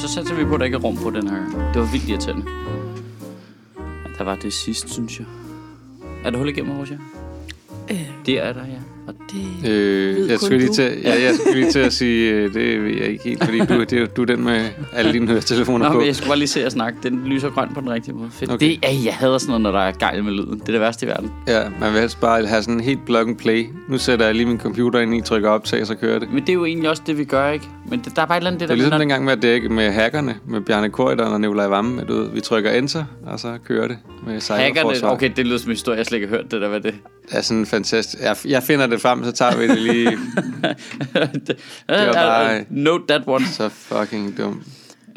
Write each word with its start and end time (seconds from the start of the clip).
så 0.00 0.08
satser 0.08 0.34
vi 0.34 0.44
på, 0.44 0.54
at 0.54 0.60
der 0.60 0.64
ikke 0.66 0.76
er 0.76 0.80
rum 0.80 0.96
på 0.96 1.10
den 1.10 1.28
her. 1.28 1.70
Det 1.72 1.80
var 1.80 1.88
vildt 1.92 2.08
irriterende. 2.08 2.44
Ja, 3.78 4.08
der 4.18 4.24
var 4.24 4.34
det 4.36 4.52
sidst, 4.52 4.88
synes 4.88 5.18
jeg. 5.18 5.26
Er 6.24 6.30
der 6.30 6.38
hul 6.38 6.48
igennem, 6.48 6.72
Roger? 6.78 6.98
Øh, 7.90 8.10
Det 8.26 8.38
er 8.46 8.52
der, 8.52 8.66
ja. 8.66 8.78
Det, 9.32 9.70
Øh, 9.70 10.16
Ved 10.16 10.26
jeg 10.28 10.38
kun 10.38 10.46
skulle 10.46 10.58
lige 10.58 10.68
du. 10.68 10.74
til, 10.74 10.92
ja, 11.04 11.22
jeg 11.22 11.34
skulle 11.34 11.60
lige 11.60 11.70
til 11.72 11.78
at 11.78 11.92
sige, 11.92 12.30
øh, 12.32 12.54
det 12.54 12.82
ved 12.84 12.90
jeg 12.96 13.06
ikke 13.08 13.24
helt, 13.24 13.44
fordi 13.44 13.58
du, 13.58 13.80
det, 13.80 13.92
er- 13.92 14.06
du 14.06 14.22
er 14.22 14.26
den 14.26 14.44
med 14.44 14.64
alle 14.92 15.12
dine 15.12 15.26
høretelefoner 15.26 15.86
Nå, 15.86 15.92
på. 15.92 15.98
men 15.98 16.06
jeg 16.06 16.16
skulle 16.16 16.28
bare 16.28 16.38
lige 16.38 16.48
se 16.48 16.60
jer 16.60 16.68
snakke. 16.68 16.98
Den 17.02 17.22
lyser 17.26 17.50
grøn 17.50 17.68
på 17.74 17.80
den 17.80 17.90
rigtige 17.90 18.14
måde. 18.14 18.28
Fedt. 18.32 18.52
Okay. 18.52 18.66
Det, 18.70 18.78
ej, 18.82 19.04
jeg 19.04 19.14
hader 19.14 19.38
sådan 19.38 19.48
noget, 19.50 19.62
når 19.62 19.70
der 19.72 19.78
er 19.78 19.92
gejl 19.92 20.24
med 20.24 20.32
lyden. 20.32 20.58
Det 20.58 20.68
er 20.68 20.72
det 20.72 20.80
værste 20.80 21.06
i 21.06 21.08
verden. 21.08 21.30
Ja, 21.48 21.60
man 21.80 21.92
vil 21.92 22.00
helst 22.00 22.20
bare 22.20 22.46
have 22.46 22.62
sådan 22.62 22.74
en 22.74 22.80
helt 22.80 23.04
plug 23.06 23.18
and 23.28 23.36
play. 23.36 23.66
Nu 23.88 23.98
sætter 23.98 24.26
jeg 24.26 24.34
lige 24.34 24.46
min 24.46 24.58
computer 24.60 25.00
ind 25.00 25.14
i, 25.14 25.20
trykker 25.20 25.48
optag, 25.50 25.86
så 25.86 25.94
kører 25.94 26.18
det. 26.18 26.28
Men 26.32 26.40
det 26.42 26.48
er 26.48 26.52
jo 26.54 26.64
egentlig 26.64 26.90
også 26.90 27.02
det, 27.06 27.18
vi 27.18 27.24
gør, 27.24 27.50
ikke? 27.50 27.66
Men 27.90 28.00
det, 28.00 28.16
der 28.16 28.22
er 28.22 28.26
bare 28.26 28.36
et 28.36 28.40
eller 28.40 28.50
andet 28.50 28.60
det, 28.60 28.68
Det 28.68 28.72
er 28.74 28.76
der 28.76 28.82
ligesom 28.82 28.90
med, 28.92 28.98
dengang 29.00 29.24
med 29.24 29.32
at 29.32 29.42
dække 29.42 29.68
med 29.68 29.90
hackerne, 29.90 30.34
med 30.48 30.60
Bjarne 30.60 30.88
Korydon 30.90 31.32
og 31.32 31.40
Nikolaj 31.40 31.66
Vammen. 31.66 32.00
At 32.00 32.08
du, 32.08 32.14
ved, 32.14 32.28
vi 32.34 32.40
trykker 32.40 32.70
enter, 32.70 33.04
og 33.26 33.40
så 33.40 33.58
kører 33.68 33.88
det 33.88 33.96
med 34.26 34.32
Hackerne, 34.58 35.12
okay, 35.12 35.30
det 35.36 35.46
lyder 35.46 35.58
som 35.58 35.70
en 35.70 35.74
historie, 35.74 35.98
jeg 35.98 36.06
slet 36.06 36.16
ikke 36.18 36.28
har 36.28 36.36
hørt 36.36 36.50
det 36.50 36.60
der, 36.60 36.68
hvad 36.68 36.80
det 36.80 36.94
Det 36.94 37.00
er 37.30 37.40
sådan 37.40 37.66
fantastisk. 37.66 38.22
Jeg, 38.22 38.36
jeg 38.44 38.62
finder 38.62 38.86
det 38.86 39.00
frem, 39.00 39.24
så 39.24 39.32
tager 39.32 39.56
vi 39.56 39.68
det 39.68 39.78
lige. 39.82 40.10
det 41.46 41.56
var 41.88 42.12
bare- 42.12 42.64
Note 42.70 43.04
that 43.08 43.22
one. 43.26 43.46
så 43.46 43.68
fucking 43.68 44.38
dumt. 44.38 44.62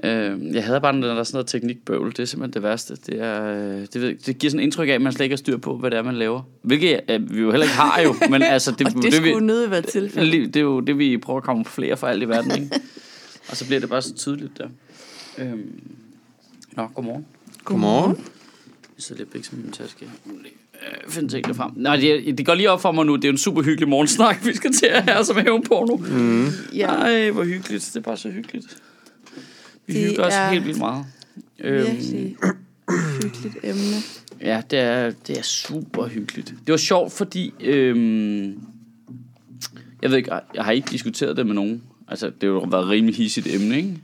Øh, 0.03 0.53
jeg 0.55 0.63
havde 0.63 0.81
bare, 0.81 0.93
når 0.93 1.07
der 1.07 1.15
er 1.15 1.23
sådan 1.23 1.35
noget 1.35 1.47
teknikbøvl, 1.47 2.11
det 2.11 2.19
er 2.19 2.25
simpelthen 2.25 2.53
det 2.53 2.63
værste. 2.63 2.95
Det, 2.95 3.21
er, 3.21 3.43
øh, 3.43 3.81
det, 3.93 4.01
ved, 4.01 4.15
det 4.25 4.37
giver 4.37 4.51
sådan 4.51 4.59
en 4.59 4.63
indtryk 4.63 4.89
af, 4.89 4.93
at 4.93 5.01
man 5.01 5.11
slet 5.13 5.23
ikke 5.23 5.33
har 5.33 5.37
styr 5.37 5.57
på, 5.57 5.77
hvad 5.77 5.91
det 5.91 5.97
er, 5.99 6.03
man 6.03 6.15
laver. 6.15 6.41
Hvilket 6.61 6.99
øh, 7.09 7.33
vi 7.35 7.41
jo 7.41 7.51
heller 7.51 7.65
ikke 7.65 7.75
har 7.75 8.01
jo, 8.01 8.15
men 8.29 8.41
altså... 8.53 8.71
Det, 8.71 8.87
og 8.87 8.93
det, 9.03 9.13
skulle 9.13 9.35
vi, 9.35 9.39
nødt 9.45 9.71
være 9.71 9.81
tilfældet. 9.81 10.53
det 10.53 10.55
er 10.59 10.63
jo 10.63 10.79
det, 10.79 10.97
vi 10.97 11.17
prøver 11.17 11.37
at 11.37 11.43
komme 11.43 11.65
flere 11.65 11.97
for 11.97 12.07
alt 12.07 12.23
i 12.23 12.27
verden, 12.27 12.51
ikke? 12.63 12.69
Og 13.49 13.57
så 13.57 13.65
bliver 13.65 13.79
det 13.79 13.89
bare 13.89 14.01
så 14.01 14.13
tydeligt 14.13 14.57
der. 14.57 14.67
Øhm. 15.37 15.81
Nå, 16.71 16.87
godmorgen. 16.87 17.25
Godmorgen. 17.63 18.15
Jeg 18.97 19.03
sidder 19.03 19.19
lidt 19.21 19.31
begge 19.31 19.47
som 19.47 19.57
min 19.57 19.71
taske. 19.71 20.09
Øh, 20.87 21.11
find 21.11 21.29
tingene 21.29 21.53
frem. 21.55 21.71
Nej, 21.75 21.95
det, 21.95 22.37
det 22.37 22.45
går 22.45 22.55
lige 22.55 22.71
op 22.71 22.81
for 22.81 22.91
mig 22.91 23.05
nu. 23.05 23.15
Det 23.15 23.23
er 23.23 23.27
jo 23.27 23.31
en 23.31 23.37
super 23.37 23.61
hyggelig 23.61 23.89
morgensnak, 23.89 24.39
vi 24.47 24.55
skal 24.55 24.73
til 24.73 24.85
at 24.85 25.03
have 25.03 25.25
som 25.25 25.37
hævn 25.37 25.63
på 25.63 25.85
nu. 25.89 25.97
Mm. 25.97 26.47
Ja, 26.75 26.87
Nej, 26.87 27.29
hvor 27.29 27.43
hyggeligt. 27.43 27.89
Det 27.93 27.99
er 27.99 28.03
bare 28.03 28.17
så 28.17 28.29
hyggeligt. 28.29 28.77
Vi 29.87 29.93
Det 29.93 30.09
hygger 30.09 30.23
os 30.25 30.33
helt 30.51 30.65
vildt 30.65 30.79
meget. 30.79 31.05
Øhm, 31.59 31.87
virkelig 31.87 32.35
hyggeligt 33.23 33.55
emne. 33.63 33.95
Ja, 34.41 34.61
det 34.71 34.79
er, 34.79 35.11
det 35.27 35.37
er 35.37 35.43
super 35.43 36.07
hyggeligt. 36.07 36.47
Det 36.47 36.71
var 36.71 36.77
sjovt, 36.77 37.13
fordi... 37.13 37.53
Øhm, 37.59 38.59
jeg 40.01 40.09
ved 40.09 40.17
ikke, 40.17 40.31
jeg 40.55 40.63
har 40.63 40.71
ikke 40.71 40.87
diskuteret 40.91 41.37
det 41.37 41.45
med 41.45 41.55
nogen. 41.55 41.83
Altså, 42.07 42.25
det 42.25 42.33
har 42.41 42.47
jo 42.47 42.59
været 42.59 42.83
et 42.83 42.89
rimelig 42.89 43.15
hissigt 43.15 43.47
emne, 43.47 43.77
ikke? 43.77 43.97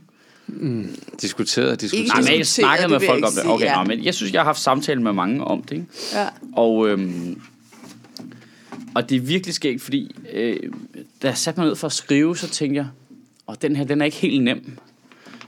Diskuteret, 1.20 1.80
diskuteret. 1.80 2.04
Ikke 2.04 2.08
Nej, 2.08 2.20
men 2.20 2.28
jeg 2.28 2.38
diskuteret, 2.38 2.78
snakkede 2.78 2.88
med 2.88 3.06
folk 3.08 3.24
om 3.24 3.32
det. 3.32 3.46
Okay, 3.46 3.64
ja. 3.64 3.78
ja. 3.78 3.84
men 3.84 4.04
jeg 4.04 4.14
synes, 4.14 4.32
jeg 4.32 4.40
har 4.40 4.44
haft 4.44 4.60
samtale 4.60 5.02
med 5.02 5.12
mange 5.12 5.44
om 5.44 5.62
det, 5.62 5.72
ikke? 5.72 5.86
Ja. 6.12 6.28
Og, 6.52 6.88
øhm, 6.88 7.40
og 8.94 9.10
det 9.10 9.16
er 9.16 9.20
virkelig 9.20 9.54
skægt, 9.54 9.82
fordi 9.82 10.16
øh, 10.32 10.56
da 11.22 11.28
jeg 11.28 11.38
satte 11.38 11.60
mig 11.60 11.68
ned 11.68 11.76
for 11.76 11.86
at 11.86 11.92
skrive, 11.92 12.36
så 12.36 12.48
tænkte 12.48 12.76
jeg, 12.76 12.86
og 13.46 13.62
den 13.62 13.76
her, 13.76 13.84
den 13.84 14.00
er 14.00 14.04
ikke 14.04 14.16
helt 14.16 14.42
nem. 14.44 14.78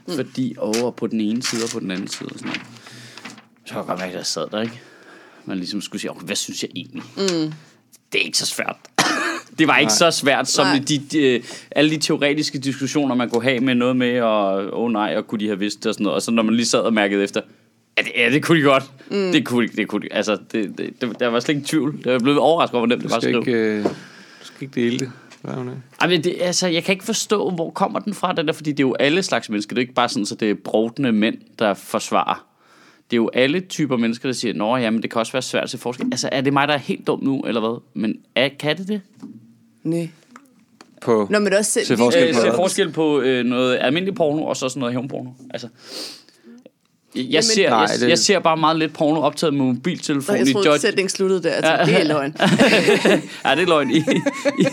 Mm. 0.07 0.13
Fordi 0.15 0.55
over 0.57 0.91
på 0.91 1.07
den 1.07 1.21
ene 1.21 1.43
side 1.43 1.63
og 1.63 1.69
på 1.69 1.79
den 1.79 1.91
anden 1.91 2.07
side 2.07 2.29
og 2.29 2.39
sådan 2.39 2.47
noget. 2.47 2.61
Så 3.65 3.73
kan 3.73 3.77
jeg 3.77 3.85
godt 3.85 3.99
mærke, 3.99 4.11
at 4.11 4.17
jeg 4.17 4.25
sad 4.25 4.47
der, 4.51 4.61
ikke? 4.61 4.81
Man 5.45 5.57
ligesom 5.57 5.81
skulle 5.81 6.01
sige, 6.01 6.11
okay, 6.11 6.25
hvad 6.25 6.35
synes 6.35 6.63
jeg 6.63 6.69
egentlig? 6.75 7.03
Mm. 7.17 7.53
Det 8.11 8.21
er 8.21 8.25
ikke 8.25 8.37
så 8.37 8.45
svært. 8.45 8.77
Det 9.59 9.67
var 9.67 9.77
ikke 9.77 9.89
Nej. 9.89 9.97
så 9.97 10.11
svært 10.11 10.49
som 10.49 10.65
Nej. 10.65 10.81
de, 10.87 10.97
de, 11.11 11.41
alle 11.71 11.91
de 11.91 11.97
teoretiske 11.97 12.59
diskussioner, 12.59 13.15
man 13.15 13.29
kunne 13.29 13.43
have 13.43 13.59
med 13.59 13.75
noget 13.75 13.95
med, 13.95 14.21
og 14.21 14.55
åh 14.55 14.69
oh, 14.73 14.91
nej, 14.91 15.13
og 15.17 15.27
kunne 15.27 15.39
de 15.39 15.47
have 15.47 15.59
vidst 15.59 15.77
det 15.79 15.85
og 15.85 15.93
sådan 15.93 16.03
noget. 16.03 16.15
Og 16.15 16.21
så 16.21 16.31
når 16.31 16.43
man 16.43 16.55
lige 16.55 16.65
sad 16.65 16.79
og 16.79 16.93
mærkede 16.93 17.23
efter, 17.23 17.41
ja, 17.97 18.01
det, 18.03 18.11
ja, 18.17 18.29
det 18.29 18.43
kunne 18.43 18.57
de 18.57 18.63
godt. 18.63 18.91
Mm. 19.11 19.31
Det 19.31 19.45
kunne 19.45 19.67
de, 19.67 19.75
det 19.77 19.87
kunne 19.87 20.01
de. 20.01 20.13
Altså, 20.13 20.37
det, 20.51 20.77
det, 20.77 21.01
det, 21.01 21.19
der 21.19 21.27
var 21.27 21.39
slet 21.39 21.55
ikke 21.55 21.67
tvivl. 21.67 22.01
Jeg 22.05 22.19
blev 22.19 22.37
overrasket 22.39 22.75
over, 22.75 22.87
hvor 22.87 22.95
nemt 22.95 23.03
Du 23.03 23.03
det 23.03 23.11
var 23.11 23.17
at 23.17 23.23
skal, 23.23 23.41
skrive. 23.43 23.57
ikke, 23.57 23.77
øh, 23.77 23.83
du 23.83 24.45
skal 24.45 24.63
ikke 24.63 24.81
dele 24.81 24.99
det. 24.99 25.11
Er 26.01 26.07
det? 26.07 26.37
Altså, 26.41 26.67
jeg 26.67 26.83
kan 26.83 26.93
ikke 26.93 27.05
forstå, 27.05 27.49
hvor 27.49 27.69
kommer 27.69 27.99
den 27.99 28.13
fra, 28.13 28.33
den 28.33 28.47
der, 28.47 28.53
fordi 28.53 28.71
det 28.71 28.79
er 28.79 28.87
jo 28.87 28.95
alle 28.99 29.23
slags 29.23 29.49
mennesker. 29.49 29.73
Det 29.73 29.77
er 29.77 29.81
ikke 29.81 29.93
bare 29.93 30.09
sådan, 30.09 30.25
så 30.25 30.35
det 30.35 30.49
er 30.49 30.53
brovdende 30.63 31.11
mænd, 31.11 31.37
der 31.59 31.73
forsvarer. 31.73 32.45
Det 33.11 33.13
er 33.13 33.21
jo 33.21 33.29
alle 33.33 33.59
typer 33.59 33.97
mennesker, 33.97 34.29
der 34.29 34.33
siger, 34.33 34.53
nå 34.53 34.77
ja, 34.77 34.89
men 34.89 35.01
det 35.01 35.11
kan 35.11 35.19
også 35.19 35.31
være 35.31 35.41
svært 35.41 35.63
at 35.63 35.69
se 35.69 35.77
forskel. 35.77 36.05
Altså, 36.11 36.29
er 36.31 36.41
det 36.41 36.53
mig, 36.53 36.67
der 36.67 36.73
er 36.73 36.77
helt 36.77 37.07
dum 37.07 37.23
nu, 37.23 37.41
eller 37.41 37.61
hvad? 37.61 37.81
Men 37.93 38.15
er, 38.35 38.49
kan 38.59 38.77
det 38.77 38.87
det? 38.87 39.01
Nej. 39.83 40.09
På, 41.01 41.27
Nå, 41.29 41.39
men 41.39 41.45
det 41.45 41.53
er 41.53 41.57
også 41.57 41.71
selv, 41.71 41.85
Se 41.85 41.97
forskel 41.97 42.27
Øh, 42.27 42.33
på 42.33 42.39
se 42.41 42.51
forskel 42.55 42.91
på 42.91 43.21
øh, 43.21 43.45
noget 43.45 43.77
almindelig 43.81 44.15
porno, 44.15 44.43
og 44.45 44.57
så 44.57 44.69
sådan 44.69 44.79
noget 44.79 44.93
hævnporno. 44.95 45.29
Altså, 45.49 45.67
jeg, 47.15 47.23
Jamen- 47.25 47.43
ser, 47.43 47.69
Nej, 47.69 47.79
jeg, 47.79 47.89
det- 47.99 48.09
jeg 48.09 48.17
ser 48.17 48.39
bare 48.39 48.57
meget 48.57 48.79
lidt 48.79 48.93
porno 48.93 49.21
optaget 49.21 49.53
med 49.53 49.65
mobiltelefon 49.65 50.33
Nå, 50.35 50.39
jeg 50.39 50.47
i 50.47 50.51
troede, 50.53 50.67
Dodge. 50.67 50.79
sætningen 50.81 51.09
sluttede 51.09 51.43
der. 51.43 51.51
Tænkte, 51.61 51.93
det 51.95 52.01
er 52.01 52.07
løgn. 52.07 52.35
ja, 53.45 53.55
det 53.55 53.61
er 53.63 53.67
løgn. 53.67 53.91
I, 53.91 53.97
i, 53.97 54.65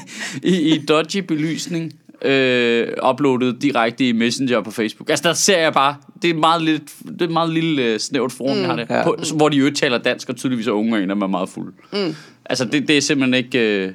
i, 0.42 0.74
i 0.74 0.84
dodgy 0.86 1.16
belysning, 1.16 1.92
øh, 2.22 2.88
uploadet 3.10 3.62
direkte 3.62 4.08
i 4.08 4.12
Messenger 4.12 4.60
på 4.62 4.70
Facebook. 4.70 5.10
Altså, 5.10 5.28
der 5.28 5.34
ser 5.34 5.58
jeg 5.58 5.72
bare, 5.72 5.96
det 6.22 6.30
er 6.30 6.34
et 6.34 6.40
meget, 6.40 6.62
lidt, 6.62 6.82
det 7.08 7.20
er 7.22 7.24
et 7.24 7.30
meget 7.32 7.50
lille 7.52 7.82
øh, 7.82 7.98
snævert 7.98 8.32
forum, 8.32 8.56
mm. 8.56 8.60
jeg 8.62 8.68
har 8.70 8.76
det, 8.76 8.86
Ja. 8.90 9.04
på, 9.04 9.16
hvor 9.36 9.48
de 9.48 9.56
jo 9.56 9.70
taler 9.74 9.98
dansk, 9.98 10.28
og 10.28 10.36
tydeligvis 10.36 10.66
er 10.66 10.72
unge, 10.72 10.96
og 10.96 11.02
en 11.02 11.10
af 11.10 11.16
dem 11.16 11.22
er 11.22 11.26
meget 11.26 11.48
fuld. 11.48 11.72
Mm. 11.92 12.14
Altså, 12.44 12.64
det, 12.64 12.88
det 12.88 12.96
er 12.96 13.00
simpelthen 13.00 13.34
ikke... 13.44 13.58
Øh, 13.86 13.92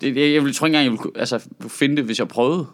det, 0.00 0.16
jeg, 0.16 0.32
jeg 0.34 0.44
vil, 0.44 0.54
tror 0.54 0.66
ikke 0.66 0.74
engang, 0.76 0.84
jeg 0.84 0.90
ville 0.92 1.02
kunne- 1.02 1.18
altså, 1.20 1.38
finde 1.68 1.96
det, 1.96 2.04
hvis 2.04 2.18
jeg 2.18 2.28
prøvede. 2.28 2.66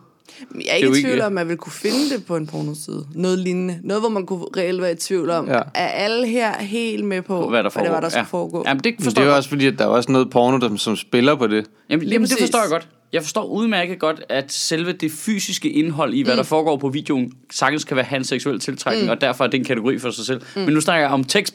Men 0.50 0.62
Jeg 0.62 0.70
er 0.70 0.74
ikke 0.74 0.88
i 0.88 0.96
ikke- 0.96 1.08
tvivl 1.08 1.20
om, 1.20 1.26
at 1.26 1.32
man 1.32 1.48
vil 1.48 1.56
kunne 1.56 1.72
finde 1.72 2.10
det 2.16 2.26
på 2.26 2.36
en 2.36 2.46
pornoside. 2.46 3.06
Noget 3.14 3.38
lignende. 3.38 3.78
Noget, 3.82 4.02
hvor 4.02 4.08
man 4.10 4.26
kunne 4.26 4.44
reelt 4.56 4.82
være 4.82 4.92
i 4.92 4.94
tvivl 4.94 5.30
om. 5.30 5.48
Ja. 5.48 5.60
Er 5.74 5.86
alle 5.88 6.26
her 6.26 6.58
helt 6.62 7.04
med 7.04 7.22
på, 7.22 7.36
Hvad 7.36 7.44
der 7.44 7.50
hvad 7.50 7.64
det 7.64 7.72
foregår. 7.72 7.90
var, 7.92 8.00
der 8.00 8.08
skulle 8.08 8.18
ja. 8.20 8.24
foregå? 8.24 8.64
Jamen, 8.66 8.84
det 8.84 8.94
men 8.98 9.04
forstår 9.04 9.20
det 9.20 9.26
er 9.26 9.30
jeg 9.30 9.32
jo 9.32 9.36
også 9.36 9.48
fordi, 9.48 9.66
at 9.66 9.78
der 9.78 9.84
er 9.84 9.88
også 9.88 10.12
noget 10.12 10.30
porno, 10.30 10.58
der, 10.58 10.76
som 10.76 10.96
spiller 10.96 11.34
på 11.34 11.46
det. 11.46 11.66
Jamen, 11.90 12.02
Lige 12.04 12.12
jamen 12.12 12.28
det 12.28 12.36
forstår 12.40 12.60
jeg 12.60 12.70
godt. 12.70 12.88
Jeg 13.12 13.22
forstår 13.22 13.44
udmærket 13.44 13.98
godt, 13.98 14.22
at 14.28 14.52
selve 14.52 14.92
det 14.92 15.12
fysiske 15.12 15.70
indhold 15.70 16.14
i, 16.14 16.22
hvad 16.22 16.34
mm. 16.34 16.36
der 16.36 16.42
foregår 16.44 16.76
på 16.76 16.88
videoen, 16.88 17.32
sagtens 17.52 17.84
kan 17.84 17.96
være 17.96 18.04
hans 18.04 18.28
seksuel 18.28 18.60
tiltrækning, 18.60 19.04
mm. 19.06 19.10
og 19.10 19.20
derfor 19.20 19.44
er 19.44 19.48
det 19.48 19.58
en 19.58 19.64
kategori 19.64 19.98
for 19.98 20.10
sig 20.10 20.26
selv. 20.26 20.40
Mm. 20.56 20.62
Men 20.62 20.74
nu 20.74 20.80
snakker 20.80 21.04
jeg 21.06 21.10
om 21.12 21.24
tech 21.24 21.52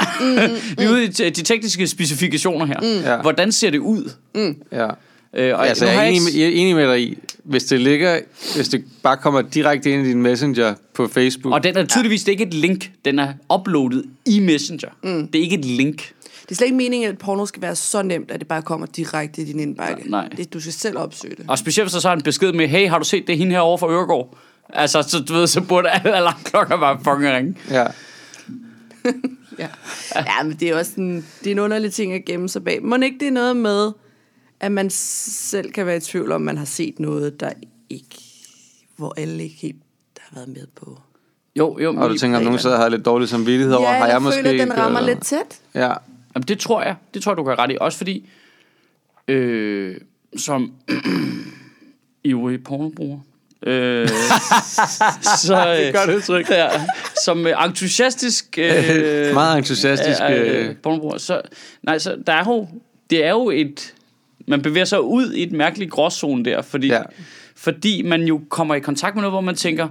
specs. 0.00 0.20
Mm, 0.20 0.76
Vi 0.78 0.84
er 0.84 0.90
ude 0.90 1.04
i 1.04 1.08
de 1.08 1.42
tekniske 1.42 1.86
specifikationer 1.86 2.66
her. 2.66 2.80
Mm. 2.80 3.04
Ja. 3.04 3.20
Hvordan 3.22 3.52
ser 3.52 3.70
det 3.70 3.78
ud? 3.78 4.10
Ja. 4.72 4.88
Øh, 5.34 5.58
og 5.58 5.68
Altså, 5.68 5.84
jeg 5.84 5.94
har 5.94 6.02
er 6.02 6.06
enig, 6.06 6.34
jeg 6.34 6.42
er 6.42 6.48
enig 6.52 6.74
med 6.76 6.88
dig 6.88 7.02
i, 7.02 7.18
hvis 7.44 7.64
det 7.64 7.80
ligger, 7.80 8.20
hvis 8.54 8.68
det 8.68 8.84
bare 9.02 9.16
kommer 9.16 9.42
direkte 9.42 9.90
ind 9.90 10.06
i 10.06 10.08
din 10.08 10.22
messenger 10.22 10.74
på 10.94 11.08
Facebook. 11.08 11.54
Og 11.54 11.62
den 11.64 11.76
er 11.76 11.84
tydeligvis 11.86 12.20
det 12.24 12.28
er 12.28 12.32
ikke 12.32 12.44
et 12.46 12.54
link. 12.54 12.90
Den 13.04 13.18
er 13.18 13.32
uploadet 13.54 14.04
i 14.26 14.40
Messenger. 14.40 14.88
Mm. 15.02 15.28
Det 15.28 15.38
er 15.38 15.42
ikke 15.42 15.58
et 15.58 15.64
link. 15.64 16.12
Det 16.42 16.50
er 16.50 16.54
slet 16.54 16.66
ikke 16.66 16.76
meningen, 16.76 17.08
at 17.10 17.18
porno 17.18 17.46
skal 17.46 17.62
være 17.62 17.76
så 17.76 18.02
nemt, 18.02 18.30
at 18.30 18.40
det 18.40 18.48
bare 18.48 18.62
kommer 18.62 18.86
direkte 18.86 19.42
i 19.42 19.44
din 19.44 19.60
indbakke. 19.60 20.10
Nej. 20.10 20.28
Det, 20.36 20.52
du 20.52 20.60
skal 20.60 20.72
selv 20.72 20.98
opsøge 20.98 21.34
det. 21.36 21.44
Og 21.48 21.58
specielt 21.58 21.84
hvis 21.84 21.92
der 21.92 22.00
så 22.00 22.08
er 22.08 22.12
en 22.12 22.22
besked 22.22 22.52
med, 22.52 22.68
hey, 22.68 22.88
har 22.88 22.98
du 22.98 23.04
set 23.04 23.26
det 23.26 23.38
hende 23.38 23.52
her 23.52 23.60
over 23.60 23.78
for 23.78 23.86
Øregård? 23.88 24.38
Altså, 24.68 25.02
så, 25.02 25.18
du 25.20 25.32
ved, 25.32 25.46
så 25.46 25.60
burde 25.60 25.88
alle 26.04 26.16
alarmklokker 26.16 26.76
bare 26.76 26.98
fucking 27.04 27.34
ringe. 27.36 27.54
Ja. 27.70 27.84
Ja. 29.60 29.68
ja, 30.14 30.42
men 30.42 30.56
det 30.60 30.68
er 30.68 30.78
også 30.78 30.92
en, 30.96 31.26
det 31.40 31.46
er 31.46 31.50
en 31.50 31.58
underlig 31.58 31.92
ting 31.92 32.12
at 32.12 32.24
gemme 32.24 32.48
sig 32.48 32.64
bag. 32.64 32.82
Må 32.82 32.96
ikke 32.96 33.18
det 33.20 33.28
er 33.28 33.32
noget 33.32 33.56
med, 33.56 33.92
at 34.60 34.72
man 34.72 34.90
selv 34.90 35.72
kan 35.72 35.86
være 35.86 35.96
i 35.96 36.00
tvivl 36.00 36.32
om, 36.32 36.40
man 36.40 36.58
har 36.58 36.64
set 36.64 37.00
noget, 37.00 37.40
der 37.40 37.52
ikke, 37.90 38.16
hvor 38.96 39.14
alle 39.16 39.42
ikke 39.42 39.56
helt 39.56 39.76
har 40.18 40.34
været 40.36 40.48
med 40.48 40.66
på. 40.76 41.00
Jo, 41.56 41.78
jo. 41.78 41.94
Og 41.96 42.10
du 42.10 42.16
tænker, 42.18 42.38
om 42.38 42.44
nogen 42.44 42.58
sidder 42.58 42.76
og 42.76 42.82
har 42.82 42.88
lidt 42.88 43.04
dårlig 43.04 43.28
samvittighed 43.28 43.74
over, 43.74 43.90
ja, 43.90 43.96
har 43.98 44.06
jeg, 44.06 44.12
jeg 44.12 44.22
måske 44.22 44.36
føler, 44.38 44.50
at 44.50 44.58
den 44.58 44.68
ikke, 44.68 44.82
rammer 44.82 44.98
eller- 45.00 45.14
lidt 45.14 45.24
tæt. 45.24 45.60
Ja. 45.74 45.92
Jamen, 46.34 46.46
det 46.48 46.58
tror 46.58 46.82
jeg. 46.82 46.96
Det 47.14 47.22
tror 47.22 47.32
jeg, 47.32 47.36
du 47.36 47.44
kan 47.44 47.58
ret 47.58 47.70
i. 47.72 47.76
Også 47.80 47.98
fordi, 47.98 48.28
øh, 49.28 49.96
som 50.36 50.72
ivrig 52.24 52.64
pornobruger, 52.64 53.18
øh, 53.66 54.08
så, 55.46 55.74
Det 55.76 55.94
gør 55.94 56.06
det 56.06 56.14
udtryk. 56.16 56.50
ja, 56.50 56.68
som 57.24 57.46
øh, 57.46 57.64
entusiastisk 57.66 58.58
øh, 58.58 59.34
Meget 59.34 59.58
entusiastisk. 59.58 60.20
øh, 60.30 60.66
Øh, 60.68 60.76
pornobruger, 60.76 61.18
så, 61.18 61.40
nej, 61.82 61.98
så 61.98 62.16
der 62.26 62.32
er 62.32 62.44
jo, 62.46 62.68
det 63.10 63.24
er 63.24 63.30
jo 63.30 63.50
et, 63.50 63.94
man 64.48 64.62
bevæger 64.62 64.84
sig 64.84 65.00
ud 65.02 65.32
i 65.32 65.42
et 65.42 65.52
mærkeligt 65.52 65.90
gråzone 65.90 66.44
der, 66.44 66.62
fordi, 66.62 66.86
Ja. 66.86 66.94
ja. 66.96 67.02
fordi 67.56 68.02
man 68.02 68.22
jo 68.22 68.40
kommer 68.48 68.74
i 68.74 68.80
kontakt 68.80 69.14
med 69.14 69.22
noget, 69.22 69.32
hvor 69.32 69.40
man 69.40 69.54
tænker, 69.54 69.88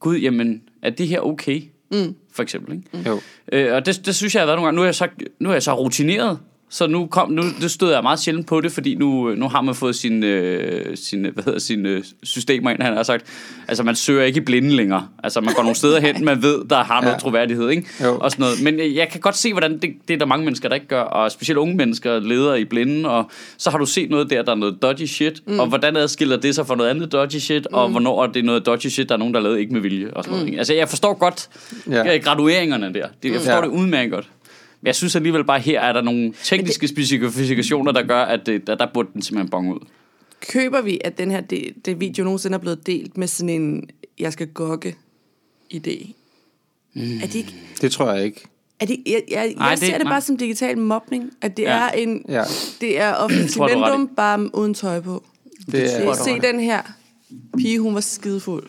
gud, 0.00 0.16
jamen, 0.18 0.62
er 0.82 0.90
det 0.90 1.08
her 1.08 1.20
okay? 1.20 1.62
Mm. 1.92 2.14
For 2.32 2.42
eksempel, 2.42 2.74
ikke? 2.74 3.08
jo. 3.10 3.20
Øh, 3.52 3.74
og 3.74 3.86
det, 3.86 4.06
det 4.06 4.14
synes 4.14 4.34
jeg 4.34 4.40
har 4.40 4.46
været 4.46 4.56
nogle 4.58 4.66
gange. 4.66 4.76
Nu 4.76 4.82
er 4.82 4.86
jeg 4.86 4.94
så, 4.94 5.08
nu 5.40 5.48
er 5.48 5.52
jeg 5.52 5.62
så 5.62 5.74
rutineret, 5.74 6.38
Så 6.74 6.86
nu, 6.86 7.06
kom, 7.06 7.30
nu, 7.30 7.42
nu 7.62 7.68
stod 7.68 7.92
jeg 7.92 8.02
meget 8.02 8.20
sjældent 8.20 8.46
på 8.46 8.60
det, 8.60 8.72
fordi 8.72 8.94
nu, 8.94 9.34
nu 9.34 9.48
har 9.48 9.60
man 9.60 9.74
fået 9.74 9.96
sine, 9.96 10.26
øh, 10.26 10.96
sine, 10.96 11.30
hvad 11.30 11.44
hedder, 11.44 11.58
sine 11.58 11.88
øh, 11.88 12.04
systemer 12.22 12.70
ind, 12.70 12.82
han 12.82 12.96
har 12.96 13.02
sagt. 13.02 13.26
Altså, 13.68 13.82
man 13.82 13.96
søger 13.96 14.22
ikke 14.24 14.36
i 14.40 14.44
blinde 14.44 14.70
længere. 14.70 15.08
Altså, 15.24 15.40
man 15.40 15.54
går 15.54 15.62
nogle 15.62 15.76
steder 15.76 16.00
hen, 16.00 16.24
man 16.30 16.42
ved, 16.42 16.64
der 16.70 16.76
har 16.84 17.00
noget 17.00 17.14
Ja. 17.14 17.18
troværdighed, 17.18 17.70
ikke? 17.70 17.86
Jo. 18.04 18.18
Og 18.18 18.30
sådan 18.30 18.42
noget. 18.42 18.62
Men 18.62 18.80
øh, 18.80 18.96
jeg 18.96 19.08
kan 19.08 19.20
godt 19.20 19.36
se, 19.36 19.52
hvordan 19.52 19.72
det, 19.78 19.90
det 20.08 20.14
er 20.14 20.18
der 20.18 20.26
mange 20.26 20.44
mennesker, 20.44 20.68
der 20.68 20.74
ikke 20.74 20.86
gør, 20.88 21.00
og 21.02 21.30
specielt 21.32 21.58
unge 21.58 21.76
mennesker 21.76 22.20
leder 22.20 22.54
i 22.54 22.64
blinde, 22.64 23.08
og 23.10 23.30
så 23.58 23.70
har 23.70 23.78
du 23.78 23.86
set 23.86 24.10
noget 24.10 24.30
der, 24.30 24.42
der 24.42 24.52
er 24.52 24.56
noget 24.56 24.82
dodgy 24.82 25.04
shit, 25.06 25.42
mm. 25.46 25.58
og 25.60 25.66
hvordan 25.66 25.96
adskiller 25.96 26.36
det 26.36 26.54
sig 26.54 26.66
fra 26.66 26.76
noget 26.76 26.90
andet 26.90 27.12
dodgy 27.12 27.36
shit, 27.36 27.66
mm. 27.70 27.76
og 27.76 27.88
hvornår 27.88 28.22
er 28.22 28.26
det 28.26 28.44
noget 28.44 28.66
dodgy 28.66 28.86
shit, 28.86 29.08
der 29.08 29.14
er 29.14 29.18
nogen, 29.18 29.34
der 29.34 29.40
er 29.40 29.44
lavet 29.44 29.58
ikke 29.58 29.72
med 29.72 29.80
vilje, 29.80 30.10
og 30.10 30.24
sådan 30.24 30.32
noget. 30.32 30.46
Ikke? 30.46 30.58
Altså, 30.58 30.74
jeg 30.74 30.88
forstår 30.88 31.14
godt 31.18 31.48
Ja. 31.90 32.12
ja. 32.12 32.16
gradueringerne 32.18 32.86
der. 32.94 33.06
Det, 33.22 33.28
jeg 33.30 33.36
forstår 33.36 33.54
Ja. 33.54 33.60
det 33.60 33.68
udmærket 33.68 34.12
godt. 34.12 34.28
Men 34.82 34.86
jeg 34.86 34.94
synes 34.94 35.16
alligevel 35.16 35.44
bare, 35.44 35.60
her 35.60 35.80
er 35.80 35.92
der 35.92 36.00
nogle 36.02 36.32
tekniske 36.42 36.88
specifikationer, 36.88 37.92
der 37.92 38.02
gør, 38.02 38.22
at 38.22 38.46
det, 38.46 38.66
der, 38.66 38.74
der 38.74 38.86
burde 38.94 39.08
den 39.14 39.22
simpelthen 39.22 39.50
bonge 39.50 39.74
ud. 39.74 39.80
Køber 40.40 40.80
vi, 40.80 41.00
at 41.04 41.18
den 41.18 41.30
her 41.30 41.40
det, 41.40 41.72
det 41.84 42.00
video 42.00 42.24
nogensinde 42.24 42.54
er 42.54 42.58
blevet 42.58 42.86
delt 42.86 43.16
med 43.18 43.26
sådan 43.26 43.48
en, 43.48 43.90
jeg 44.18 44.32
skal 44.32 44.46
gokke 44.46 44.96
idé? 45.74 46.12
Mm. 46.94 47.16
Er 47.22 47.26
det 47.26 47.34
ikke... 47.34 47.54
Det 47.80 47.92
tror 47.92 48.12
jeg 48.12 48.24
ikke. 48.24 48.40
Er 48.80 48.86
det, 48.86 48.96
jeg 49.06 49.22
jeg, 49.30 49.54
Nej, 49.56 49.66
jeg 49.68 49.78
det- 49.80 49.86
ser 49.86 49.96
det 49.98 50.04
nej. 50.04 50.12
bare 50.12 50.20
som 50.20 50.36
digital 50.36 50.78
mobning. 50.78 51.30
At 51.40 51.56
det 51.56 51.62
Ja. 51.62 51.68
er 51.70 51.90
en... 51.90 52.24
Ja. 52.28 52.44
Det 52.80 53.00
er 53.00 53.28
Lindum, 53.68 54.08
bare 54.16 54.56
uden 54.56 54.74
tøj 54.74 55.00
på. 55.00 55.24
Det 55.72 55.94
er, 55.94 56.04
tror 56.04 56.28
jeg, 56.30 56.40
Se 56.42 56.48
den 56.52 56.60
her. 56.60 56.82
Pige, 57.58 57.80
hun 57.80 57.94
var 57.94 58.00
skidefuld. 58.00 58.66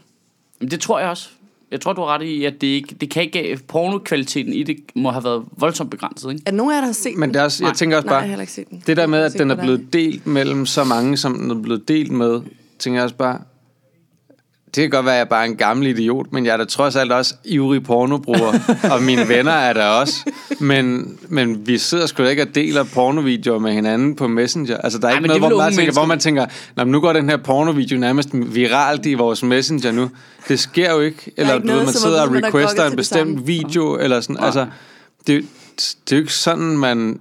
Men 0.59 0.71
det 0.71 0.79
tror 0.79 0.99
jeg 0.99 1.09
også. 1.09 1.29
Jeg 1.73 1.81
tror, 1.81 1.93
du 1.93 2.01
har 2.01 2.07
ret 2.07 2.21
i, 2.23 2.45
at 2.45 2.53
det, 2.61 2.67
ikke, 2.67 2.95
det 3.01 3.09
kan 3.09 3.23
ikke... 3.23 3.59
Pornokvaliteten 3.67 4.53
i 4.53 4.63
det 4.63 4.75
må 4.95 5.11
have 5.11 5.23
været 5.23 5.43
voldsomt 5.57 5.91
begrænset, 5.91 6.31
ikke? 6.31 6.43
Er 6.45 6.51
nogen 6.51 6.71
af 6.71 6.75
jer, 6.75 6.81
der 6.81 6.85
har 6.85 6.93
set 6.93 7.17
men 7.17 7.33
det 7.33 7.39
er 7.39 7.43
også, 7.43 7.63
jeg 7.63 7.69
Nej. 7.69 7.75
tænker 7.75 7.97
også 7.97 8.05
Nej, 8.05 8.13
jeg 8.15 8.19
bare, 8.19 8.21
har 8.21 8.29
heller 8.29 8.41
ikke 8.41 8.53
set 8.53 8.69
den. 8.69 8.83
det 8.87 8.97
der 8.97 9.07
med, 9.07 9.17
Jeg 9.19 9.25
at 9.25 9.33
den 9.33 9.51
er 9.51 9.55
blevet 9.55 9.93
delt 9.93 10.27
mellem 10.27 10.65
så 10.65 10.83
mange, 10.83 11.17
som 11.17 11.39
den 11.39 11.51
er 11.51 11.55
blevet 11.61 11.87
delt 11.87 12.11
med, 12.11 12.41
tænker 12.79 12.97
jeg 12.99 13.03
også 13.03 13.15
bare, 13.15 13.39
det 14.75 14.81
kan 14.81 14.89
godt 14.89 15.05
være, 15.05 15.13
at 15.15 15.19
jeg 15.19 15.29
bare 15.29 15.45
er 15.45 15.49
en 15.49 15.55
gammel 15.55 15.87
idiot, 15.87 16.25
men 16.31 16.45
jeg 16.45 16.53
er 16.53 16.57
da 16.57 16.65
trods 16.65 16.95
alt 16.95 17.11
også 17.11 17.33
ivrig 17.45 17.83
pornobruger, 17.83 18.53
og 18.93 19.03
mine 19.03 19.27
venner 19.27 19.51
er 19.51 19.73
der 19.73 19.85
også. 19.85 20.31
Men, 20.59 21.17
men 21.29 21.67
vi 21.67 21.77
sidder 21.77 22.05
sgu 22.05 22.23
da 22.23 22.29
ikke 22.29 22.41
og 22.41 22.55
deler 22.55 22.83
pornovideoer 22.83 23.59
med 23.59 23.73
hinanden 23.73 24.15
på 24.15 24.27
Messenger. 24.27 24.77
Altså, 24.77 24.99
der 24.99 25.07
er 25.07 25.11
Ej, 25.11 25.17
ikke 25.17 25.27
noget, 25.27 25.41
hvor 25.41 25.57
man, 25.57 25.73
tænker, 25.73 25.93
hvor 25.93 26.05
man 26.05 26.19
tænker, 26.19 26.45
"Nå, 26.75 26.83
nu 26.83 26.99
går 26.99 27.13
den 27.13 27.29
her 27.29 27.37
pornovideo 27.37 27.97
nærmest 27.97 28.29
viralt 28.33 29.05
i 29.05 29.13
vores 29.13 29.43
Messenger 29.43 29.91
nu. 29.91 30.09
Det 30.47 30.59
sker 30.59 30.91
jo 30.91 30.99
ikke. 30.99 31.31
Eller 31.37 31.53
ikke 31.55 31.67
du 31.67 31.73
ved, 31.73 31.83
man 31.83 31.93
sidder 31.93 32.21
og 32.21 32.35
er 32.35 32.43
requester 32.43 32.85
en 32.85 32.95
bestemt 32.95 33.47
video, 33.47 33.97
eller 33.99 34.21
sådan. 34.21 34.37
Altså, 34.43 34.67
det, 35.27 35.45
det 36.09 36.11
er 36.11 36.15
jo 36.15 36.21
ikke 36.21 36.33
sådan, 36.33 36.77
man... 36.77 37.19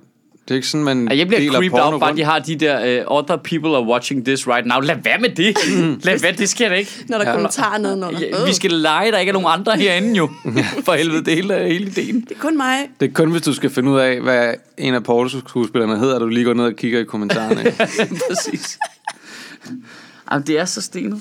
Det 0.48 0.50
er 0.50 0.54
ikke 0.56 0.68
sådan, 0.68 0.84
man 0.84 1.08
jeg 1.18 1.26
bliver 1.26 1.40
deler 1.40 1.52
creeped 1.58 1.78
out, 1.80 2.00
bare 2.00 2.08
rundt. 2.10 2.18
de 2.18 2.24
har 2.24 2.38
de 2.38 2.56
der 2.56 3.00
uh, 3.06 3.16
other 3.18 3.36
people 3.36 3.68
are 3.70 3.82
watching 3.86 4.24
this 4.24 4.48
right 4.48 4.66
now. 4.66 4.80
Lad 4.80 4.96
være 5.04 5.18
med 5.18 5.28
det. 5.28 5.56
Lad 6.04 6.18
være, 6.20 6.32
det 6.32 6.48
sker 6.48 6.68
da 6.68 6.74
ikke. 6.74 6.90
Når 7.08 7.18
der 7.18 7.24
er 7.24 7.28
Ja. 7.28 7.34
kommentarer 7.34 7.78
nedenunder. 7.78 8.20
Ja, 8.20 8.44
vi 8.46 8.52
skal 8.54 8.70
lege, 8.70 9.12
der 9.12 9.18
ikke 9.18 9.30
er 9.30 9.32
nogen 9.34 9.48
andre 9.60 9.76
herinde 9.76 10.14
jo. 10.18 10.30
For 10.84 10.92
helvede, 10.92 11.24
det 11.24 11.28
er 11.32 11.34
hele, 11.34 11.54
hele 11.68 11.86
ideen. 11.86 12.20
Det 12.20 12.36
er 12.36 12.40
kun 12.40 12.56
mig. 12.56 12.76
Det 13.00 13.08
er 13.08 13.12
kun, 13.12 13.30
hvis 13.30 13.42
du 13.42 13.52
skal 13.54 13.70
finde 13.70 13.90
ud 13.90 13.98
af, 13.98 14.20
hvad 14.20 14.54
en 14.78 14.94
af 14.94 15.04
pornoskuespillerne 15.04 15.98
hedder, 15.98 16.14
at 16.14 16.20
du 16.20 16.26
lige 16.26 16.44
går 16.44 16.54
ned 16.54 16.64
og 16.64 16.76
kigger 16.76 17.00
i 17.00 17.04
kommentarerne. 17.04 17.62
Præcis. 18.28 18.78
Jamen, 20.32 20.46
det 20.46 20.58
er 20.58 20.64
så 20.64 20.80
stenet. 20.80 21.20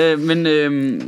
Øh, 0.00 0.18
men, 0.20 0.46
øh, 0.46 1.00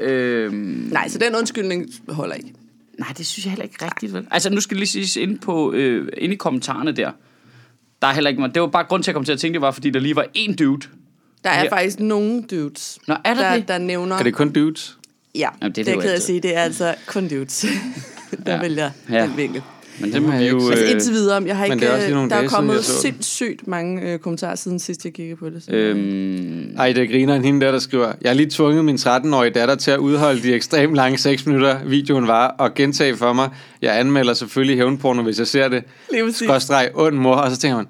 øh, 0.00 0.52
Nej, 0.92 1.08
så 1.08 1.18
den 1.18 1.36
undskyldning 1.36 1.86
holder 2.08 2.34
ikke. 2.34 2.52
Nej, 2.98 3.08
det 3.18 3.26
synes 3.26 3.44
jeg 3.46 3.50
heller 3.50 3.64
ikke 3.64 3.84
rigtigt, 3.84 4.12
vel? 4.12 4.26
Altså, 4.30 4.50
nu 4.50 4.60
skal 4.60 4.74
det 4.74 4.78
lige 4.80 4.88
siges 4.88 5.16
inde, 5.16 5.38
på, 5.38 5.72
øh, 5.72 6.08
inde 6.16 6.34
i 6.34 6.36
kommentarerne 6.36 6.92
der. 6.92 7.10
Der 8.02 8.08
er 8.08 8.12
heller 8.12 8.30
ikke, 8.30 8.42
det 8.54 8.62
var 8.62 8.68
bare 8.68 8.84
grund 8.84 9.02
til 9.02 9.10
at 9.10 9.14
komme 9.14 9.24
til 9.24 9.32
at 9.32 9.38
tænke, 9.40 9.54
det 9.54 9.60
var, 9.60 9.70
fordi 9.70 9.90
der 9.90 10.00
lige 10.00 10.16
var 10.16 10.26
en 10.34 10.56
dude. 10.56 10.86
Der 11.44 11.50
er 11.50 11.62
Ja. 11.64 11.70
faktisk 11.72 12.00
nogle 12.00 12.42
dudes, 12.42 12.98
Nå, 13.08 13.14
er 13.24 13.34
der 13.34 13.42
der, 13.50 13.56
det? 13.56 13.68
der 13.68 13.78
nævner... 13.78 14.16
er 14.16 14.22
det 14.22 14.34
kun 14.34 14.52
dudes? 14.52 14.98
Ja, 15.34 15.48
Jamen, 15.62 15.74
det 15.74 15.80
er 15.80 15.84
det, 15.84 15.94
det 15.94 16.02
kan 16.02 16.12
jeg 16.12 16.22
sige. 16.22 16.40
Det 16.40 16.56
er 16.56 16.60
altså 16.60 16.94
kun 17.06 17.28
dudes, 17.28 17.66
der 18.46 18.54
Ja. 18.54 18.60
vælger 18.60 18.90
Ja. 19.10 19.22
den 19.26 19.36
vinkel. 19.36 19.62
Men 20.00 20.12
det 20.12 20.22
må 20.22 20.30
vi 20.30 20.36
jeg 20.36 20.50
jo... 20.50 20.56
ikke 20.56 20.70
Altså 20.70 20.84
Øh, 20.84 20.90
indtil 20.90 21.12
videre, 21.12 21.42
jeg 21.46 21.56
har 21.56 21.64
men 21.64 21.72
ikke, 21.72 21.86
det 21.86 21.92
er 21.92 21.96
også 21.96 22.10
nogle 22.14 22.30
der 22.30 22.36
er 22.36 22.40
siden, 22.40 22.50
kommet 22.50 22.76
det. 22.76 22.84
sindssygt 22.84 23.68
mange 23.68 24.12
øh, 24.12 24.18
kommentarer 24.18 24.54
siden 24.54 24.78
sidst, 24.78 25.04
jeg 25.04 25.12
kiggede 25.12 25.36
på 25.36 25.50
det. 25.50 25.62
Så. 25.62 25.70
øhm, 25.72 26.76
Ej, 26.78 26.92
det 26.92 27.10
griner 27.10 27.34
en 27.34 27.44
hende 27.44 27.66
der, 27.66 27.72
der 27.72 27.78
skriver, 27.78 28.12
jeg 28.22 28.30
har 28.30 28.34
lige 28.34 28.50
tvunget 28.50 28.84
min 28.84 28.96
13-årige 28.96 29.50
datter 29.50 29.74
til 29.74 29.90
at 29.90 29.98
udholde 29.98 30.42
de 30.42 30.54
ekstremt 30.54 30.94
lange 30.94 31.18
6 31.18 31.46
minutter, 31.46 31.84
videoen 31.86 32.26
var, 32.26 32.46
og 32.58 32.74
gentage 32.74 33.16
for 33.16 33.32
mig. 33.32 33.48
Jeg 33.82 33.98
anmelder 34.00 34.34
selvfølgelig 34.34 34.76
hævnporno, 34.76 35.22
hvis 35.22 35.38
jeg 35.38 35.46
ser 35.46 35.68
det. 35.68 35.82
Lige 36.12 36.24
præcis. 36.24 36.48
Skråstreg, 36.48 36.90
ond 36.94 37.14
mor, 37.16 37.34
og 37.34 37.50
så 37.50 37.56
tænker 37.56 37.76
man, 37.76 37.86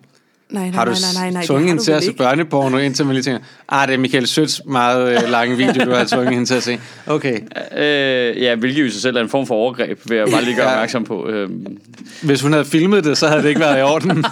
Nej, 0.51 0.63
nej, 0.65 0.71
har 0.71 0.85
du 0.85 0.91
nej, 0.91 0.99
nej, 1.15 1.23
nej, 1.23 1.31
nej, 1.31 1.47
tvunget 1.47 1.65
har 1.65 1.69
hende 1.69 1.83
til 1.83 1.93
at 1.93 2.03
se 2.03 2.09
ikke. 2.09 2.19
børneporno, 2.19 2.79
indtil 2.79 3.05
man 3.07 3.15
lige 3.15 3.23
tænker, 3.23 3.41
ah, 3.69 3.89
det 3.89 3.95
er 3.95 3.99
Michael 3.99 4.27
Søds 4.27 4.61
meget 4.67 5.23
øh, 5.25 5.31
lange 5.31 5.57
video, 5.57 5.85
du 5.85 5.91
har 5.91 6.05
tvunget 6.15 6.31
hende 6.33 6.47
til 6.47 6.55
at 6.55 6.63
se. 6.63 6.79
Okay, 7.07 7.41
øh, 7.77 8.43
ja, 8.43 8.55
hvilket 8.55 8.81
jo 8.81 8.87
i 8.87 8.91
sig 8.91 9.03
selv 9.03 9.17
er 9.17 9.21
en 9.21 9.29
form 9.29 9.47
for 9.47 9.55
overgreb, 9.55 10.01
vil 10.09 10.17
jeg 10.19 10.27
bare 10.31 10.45
lige 10.45 10.57
gøre 10.57 10.69
Ja. 10.69 10.73
opmærksom 10.73 11.05
på. 11.05 11.29
Øhm, 11.29 11.79
hvis 12.23 12.41
hun 12.43 12.53
havde 12.53 12.65
filmet 12.65 13.05
det, 13.05 13.19
så 13.19 13.29
havde 13.29 13.43
det 13.43 13.49
ikke 13.49 13.61
været 13.61 13.79
i 13.79 13.83
orden. 13.83 14.11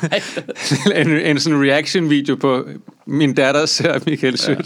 en, 1.00 1.11
en 1.11 1.40
sådan 1.40 1.62
reaction-video 1.62 2.34
på, 2.37 2.69
min 3.06 3.34
datter 3.34 3.66
ser 3.66 3.99
Michael 4.06 4.38
Sød. 4.38 4.56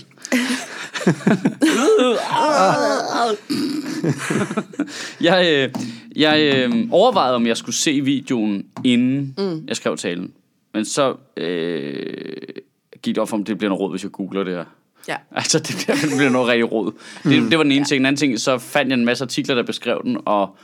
Jeg, 5.21 5.47
øh, 5.53 5.83
jeg 6.17 6.41
øh, 6.55 6.73
overvejede, 6.91 7.35
om 7.35 7.47
jeg 7.47 7.56
skulle 7.56 7.77
se 7.77 8.00
videoen, 8.00 8.65
inden 8.85 9.35
mm. 9.39 9.65
jeg 9.69 9.77
skrev 9.77 9.97
talen. 9.97 10.31
Men 10.75 10.85
så 10.85 11.17
øh, 11.37 12.37
gik 13.03 13.15
det 13.15 13.19
op 13.23 13.29
for 13.29 13.37
mig, 13.37 13.47
det 13.47 13.59
bliver 13.59 13.69
noget 13.69 13.81
råd, 13.81 13.91
hvis 13.91 14.03
jeg 14.03 14.12
googler 14.12 14.44
det 14.44 14.55
her. 14.55 14.65
Ja. 15.09 15.17
Altså, 15.32 15.59
det 15.59 15.76
bliver, 15.85 15.97
det 15.97 16.17
bliver 16.17 16.31
noget 16.31 16.49
rigtig 16.49 16.73
råd. 16.73 16.93
Det, 17.25 17.50
det 17.50 17.59
var 17.59 17.62
den 17.62 17.73
ene 17.73 17.85
ting. 17.85 17.99
Den 17.99 18.06
anden 18.06 18.19
ting, 18.19 18.41
så 18.41 18.59
fandt 18.59 18.91
jeg 18.91 18.99
en 18.99 19.05
masse 19.05 19.25
artikler, 19.25 19.55
der 19.55 19.62
beskrev 19.62 20.00
den, 20.05 20.19
og 20.25 20.56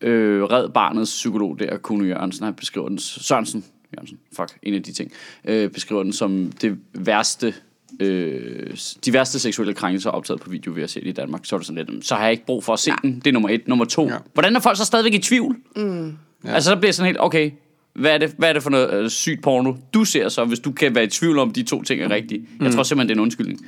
øh, 0.00 0.42
Red 0.42 0.68
Barnets 0.68 1.10
psykolog 1.10 1.58
der, 1.58 1.76
Kuno 1.76 2.04
Jørgensen, 2.04 2.44
han 2.44 2.54
beskriver 2.54 2.88
den, 2.88 2.98
Sørensen, 2.98 3.64
Jørgensen, 3.94 4.18
fuck, 4.36 4.58
en 4.62 4.74
af 4.74 4.82
de 4.82 4.92
ting, 4.92 5.12
øh, 5.44 5.70
beskriver 5.70 6.02
den 6.02 6.12
som 6.12 6.52
det 6.60 6.78
værste, 6.94 7.54
øh, 8.00 8.76
de 9.04 9.12
værste 9.12 9.38
seksuelle 9.38 9.74
krænkelser 9.74 10.10
optaget 10.10 10.40
på 10.40 10.50
video, 10.50 10.72
vi 10.72 10.80
har 10.80 10.88
set 10.88 11.06
i 11.06 11.12
Danmark. 11.12 11.40
Så 11.44 11.56
er 11.56 11.58
det 11.58 11.66
sådan 11.66 11.86
lidt, 11.86 12.06
så 12.06 12.14
har 12.14 12.22
jeg 12.22 12.32
ikke 12.32 12.46
brug 12.46 12.64
for 12.64 12.72
at 12.72 12.78
se 12.78 12.90
den. 13.02 13.14
Det 13.14 13.26
er 13.26 13.32
nummer 13.32 13.48
et. 13.48 13.68
Nummer 13.68 13.84
to, 13.84 14.08
Ja. 14.08 14.16
hvordan 14.34 14.56
er 14.56 14.60
folk 14.60 14.76
så 14.76 14.84
stadigvæk 14.84 15.14
i 15.14 15.18
tvivl? 15.22 15.56
Mm. 15.76 16.16
Ja. 16.44 16.54
Altså, 16.54 16.70
så 16.70 16.76
bliver 16.76 16.88
jeg 16.88 16.94
sådan 16.94 17.06
helt, 17.06 17.20
okay, 17.20 17.50
hvad 17.98 18.10
er 18.14 18.18
det, 18.18 18.34
hvad 18.38 18.48
er 18.48 18.52
det 18.52 18.62
for 18.62 18.70
noget 18.70 18.92
øh, 18.94 19.10
sygt 19.10 19.42
porno, 19.42 19.74
du 19.94 20.04
ser 20.04 20.28
så, 20.28 20.44
hvis 20.44 20.58
du 20.58 20.72
kan 20.72 20.94
være 20.94 21.04
i 21.04 21.08
tvivl 21.08 21.38
om, 21.38 21.50
de 21.50 21.62
to 21.62 21.82
ting 21.82 22.02
er 22.02 22.10
rigtige? 22.10 22.46
Jeg 22.60 22.72
tror 22.72 22.82
simpelthen, 22.82 23.08
det 23.08 23.14
er 23.14 23.16
en 23.18 23.22
undskyldning. 23.22 23.60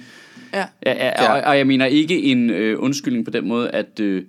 Ja. 0.54 0.64
Ja, 0.86 0.92
ja, 1.06 1.06
Ja. 1.24 1.32
og, 1.32 1.40
og 1.40 1.58
jeg 1.58 1.66
mener 1.66 1.86
ikke 1.86 2.22
en 2.22 2.50
øh, 2.50 2.76
undskyldning 2.82 3.24
på 3.24 3.30
den 3.30 3.48
måde, 3.48 3.70
at 3.70 4.00
øh, 4.00 4.22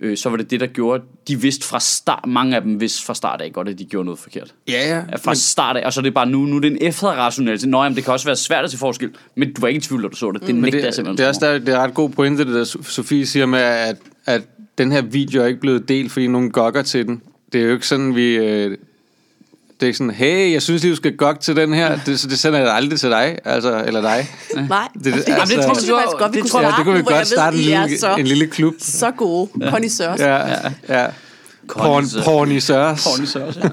øh, 0.00 0.16
så 0.16 0.28
var 0.30 0.36
det 0.36 0.50
det, 0.50 0.60
der 0.60 0.66
gjorde, 0.66 1.02
de 1.28 1.40
vidste 1.40 1.66
fra 1.66 1.80
start, 1.80 2.24
mange 2.26 2.56
af 2.56 2.62
dem 2.62 2.80
vidste 2.80 3.04
fra 3.06 3.14
start 3.14 3.40
af 3.40 3.52
godt, 3.52 3.68
at 3.68 3.78
de 3.78 3.84
gjorde 3.84 4.04
noget 4.04 4.18
forkert. 4.18 4.54
Ja, 4.68 4.88
ja. 4.88 4.96
Ja, 5.10 5.16
Fra 5.16 5.34
start 5.34 5.76
af, 5.76 5.86
og 5.86 5.92
så 5.92 6.00
er 6.00 6.02
det 6.02 6.14
bare 6.14 6.26
nu, 6.26 6.38
nu 6.46 6.56
er 6.56 6.60
det 6.60 6.70
en 6.72 6.78
efterrationalitet. 6.80 7.68
Nå, 7.68 7.82
jamen, 7.82 7.96
det 7.96 8.04
kan 8.04 8.12
også 8.12 8.26
være 8.26 8.36
svært 8.36 8.64
at 8.64 8.70
se 8.70 8.78
forskel, 8.78 9.10
men 9.34 9.52
du 9.54 9.60
var 9.60 9.68
ikke 9.68 9.78
i 9.78 9.80
tvivl, 9.80 10.02
da 10.02 10.08
du 10.08 10.16
så 10.16 10.32
det. 10.32 10.40
Det 10.46 10.54
Men 10.54 10.62
nægter 10.62 10.78
det, 10.78 10.84
jeg 10.84 10.94
simpelthen. 10.94 11.18
det 11.18 11.24
er 11.24 11.28
også 11.28 11.46
der, 11.46 11.58
det 11.58 11.68
er 11.68 11.78
ret 11.78 11.94
god 11.94 12.10
pointe, 12.10 12.44
det 12.44 12.54
der 12.54 12.64
So- 12.64 12.82
Sofie 12.90 13.26
siger 13.26 13.46
med, 13.46 13.58
at, 13.58 13.96
at 14.26 14.42
den 14.78 14.92
her 14.92 15.02
video 15.02 15.42
er 15.42 15.46
ikke 15.46 15.60
blevet 15.60 15.88
delt, 15.88 16.12
fordi 16.12 16.26
nogen 16.26 16.50
gokker 16.50 16.82
til 16.82 17.06
den. 17.06 17.22
Det 17.52 17.60
er 17.60 17.64
jo 17.64 17.72
ikke 17.72 17.86
sådan, 17.86 18.14
vi... 18.16 18.36
Øh, 18.36 18.76
det 19.80 19.82
er 19.82 19.86
ikke 19.86 19.96
sådan, 19.98 20.10
hey, 20.10 20.52
jeg 20.52 20.62
synes 20.62 20.82
lige, 20.82 20.90
du 20.92 20.96
skal 20.96 21.16
gokke 21.16 21.40
til 21.42 21.56
den 21.56 21.74
her. 21.74 21.98
Det, 22.06 22.20
så 22.20 22.28
det 22.28 22.38
sender 22.38 22.58
jeg 22.58 22.74
aldrig 22.74 23.00
til 23.00 23.10
dig, 23.10 23.38
altså, 23.44 23.84
eller 23.86 24.00
dig. 24.00 24.28
Nej, 24.68 24.88
Det- 24.94 25.04
det- 25.04 25.14
det, 25.26 25.32
altså- 25.32 25.56
det 25.56 25.64
tror 25.64 25.98
jeg 25.98 26.02
faktisk 26.02 26.18
godt, 26.18 26.34
vi 26.34 26.40
kunne 26.40 26.60
jeg- 26.60 26.62
Ja, 26.62 26.70
starte 26.70 26.76
det 26.76 26.84
kunne 26.84 26.96
vi 26.96 27.02
godt 27.14 27.26
starte 27.26 27.56
en 27.58 27.64
ved, 27.64 27.72
er 27.72 27.82
lille, 27.86 27.98
så, 27.98 28.14
en 28.16 28.26
lille 28.26 28.46
klub. 28.46 28.74
så 28.78 29.10
gode. 29.10 29.48
Connoisseurs. 29.70 30.20
Ja, 30.20 30.36
ja. 30.88 31.06
Porn, 31.68 31.82
Connoisseur. 31.84 32.22
pornisørs. 32.22 33.04
Porny 33.04 33.26
så 33.26 33.40
også. 33.46 33.70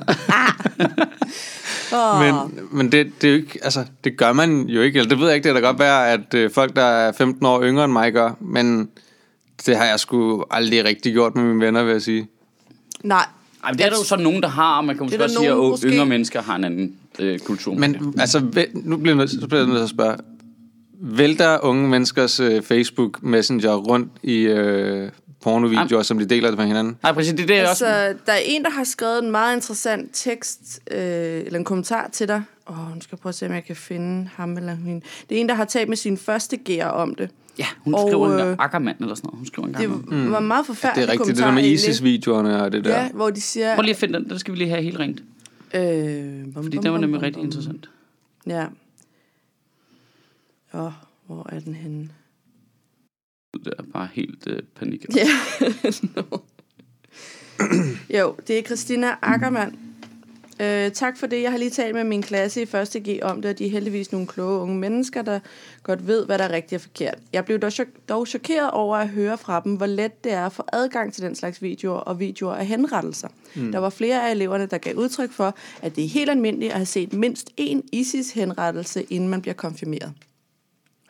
Åh. 1.96 2.20
Men, 2.22 2.36
men 2.72 2.92
det, 2.92 3.12
det, 3.22 3.28
er 3.28 3.32
jo 3.32 3.38
ikke, 3.38 3.60
altså, 3.64 3.86
det 4.04 4.18
gør 4.18 4.34
man 4.34 4.62
jo 4.62 4.82
ikke. 4.82 5.00
Eller 5.00 5.10
det 5.10 5.20
ved 5.20 5.28
jeg 5.28 5.36
ikke, 5.36 5.48
det 5.50 5.56
kan 5.56 5.64
da 5.64 5.68
godt 5.70 5.80
være, 5.80 6.10
at 6.12 6.34
øh, 6.34 6.52
folk, 6.52 6.76
der 6.76 6.84
er 6.84 7.12
15 7.12 7.46
år 7.46 7.64
yngre 7.64 7.84
end 7.86 7.94
mig, 7.94 8.14
gør. 8.14 8.32
Men 8.40 8.90
det 9.66 9.78
har 9.78 9.86
jeg 9.86 10.00
sgu 10.00 10.44
aldrig 10.52 10.86
rigtig 10.86 11.14
gjort 11.14 11.36
med 11.36 11.44
mine 11.44 11.66
venner, 11.66 11.84
vil 11.84 11.92
jeg 11.92 12.02
sige. 12.02 12.28
Nej, 13.04 13.26
Ej, 13.64 13.72
men 13.72 13.78
det 13.78 13.86
er 13.86 13.90
der 13.90 13.98
jo 13.98 14.04
så 14.04 14.16
nogen, 14.16 14.42
der 14.42 14.48
har, 14.50 14.78
og 14.78 14.86
man 14.86 14.96
kan 14.98 15.04
måske 15.06 15.14
Det 15.14 15.20
er 15.20 15.24
også 15.24 15.38
sige, 15.40 15.50
at 15.52 15.58
måske. 15.58 15.88
yngre 15.88 16.06
mennesker 16.06 16.42
har 16.42 16.56
en 16.56 16.64
anden 16.64 16.96
øh, 17.20 17.40
kultur. 17.40 17.74
Men 17.74 18.14
altså, 18.20 18.40
væ- 18.40 18.72
nu 18.74 18.98
bliver 18.98 19.16
jeg 19.16 19.18
nødt, 19.18 19.30
så 19.42 19.48
bliver 19.48 19.60
jeg 19.60 19.68
nødt 19.68 19.78
til 19.78 19.84
at 19.84 19.90
spørge. 19.90 20.18
Vælter 21.02 21.60
unge 21.66 21.90
menneskers 21.90 22.40
øh, 22.40 22.62
Facebook 22.62 23.24
Messenger 23.24 23.76
rundt 23.76 24.12
i 24.24 24.36
øh, 24.38 25.10
pornovideoer, 25.44 26.02
som 26.04 26.20
de 26.20 26.26
deler 26.26 26.56
med 26.56 26.66
hinanden? 26.66 26.98
Nej, 27.04 27.12
præcis, 27.14 27.34
det 27.34 27.44
er 27.44 27.48
det, 27.48 27.56
jeg 27.56 27.70
også... 27.70 27.86
altså, 27.86 28.20
der 28.26 28.34
er 28.34 28.40
en, 28.46 28.64
der 28.64 28.70
har 28.70 28.84
skrevet 28.84 29.24
en 29.24 29.32
meget 29.32 29.56
interessant 29.56 30.10
tekst, 30.14 30.80
øh, 30.92 30.98
eller 31.00 31.60
en 31.60 31.66
kommentar 31.66 32.10
til 32.14 32.28
dig. 32.28 32.42
Åh, 32.70 32.76
nu 32.96 33.02
skal 33.02 33.10
jeg 33.12 33.20
prøve 33.20 33.30
at 33.32 33.36
se, 33.36 33.46
om 33.46 33.54
jeg 33.54 33.64
kan 33.66 33.76
finde 33.76 34.30
ham 34.36 34.58
eller 34.58 34.76
hende. 34.76 35.02
Det 35.30 35.38
er 35.38 35.42
en, 35.42 35.50
der 35.50 35.56
har 35.56 35.66
talt 35.66 35.90
med 35.90 35.98
sin 35.98 36.18
første 36.18 36.58
gear 36.58 36.90
om 36.90 37.16
det. 37.16 37.30
Ja, 37.60 37.66
hun 37.80 37.94
Og, 37.94 38.00
skriver 38.08 38.40
en 38.40 38.48
øh, 38.48 38.56
akkermand 38.60 38.98
eller 39.00 39.16
sådan 39.16 39.28
noget. 39.28 39.38
Hun 39.38 39.46
skriver 39.46 39.68
en 39.68 39.74
Det 39.74 39.82
gang. 39.90 40.26
mm. 40.26 40.32
var 40.32 40.40
en 40.40 40.48
meget 40.48 40.60
Det 40.62 40.68
forfærdelig 40.68 41.04
er 41.08 41.12
rigtigt, 41.12 41.28
det 41.38 41.38
der 41.46 41.52
med. 41.52 41.64
ISIS-videoerne 41.64 42.64
og 42.64 42.72
det 42.72 42.84
der. 42.86 43.02
Ja, 43.04 43.10
hvor 43.12 43.30
de 43.30 43.42
siger... 43.42 43.76
Prøv 43.76 43.82
lige 43.82 43.94
at 43.94 43.98
finde 44.00 44.20
den, 44.20 44.30
den 44.30 44.40
skal 44.40 44.52
vi 44.54 44.58
lige 44.58 44.70
have 44.70 44.82
helt 44.84 45.00
rent. 45.00 45.24
Øh, 45.74 46.44
bum, 46.54 46.64
Fordi 46.64 46.78
bum, 46.78 46.84
den 46.84 46.92
var 46.94 47.00
nemlig 47.00 47.18
bum, 47.20 47.24
rigtig 47.24 47.40
bum. 47.40 47.46
interessant. 47.46 47.90
Ja. 48.48 48.66
Åh, 50.74 50.92
hvor 51.28 51.50
er 51.52 51.60
den 51.60 51.74
henne? 51.74 52.10
Det 53.66 53.74
er 53.80 53.84
bare 53.94 54.08
helt 54.14 54.48
øh, 54.48 54.60
panik. 54.76 55.06
Ja. 55.16 55.28
no. 56.16 56.38
jo, 58.20 58.36
det 58.48 58.60
er 58.60 58.64
Christina 58.64 59.08
Ackermann. 59.22 59.78
Øh, 60.60 60.92
tak 60.92 61.18
for 61.18 61.28
det. 61.28 61.42
Jeg 61.42 61.52
har 61.52 61.58
lige 61.58 61.70
talt 61.70 61.96
med 61.96 62.04
min 62.04 62.22
klasse 62.22 62.62
i 62.62 62.64
1. 62.64 63.04
G 63.04 63.20
om 63.22 63.42
det, 63.42 63.52
og 63.52 63.60
de 63.60 63.66
er 63.66 63.70
heldigvis 63.70 64.12
nogle 64.12 64.28
kloge 64.28 64.60
unge 64.60 64.76
mennesker, 64.76 65.22
der 65.22 65.40
godt 65.84 66.08
ved, 66.08 66.26
hvad 66.26 66.38
der 66.38 66.44
er 66.44 66.52
rigtigt 66.52 66.74
og 66.74 66.82
forkert. 66.82 67.16
Jeg 67.34 67.46
blev 67.46 67.60
dog, 67.60 67.72
chok- 67.72 68.06
dog 68.10 68.28
chokeret 68.28 68.72
over 68.72 68.98
at 68.98 69.10
høre 69.10 69.38
fra 69.38 69.62
dem, 69.64 69.76
hvor 69.76 69.86
let 69.86 70.24
det 70.24 70.32
er 70.32 70.46
at 70.46 70.54
få 70.54 70.64
adgang 70.74 71.14
til 71.14 71.24
den 71.24 71.36
slags 71.36 71.62
videoer 71.62 71.98
og 72.00 72.20
videoer 72.20 72.54
af 72.56 72.66
henrettelser. 72.66 73.28
Mm. 73.56 73.72
Der 73.72 73.80
var 73.80 73.90
flere 73.90 74.28
af 74.28 74.32
eleverne, 74.32 74.66
der 74.66 74.78
gav 74.78 74.96
udtryk 74.96 75.32
for, 75.32 75.56
at 75.82 75.96
det 75.96 76.04
er 76.04 76.10
helt 76.10 76.30
almindeligt 76.30 76.72
at 76.72 76.78
have 76.78 76.86
set 76.86 77.14
mindst 77.14 77.50
én 77.62 77.82
ISIS-henrettelse, 77.92 79.04
inden 79.04 79.30
man 79.30 79.42
bliver 79.42 79.56
konfirmeret. 79.56 80.12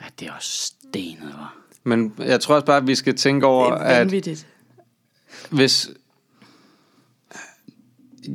Ja, 0.02 0.06
det 0.20 0.28
er 0.28 0.32
også 0.34 0.50
stenet, 0.52 1.34
var. 1.34 1.56
Men 1.84 2.14
jeg 2.20 2.40
tror 2.40 2.56
også 2.56 2.66
bare, 2.66 2.78
at 2.78 2.88
vi 2.88 2.96
skal 2.96 3.16
tænke 3.16 3.46
over, 3.46 3.72
Det 3.72 3.82
er 3.82 4.32
at 4.32 4.46
hvis... 5.50 5.90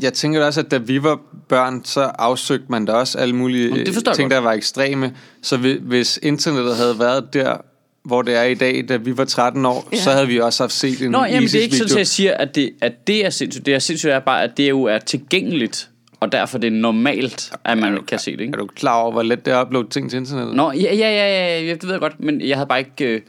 Jeg 0.02 0.12
tænker 0.12 0.44
også, 0.44 0.60
at 0.60 0.70
da 0.70 0.78
vi 0.78 1.02
var 1.02 1.20
børn, 1.48 1.84
så 1.84 2.00
afsøgte 2.00 2.66
man 2.68 2.84
da 2.84 2.92
også 2.92 3.18
alle 3.18 3.34
mulige 3.36 3.68
Jamen, 3.68 3.84
ting, 3.86 4.04
godt. 4.04 4.30
der 4.30 4.38
var 4.38 4.52
ekstreme. 4.52 5.14
Så 5.42 5.56
hvi- 5.56 5.80
hvis 5.82 6.18
internettet 6.22 6.76
havde 6.76 6.98
været 6.98 7.34
der, 7.34 7.56
hvor 8.04 8.22
det 8.22 8.36
er 8.36 8.42
i 8.42 8.54
dag, 8.54 8.84
da 8.88 8.96
vi 8.96 9.16
var 9.16 9.24
13 9.24 9.66
år, 9.66 9.88
Ja. 9.92 9.96
så 9.96 10.10
havde 10.10 10.26
vi 10.26 10.40
også 10.40 10.62
haft 10.62 10.72
set 10.72 11.00
en 11.02 11.10
Nå, 11.10 11.24
jamen, 11.24 11.42
det 11.48 11.54
er 11.54 11.60
ikke 11.62 11.76
sådan, 11.76 11.92
at 11.92 11.98
jeg 11.98 12.06
siger, 12.06 12.34
at 12.34 12.54
det, 12.54 12.70
at 12.80 13.06
det 13.06 13.26
er 13.26 13.30
sindssygt. 13.30 13.66
Det 13.66 13.74
er 13.74 13.78
sindssygt 13.78 14.12
er 14.12 14.18
bare, 14.18 14.42
at 14.42 14.56
det 14.56 14.68
jo 14.68 14.82
er 14.84 14.98
tilgængeligt, 14.98 15.90
og 16.20 16.32
derfor 16.32 16.58
det 16.58 16.66
er 16.66 16.70
normalt, 16.80 17.52
at 17.64 17.78
man 17.78 17.98
kan 18.06 18.18
se 18.18 18.32
det, 18.32 18.40
ikke? 18.40 18.52
Er 18.52 18.56
du 18.58 18.66
klar 18.66 18.94
over, 19.00 19.12
hvor 19.12 19.22
let 19.22 19.44
det 19.46 19.52
er 19.52 19.58
at 19.58 19.66
uploade 19.66 19.88
ting 19.88 20.10
til 20.10 20.16
internettet? 20.16 20.56
Nå, 20.56 20.72
ja, 20.72 20.94
ja, 20.94 21.10
ja, 21.10 21.28
ja, 21.56 21.60
ja, 21.60 21.72
det 21.74 21.82
ved 21.84 21.90
jeg 21.90 22.00
godt, 22.00 22.20
men 22.20 22.40
jeg 22.40 22.56
havde 22.56 22.66
bare 22.68 22.78
ikke... 22.78 23.04
Øh, 23.14 23.20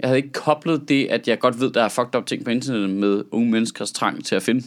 jeg 0.00 0.08
havde 0.08 0.18
ikke 0.18 0.32
koblet 0.32 0.88
det, 0.88 1.06
at 1.10 1.28
jeg 1.28 1.38
godt 1.38 1.60
ved, 1.60 1.70
der 1.70 1.82
er 1.82 1.88
fucked 1.88 2.14
up 2.16 2.26
ting 2.26 2.44
på 2.44 2.50
internettet 2.50 2.90
med 2.90 3.22
unge 3.32 3.50
menneskers 3.50 3.92
trang 3.92 4.24
til 4.24 4.34
at 4.34 4.42
finde. 4.42 4.62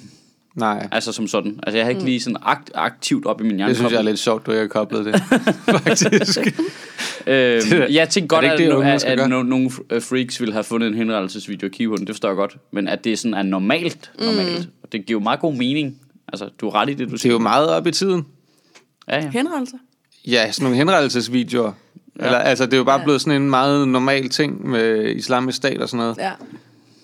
Nej, 0.55 0.87
Altså 0.91 1.11
som 1.11 1.27
sådan. 1.27 1.59
Altså 1.63 1.77
jeg 1.77 1.85
har 1.85 1.89
ikke 1.89 2.03
lige 2.05 2.21
sådan 2.21 2.37
akt, 2.41 2.71
aktivt 2.75 3.25
op 3.25 3.41
i 3.41 3.43
min 3.43 3.55
hjerne. 3.55 3.69
det 3.69 3.77
synes 3.77 3.91
jeg 3.91 3.97
er 3.99 4.03
lidt 4.03 4.19
sjovt, 4.19 4.45
du 4.45 4.51
ikke 4.51 4.61
har 4.61 4.67
koblet 4.67 5.05
det. 5.05 5.23
Faktisk. 5.77 6.37
Øh, 7.27 7.61
jeg 7.95 8.09
tænkte 8.09 8.27
godt, 8.35 8.45
Er 8.45 8.57
det 8.57 8.63
at, 8.63 8.71
unge 8.73 8.91
at, 8.91 9.03
at, 9.03 9.29
no, 9.29 9.43
nogle 9.43 9.71
øh, 9.89 10.01
freaks 10.01 10.39
ville 10.39 10.53
have 10.53 10.63
fundet 10.63 10.87
en 10.87 10.93
henrettelsesvideo 10.93 11.65
af 11.67 11.71
Keyhunden, 11.71 12.07
det 12.07 12.15
forstår 12.15 12.29
jeg 12.29 12.35
godt. 12.35 12.57
Men 12.71 12.87
at 12.87 13.03
det 13.03 13.19
sådan 13.19 13.33
er 13.33 13.43
normalt, 13.43 14.11
normalt. 14.19 14.59
Mm. 14.59 14.71
Og 14.83 14.91
det 14.91 15.05
giver 15.05 15.19
jo 15.19 15.23
meget 15.23 15.39
god 15.39 15.53
mening. 15.55 15.97
Altså, 16.33 16.49
du 16.61 16.67
er 16.67 16.75
ret 16.75 16.89
i 16.89 16.93
det, 16.93 16.99
du 16.99 17.05
Det 17.05 17.13
er 17.13 17.17
siger. 17.17 17.33
jo 17.33 17.39
meget 17.39 17.69
op 17.69 17.87
i 17.87 17.91
tiden. 17.91 18.25
Ja, 19.07 19.15
ja. 19.23 19.29
Henrettelser? 19.29 19.77
Ja, 20.27 20.51
sådan 20.51 20.63
nogle 20.63 20.77
henrettelsesvideoer. 20.77 21.71
Ja. 22.19 22.25
Eller, 22.25 22.37
altså, 22.37 22.65
det 22.65 22.73
er 22.73 22.77
jo 22.77 22.83
bare 22.83 22.99
Ja. 22.99 23.03
blevet 23.03 23.21
sådan 23.21 23.41
en 23.41 23.49
meget 23.49 23.87
normal 23.87 24.29
ting 24.29 24.69
med 24.69 25.15
islamisk 25.15 25.55
stat 25.57 25.81
og 25.81 25.89
sådan 25.89 25.97
noget. 26.03 26.17
Ja. 26.17 26.31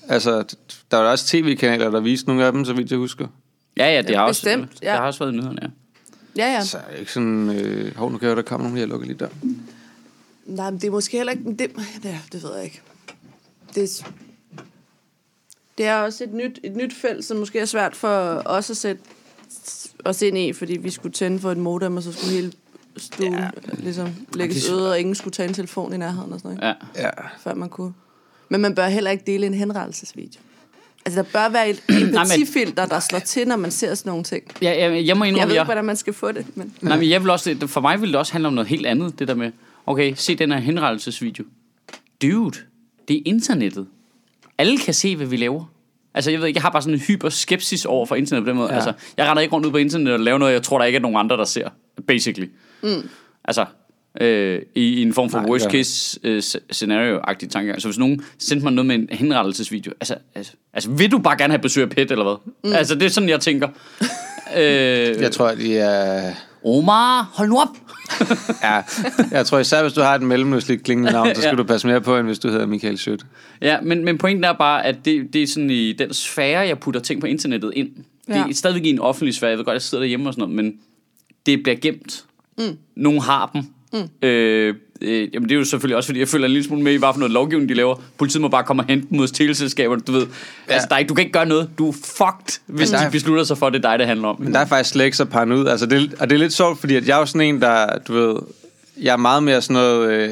Altså, 0.10 0.56
der 0.92 0.98
var 0.98 1.12
også 1.12 1.26
tv-kanaler, 1.28 1.90
der 1.92 2.00
viste 2.00 2.28
nogle 2.28 2.46
af 2.46 2.52
dem, 2.52 2.66
så 2.66 2.74
vidt 2.74 2.92
jeg 2.92 2.98
husker. 3.00 3.28
Ja, 3.78 3.94
ja, 3.96 4.02
det 4.02 4.16
har 4.16 4.24
også, 4.24 4.42
Bestemt, 4.42 4.72
ja. 4.82 4.92
det 4.92 5.00
har 5.00 5.06
også 5.08 5.20
været 5.20 5.34
nyhederne, 5.34 5.60
ja. 5.62 5.68
Ja, 6.38 6.54
ja. 6.54 6.64
Så 6.64 6.78
er 6.78 6.92
det 6.92 7.00
ikke 7.00 7.12
sådan... 7.12 7.50
Øh, 7.50 7.96
hov, 7.98 8.12
nu 8.12 8.18
kan 8.18 8.28
jeg 8.30 8.38
der 8.38 8.42
kommer 8.42 8.68
nogen, 8.68 8.80
jeg 8.80 8.88
lukker 8.88 9.08
lige 9.08 9.20
der. 9.20 9.28
Nej, 10.46 10.72
men 10.72 10.80
det 10.82 10.88
er 10.88 10.92
måske 10.92 11.18
heller 11.18 11.32
ikke... 11.34 11.44
Det, 11.50 11.60
det, 12.04 12.16
det 12.32 12.44
ved 12.44 12.56
jeg 12.56 12.64
ikke. 12.64 12.82
Det, 13.76 13.84
er- 13.84 14.08
det 15.78 15.86
er 15.86 15.96
også 15.98 16.24
et 16.24 16.34
nyt, 16.34 16.60
et 16.64 16.76
nyt 16.76 16.94
felt, 16.94 17.26
som 17.26 17.38
måske 17.38 17.60
er 17.60 17.66
svært 17.66 17.96
for 17.96 18.42
os 18.46 18.70
at 18.70 18.78
sætte 18.78 19.02
os 20.06 20.22
ind 20.22 20.38
i, 20.38 20.54
fordi 20.54 20.78
vi 20.78 20.90
skulle 20.90 21.14
tænde 21.14 21.40
for 21.40 21.52
et 21.52 21.58
modem, 21.58 21.98
og 21.98 22.04
så 22.04 22.12
skulle 22.14 22.34
hele 22.34 22.52
stuen 22.98 23.34
ja. 23.34 23.50
ligesom 23.74 24.10
lægges 24.34 24.70
øde, 24.70 24.92
og 24.92 25.00
ingen 25.00 25.16
skulle 25.16 25.32
tage 25.32 25.48
en 25.48 25.54
telefon 25.54 25.94
i 25.94 25.98
nærheden 25.98 26.34
og 26.34 26.40
sådan 26.40 26.58
noget, 26.58 26.76
ja. 26.96 27.02
Ja. 27.04 27.10
før 27.40 27.54
man 27.54 27.70
kunne. 27.70 27.94
Men 28.50 28.62
man 28.62 28.76
bør 28.76 28.88
heller 28.88 29.12
ikke 29.12 29.24
dele 29.28 29.46
en 29.48 29.54
henrettelsesvideo. 29.54 30.42
Altså, 31.06 31.22
der 31.22 31.28
bør 31.34 31.50
være 31.50 31.70
et 31.70 31.84
empatifilter, 31.90 32.86
der 32.86 33.00
slår 33.00 33.20
til, 33.20 33.48
når 33.48 33.56
man 33.56 33.72
ser 33.72 33.96
sådan 33.96 34.10
nogle 34.10 34.24
ting. 34.24 34.44
ja 34.62 34.70
jeg, 34.70 35.06
jeg 35.08 35.18
må 35.18 35.24
Jeg 35.24 35.30
indrømme, 35.30 35.48
ved 35.48 35.56
jeg, 35.56 35.62
ikke, 35.62 35.66
hvordan 35.66 35.86
man 35.86 35.96
skal 35.96 36.14
få 36.14 36.32
det, 36.32 36.46
men... 36.56 36.74
nej, 36.82 36.98
men 36.98 37.10
jeg 37.10 37.22
vil 37.22 37.30
også, 37.30 37.68
for 37.68 37.82
mig 37.82 38.02
ville 38.02 38.12
det 38.12 38.20
også 38.20 38.32
handle 38.32 38.48
om 38.48 38.54
noget 38.54 38.68
helt 38.68 38.86
andet, 38.86 39.20
det 39.20 39.28
der 39.28 39.36
med, 39.36 39.52
okay, 39.86 40.14
se 40.16 40.36
den 40.36 40.52
her 40.52 40.60
henrettelsesvideo. 40.60 41.46
Dude, 42.22 42.58
det 43.08 43.18
er 43.18 43.22
internettet. 43.26 43.88
Alle 44.58 44.78
kan 44.78 44.94
se, 44.94 45.16
hvad 45.16 45.28
vi 45.28 45.38
laver. 45.38 45.66
Altså, 46.14 46.32
jeg 46.32 46.40
ved 46.40 46.48
ikke, 46.48 46.58
jeg 46.58 46.62
har 46.62 46.70
bare 46.70 46.82
sådan 46.82 46.94
en 46.94 47.00
hyper 47.00 47.30
skepsis 47.30 47.86
over 47.86 48.06
for 48.06 48.16
internet 48.16 48.44
på 48.44 48.50
den 48.50 48.58
måde. 48.58 48.70
Ja. 48.70 48.76
Altså, 48.76 48.94
jeg 49.18 49.28
render 49.30 49.42
ikke 49.42 49.54
rundt 49.54 49.66
ud 49.66 49.72
på 49.72 49.78
internet 49.78 50.14
og 50.14 50.20
laver 50.20 50.38
noget, 50.38 50.54
jeg 50.54 50.64
tror, 50.64 50.78
der 50.78 50.86
ikke 50.86 50.98
er 50.98 51.02
nogen 51.02 51.18
andre, 51.18 51.38
der 51.38 51.46
ser. 51.46 51.70
Basically. 52.08 52.50
Mm. 52.84 53.10
Altså, 53.46 53.66
øh, 54.22 54.62
i, 54.76 54.82
i 54.82 55.02
en 55.02 55.14
form 55.14 55.30
for 55.30 55.40
Nej, 55.40 55.50
worst 55.50 55.66
ja. 55.66 55.70
case 55.72 56.20
øh, 56.24 56.38
sc- 56.38 56.60
scenario-agtig 56.74 57.50
tankegang. 57.50 57.82
Så 57.82 57.88
hvis 57.88 57.98
nogen 58.00 58.22
sendte 58.40 58.64
mig 58.64 58.74
noget 58.74 58.86
med 58.86 58.96
en 58.96 59.08
henrettelsesvideo, 59.12 59.92
altså, 60.02 60.16
altså, 60.36 60.54
altså 60.74 60.90
vil 60.92 61.12
du 61.12 61.18
bare 61.18 61.38
gerne 61.38 61.54
have 61.54 61.62
besøg 61.62 61.84
af 61.84 61.90
PET, 61.90 62.12
eller 62.12 62.24
hvad? 62.24 62.36
Mm. 62.64 62.76
Altså, 62.76 62.96
det 62.96 63.04
er 63.04 63.10
sådan, 63.10 63.30
jeg 63.30 63.40
tænker. 63.40 63.68
øh, 64.58 64.62
Jeg 65.22 65.32
tror, 65.32 65.52
de 65.56 65.78
er... 65.78 66.34
Omar, 66.66 67.32
hold 67.34 67.50
nu 67.50 67.58
op! 67.60 67.68
Ja, 68.64 68.82
jeg 69.32 69.46
tror 69.46 69.60
især, 69.60 69.82
hvis 69.82 69.94
du 69.94 70.02
har 70.02 70.16
et 70.16 70.22
mellemøstligt 70.22 70.84
klingende 70.84 71.12
navn, 71.12 71.36
så 71.36 71.42
skal 71.42 71.50
Ja. 71.50 71.56
du 71.56 71.64
passe 71.64 71.88
mere 71.88 72.02
på, 72.02 72.18
end 72.18 72.28
hvis 72.28 72.40
du 72.40 72.50
hedder 72.50 72.66
Michael 72.66 72.98
Schødt. 72.98 73.26
Ja, 73.62 73.82
men, 73.82 74.06
men 74.06 74.18
pointen 74.18 74.44
er 74.44 74.54
bare, 74.54 74.86
at 74.86 74.96
det, 75.06 75.34
det 75.34 75.44
er 75.44 75.48
sådan 75.48 75.70
i 75.72 75.94
den 75.94 76.14
sfære, 76.14 76.60
jeg 76.68 76.80
putter 76.80 77.02
ting 77.02 77.22
på 77.22 77.28
internettet 77.28 77.72
ind. 77.76 77.90
Det 78.28 78.36
Ja. 78.36 78.44
er 78.50 78.54
stadigvæk 78.54 78.86
i 78.86 78.90
en 78.90 79.00
offentlig 79.00 79.36
sfære. 79.36 79.50
Jeg 79.50 79.58
ved 79.58 79.66
godt, 79.66 79.74
jeg 79.74 79.82
sidder 79.82 80.02
derhjemme 80.02 80.30
og 80.30 80.34
sådan 80.34 80.42
noget, 80.42 80.56
men 80.56 80.74
det 81.46 81.64
bliver 81.64 81.76
gemt. 81.76 82.24
Mm. 82.58 82.78
Nogen 82.96 83.20
har 83.22 83.50
dem. 83.54 83.64
Mm. 83.94 84.28
Øh, 84.28 84.76
øh, 85.02 85.28
jamen 85.34 85.50
det 85.50 85.56
er 85.56 85.60
jo 85.60 85.66
selvfølgelig 85.66 85.98
også, 85.98 86.08
fordi 86.08 86.20
jeg 86.20 86.28
føler 86.28 86.46
en 86.46 86.52
lille 86.52 86.68
smule 86.68 86.84
med 86.84 86.94
i, 86.94 86.96
hvad 86.98 87.10
for 87.14 87.20
noget 87.20 87.32
lovgivning 87.32 87.70
de 87.70 87.74
laver. 87.74 87.96
Politiet 88.18 88.42
må 88.42 88.48
bare 88.48 88.64
komme 88.64 88.82
og 88.84 88.88
hente 88.90 89.08
dem 89.10 89.18
hos 89.20 89.32
teleselskaberne, 89.32 90.02
du 90.02 90.12
ved. 90.12 90.28
Ja. 90.70 90.74
Altså, 90.74 90.88
der 90.90 90.96
er 90.96 91.00
ikke, 91.00 91.10
du 91.10 91.14
kan 91.14 91.22
ikke 91.22 91.34
gøre 91.34 91.46
noget. 91.46 91.70
Du 91.78 91.90
er 91.90 91.94
fucked, 91.94 92.60
hvis 92.66 92.90
der 92.90 92.98
de 93.00 93.04
er- 93.06 93.10
beslutter 93.10 93.44
sig 93.44 93.58
for, 93.58 93.68
at 93.68 93.74
det 93.74 93.86
er 93.86 93.90
dig, 93.90 94.00
det 94.00 94.08
handler 94.08 94.28
om. 94.28 94.36
Men 94.42 94.54
der 94.54 94.60
er 94.60 94.66
faktisk 94.66 94.90
slet 94.90 95.06
ikke 95.06 95.18
så 95.18 95.26
paranoid. 95.26 95.68
Altså, 95.68 95.86
det, 95.86 96.14
og 96.20 96.30
det 96.30 96.36
er 96.36 96.40
lidt 96.40 96.54
sjovt, 96.54 96.80
fordi 96.80 96.96
at 96.96 97.08
jeg 97.08 97.16
er 97.16 97.20
jo 97.20 97.26
sådan 97.26 97.42
en, 97.42 97.62
der, 97.62 97.88
du 98.08 98.14
ved... 98.14 98.36
Jeg 99.02 99.14
er 99.14 99.18
meget 99.18 99.44
mere 99.44 99.62
sådan 99.62 99.74
noget, 99.74 100.12
øh, 100.12 100.30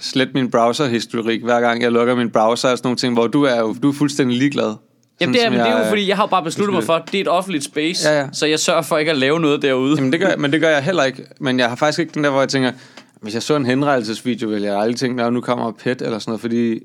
slet 0.00 0.28
min 0.34 0.50
browser-historik, 0.50 1.42
hver 1.42 1.60
gang 1.60 1.82
jeg 1.82 1.92
lukker 1.92 2.14
min 2.14 2.30
browser 2.30 2.68
og 2.68 2.78
sådan 2.78 2.86
nogle 2.86 2.96
ting, 2.96 3.14
hvor 3.14 3.26
du 3.26 3.42
er 3.42 3.58
jo 3.58 3.76
du 3.82 3.88
er 3.88 3.94
fuldstændig 3.94 4.38
ligeglad. 4.38 4.74
Jamen 5.20 5.34
det 5.34 5.44
er, 5.44 5.50
men 5.50 5.58
det 5.60 5.68
er 5.68 5.78
jo 5.84 5.88
fordi, 5.88 6.08
jeg 6.08 6.16
har 6.16 6.26
bare 6.26 6.42
besluttet 6.44 6.74
mig 6.74 6.84
for, 6.84 6.92
at 6.92 7.02
det 7.12 7.14
er 7.18 7.20
et 7.20 7.28
offentligt 7.28 7.64
space, 7.64 8.08
Ja, 8.08 8.20
ja. 8.20 8.26
så 8.32 8.46
jeg 8.46 8.58
sørger 8.58 8.82
for 8.82 8.98
ikke 8.98 9.10
at 9.10 9.18
lave 9.18 9.40
noget 9.40 9.62
derude. 9.62 9.94
Jamen 9.96 10.12
det 10.12 10.20
gør, 10.20 10.36
men 10.36 10.52
det 10.52 10.60
gør 10.60 10.68
jeg 10.68 10.82
heller 10.82 11.04
ikke. 11.04 11.22
Men 11.40 11.58
jeg 11.58 11.68
har 11.68 11.76
faktisk 11.76 11.98
ikke 11.98 12.12
den 12.14 12.24
der, 12.24 12.30
hvor 12.30 12.40
jeg 12.40 12.48
tænker, 12.48 12.72
hvis 13.20 13.34
jeg 13.34 13.42
så 13.42 13.56
en 13.56 13.66
henrettelsesvideo, 13.66 14.48
ville 14.48 14.66
jeg 14.66 14.78
aldrig 14.78 14.96
tænke, 14.96 15.22
at 15.22 15.32
nu 15.32 15.40
kommer 15.40 15.72
PET 15.72 16.02
eller 16.02 16.18
sådan 16.18 16.30
noget, 16.30 16.40
fordi 16.40 16.80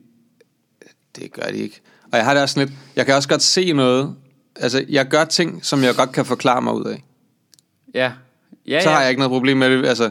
det 1.16 1.34
gør 1.34 1.52
de 1.52 1.58
ikke. 1.58 1.82
Og 2.12 2.18
jeg 2.18 2.26
har 2.26 2.34
det 2.34 2.44
også 2.44 2.60
lidt, 2.60 2.72
jeg 2.96 3.06
kan 3.06 3.16
også 3.16 3.30
godt 3.30 3.42
se 3.42 3.74
noget, 3.74 4.16
altså 4.56 4.86
jeg 4.90 5.08
gør 5.08 5.26
ting, 5.26 5.66
som 5.66 5.84
jeg 5.84 5.96
godt 5.96 6.12
kan 6.12 6.26
forklare 6.26 6.62
mig 6.62 6.74
ud 6.74 6.86
af. 6.86 7.04
Ja. 7.94 8.12
Ja, 8.68 8.82
Så 8.82 8.90
ja. 8.90 8.96
har 8.96 9.02
jeg 9.02 9.10
ikke 9.10 9.20
noget 9.20 9.32
problem 9.32 9.58
med 9.58 9.70
det. 9.70 9.86
Altså, 9.86 10.10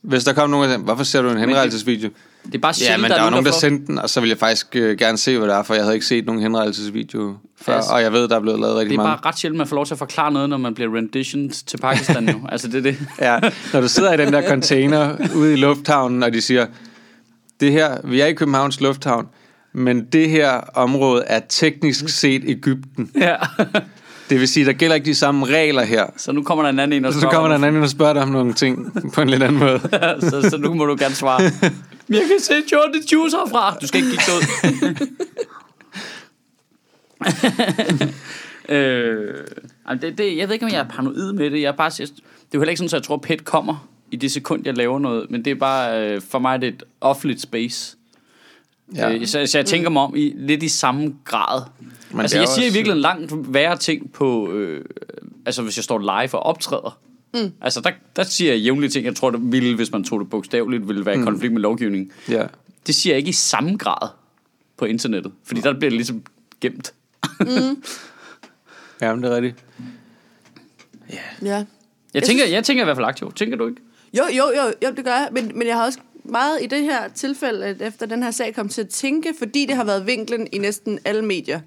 hvis 0.00 0.24
der 0.24 0.32
kommer 0.32 0.56
nogen 0.56 0.70
og 0.70 0.74
siger, 0.74 0.84
hvorfor 0.84 1.04
ser 1.04 1.22
du 1.22 1.30
en 1.30 1.38
henrettelsesvideo? 1.38 2.10
Det 2.46 2.54
er 2.54 2.58
bare 2.58 2.74
Ja, 2.80 2.84
sjældent, 2.84 3.02
men 3.02 3.10
der, 3.10 3.16
er 3.16 3.22
var 3.22 3.30
nogen, 3.30 3.44
der 3.46 3.52
får- 3.52 3.58
sendte 3.58 3.86
den, 3.86 3.98
og 3.98 4.10
så 4.10 4.20
ville 4.20 4.30
jeg 4.30 4.38
faktisk 4.38 4.76
øh, 4.76 4.98
gerne 4.98 5.18
se, 5.18 5.38
hvad 5.38 5.48
det 5.48 5.54
er, 5.56 5.62
for 5.62 5.74
jeg 5.74 5.82
havde 5.82 5.94
ikke 5.94 6.06
set 6.06 6.26
nogen 6.26 6.42
henrettelsesvideo 6.42 7.36
før, 7.62 7.74
Altså, 7.76 7.92
og 7.92 8.02
jeg 8.02 8.12
ved, 8.12 8.28
der 8.28 8.36
er 8.36 8.40
blevet 8.40 8.60
lavet 8.60 8.76
rigtig 8.76 8.90
Det 8.90 8.94
er 8.98 9.02
mange. 9.02 9.20
bare 9.22 9.28
ret 9.32 9.38
sjældent, 9.38 9.58
man 9.58 9.66
får 9.66 9.76
lov 9.76 9.86
til 9.86 9.94
at 9.94 9.98
forklare 9.98 10.32
noget, 10.32 10.48
når 10.48 10.56
man 10.56 10.74
bliver 10.74 10.96
renditioned 10.96 11.50
til 11.66 11.76
Pakistan 11.78 12.22
nu. 12.22 12.46
altså, 12.48 12.68
det 12.68 12.74
er 12.74 12.80
det. 12.82 12.96
Ja, 13.20 13.38
når 13.72 13.80
du 13.80 13.88
sidder 13.88 14.12
i 14.12 14.16
den 14.16 14.32
der 14.32 14.48
container 14.48 15.16
ude 15.34 15.52
i 15.52 15.56
lufthavnen, 15.56 16.22
og 16.22 16.32
de 16.32 16.40
siger, 16.40 16.66
det 17.60 17.72
her, 17.72 17.96
vi 18.04 18.20
er 18.20 18.26
i 18.26 18.32
Københavns 18.32 18.80
Lufthavn, 18.80 19.26
men 19.72 20.04
det 20.04 20.30
her 20.30 20.50
område 20.74 21.22
er 21.26 21.40
teknisk 21.48 22.08
set 22.08 22.42
Ægypten. 22.46 23.10
Ja. 23.20 23.36
Det 24.32 24.40
vil 24.40 24.48
sige, 24.48 24.66
der 24.66 24.72
gælder 24.72 24.94
ikke 24.94 25.04
de 25.04 25.14
samme 25.14 25.46
regler 25.46 25.84
her. 25.84 26.06
Så 26.16 26.32
nu 26.32 26.42
kommer 26.42 26.62
der 26.64 26.70
en 26.70 26.78
anden 26.78 26.96
ind 26.96 27.06
og 27.06 27.12
Så 27.12 27.20
spørger. 27.20 27.34
kommer 27.34 27.48
der 27.48 27.56
en 27.56 27.64
anden 27.64 27.82
og 27.82 27.88
spørger 27.88 28.12
dig 28.12 28.22
om 28.22 28.28
nogle 28.28 28.52
ting 28.52 28.92
på 29.14 29.20
en 29.20 29.28
lidt 29.28 29.42
anden 29.42 29.58
måde. 29.58 29.80
så, 30.30 30.48
så 30.50 30.56
nu 30.60 30.74
må 30.74 30.86
du 30.86 30.96
gerne 30.98 31.14
svare. 31.14 31.40
Men 32.08 32.14
jeg 32.14 32.22
kan 32.28 32.40
se 32.40 32.54
Jordan 32.72 33.02
Juice 33.12 33.36
herfra. 33.36 33.76
Du 33.80 33.86
skal 33.86 34.00
ikke 34.00 34.10
kigge 34.10 34.24
ud. 34.36 34.42
øh, 38.74 39.34
det, 40.02 40.18
det, 40.18 40.36
jeg 40.36 40.48
ved 40.48 40.54
ikke, 40.54 40.66
om 40.66 40.72
jeg 40.72 40.80
er 40.80 40.88
paranoid 40.88 41.32
med 41.32 41.50
det. 41.50 41.60
Jeg 41.60 41.68
er 41.68 41.76
bare, 41.76 41.90
det 41.90 42.00
er 42.00 42.06
jo 42.54 42.60
heller 42.60 42.70
ikke 42.70 42.78
sådan, 42.78 42.88
at 42.88 42.92
jeg 42.92 43.02
tror, 43.02 43.14
at 43.14 43.20
PET 43.20 43.44
kommer 43.44 43.88
i 44.10 44.16
det 44.16 44.32
sekund, 44.32 44.62
jeg 44.64 44.76
laver 44.76 44.98
noget. 44.98 45.30
Men 45.30 45.44
det 45.44 45.50
er 45.50 45.54
bare, 45.54 46.08
øh, 46.10 46.20
for 46.30 46.38
mig 46.38 46.54
er 46.54 46.58
det 46.58 46.68
et 46.68 46.82
offentligt 47.00 47.40
space. 47.40 47.96
Ja. 48.94 49.12
Øh, 49.12 49.26
så, 49.26 49.46
så 49.46 49.58
jeg 49.58 49.66
tænker 49.66 49.90
mig 49.90 50.02
om 50.02 50.16
i 50.16 50.34
lidt 50.36 50.62
i 50.62 50.68
samme 50.68 51.14
grad. 51.24 51.62
Men 52.12 52.20
altså, 52.20 52.38
jeg 52.38 52.48
siger 52.48 52.64
i 52.64 52.68
også- 52.68 52.76
virkeligheden 52.76 53.00
langt 53.02 53.32
værre 53.54 53.76
ting 53.76 54.12
på... 54.12 54.52
Øh, 54.52 54.84
altså, 55.46 55.62
hvis 55.62 55.76
jeg 55.78 55.84
står 55.84 55.98
live 55.98 56.34
og 56.34 56.42
optræder. 56.42 56.98
Mm. 57.34 57.52
Altså, 57.60 57.80
der, 57.80 57.90
der 58.16 58.22
siger 58.22 58.52
jeg 58.52 58.60
jævnlige 58.60 58.90
ting, 58.90 59.06
jeg 59.06 59.16
tror, 59.16 59.30
det 59.30 59.52
ville, 59.52 59.76
hvis 59.76 59.92
man 59.92 60.04
tog 60.04 60.20
det 60.20 60.30
bogstaveligt, 60.30 60.88
ville 60.88 61.06
være 61.06 61.18
i 61.20 61.22
konflikt 61.22 61.52
med 61.52 61.60
lovgivningen. 61.62 62.12
Ja. 62.28 62.46
Det 62.86 62.94
siger 62.94 63.14
jeg 63.14 63.18
ikke 63.18 63.28
i 63.28 63.32
samme 63.32 63.76
grad 63.76 64.08
på 64.76 64.84
internettet. 64.84 65.32
Fordi 65.44 65.60
der 65.60 65.72
bliver 65.72 65.90
det 65.90 65.92
ligesom 65.96 66.22
gemt. 66.60 66.94
Ja, 69.00 69.14
men 69.14 69.22
det 69.24 69.30
er 69.32 69.36
rigtigt. 69.36 69.56
Ja. 71.42 71.64
Jeg 72.14 72.22
tænker, 72.22 72.44
jeg 72.46 72.64
tænker 72.64 72.82
i 72.82 72.86
hvert 72.86 72.96
fald 72.96 73.06
aktivt. 73.06 73.36
Tænker 73.36 73.56
du 73.56 73.68
ikke? 73.68 73.80
Jo, 74.18 74.22
jo, 74.36 74.44
jo, 74.56 74.72
jo 74.88 74.94
det 74.96 75.04
gør 75.04 75.10
jeg. 75.10 75.28
Men, 75.32 75.52
men 75.54 75.66
jeg 75.68 75.76
har 75.76 75.84
også 75.84 75.98
meget 76.24 76.58
i 76.62 76.66
det 76.66 76.82
her 76.82 77.08
tilfælde, 77.08 77.66
at 77.66 77.82
efter 77.82 78.06
den 78.06 78.22
her 78.22 78.30
sag 78.30 78.54
kom 78.54 78.68
til 78.68 78.80
at 78.80 78.88
tænke, 78.88 79.34
fordi 79.38 79.66
det 79.66 79.76
har 79.76 79.84
været 79.84 80.06
vinklen 80.06 80.48
i 80.52 80.58
næsten 80.58 80.98
alle 81.04 81.24
medier, 81.24 81.60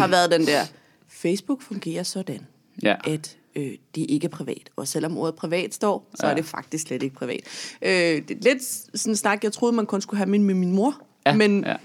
har 0.00 0.08
været 0.08 0.30
den 0.30 0.46
der, 0.46 0.66
Facebook 1.08 1.62
fungerer 1.62 2.02
sådan, 2.02 2.46
Ja. 2.82 2.96
at 3.04 3.36
øh, 3.56 3.72
det 3.94 4.02
er 4.02 4.06
ikke 4.08 4.28
privat. 4.28 4.70
Og 4.76 4.88
selvom 4.88 5.18
ordet 5.18 5.34
privat 5.34 5.74
står, 5.74 6.10
så 6.14 6.26
ja. 6.26 6.30
Er 6.32 6.36
det 6.36 6.44
faktisk 6.44 6.86
slet 6.86 7.02
ikke 7.02 7.14
privat. 7.16 7.40
Øh, 7.82 7.90
det 7.90 8.30
er 8.30 8.34
lidt 8.42 8.64
sådan 9.00 9.12
en 9.12 9.16
snak, 9.16 9.44
jeg 9.44 9.52
troede, 9.52 9.76
man 9.76 9.86
kun 9.86 10.00
skulle 10.00 10.18
have 10.18 10.28
med, 10.30 10.38
med 10.38 10.54
min 10.54 10.72
mor. 10.72 11.02
Ja, 11.26 11.34
men 11.34 11.64
ja. 11.64 11.76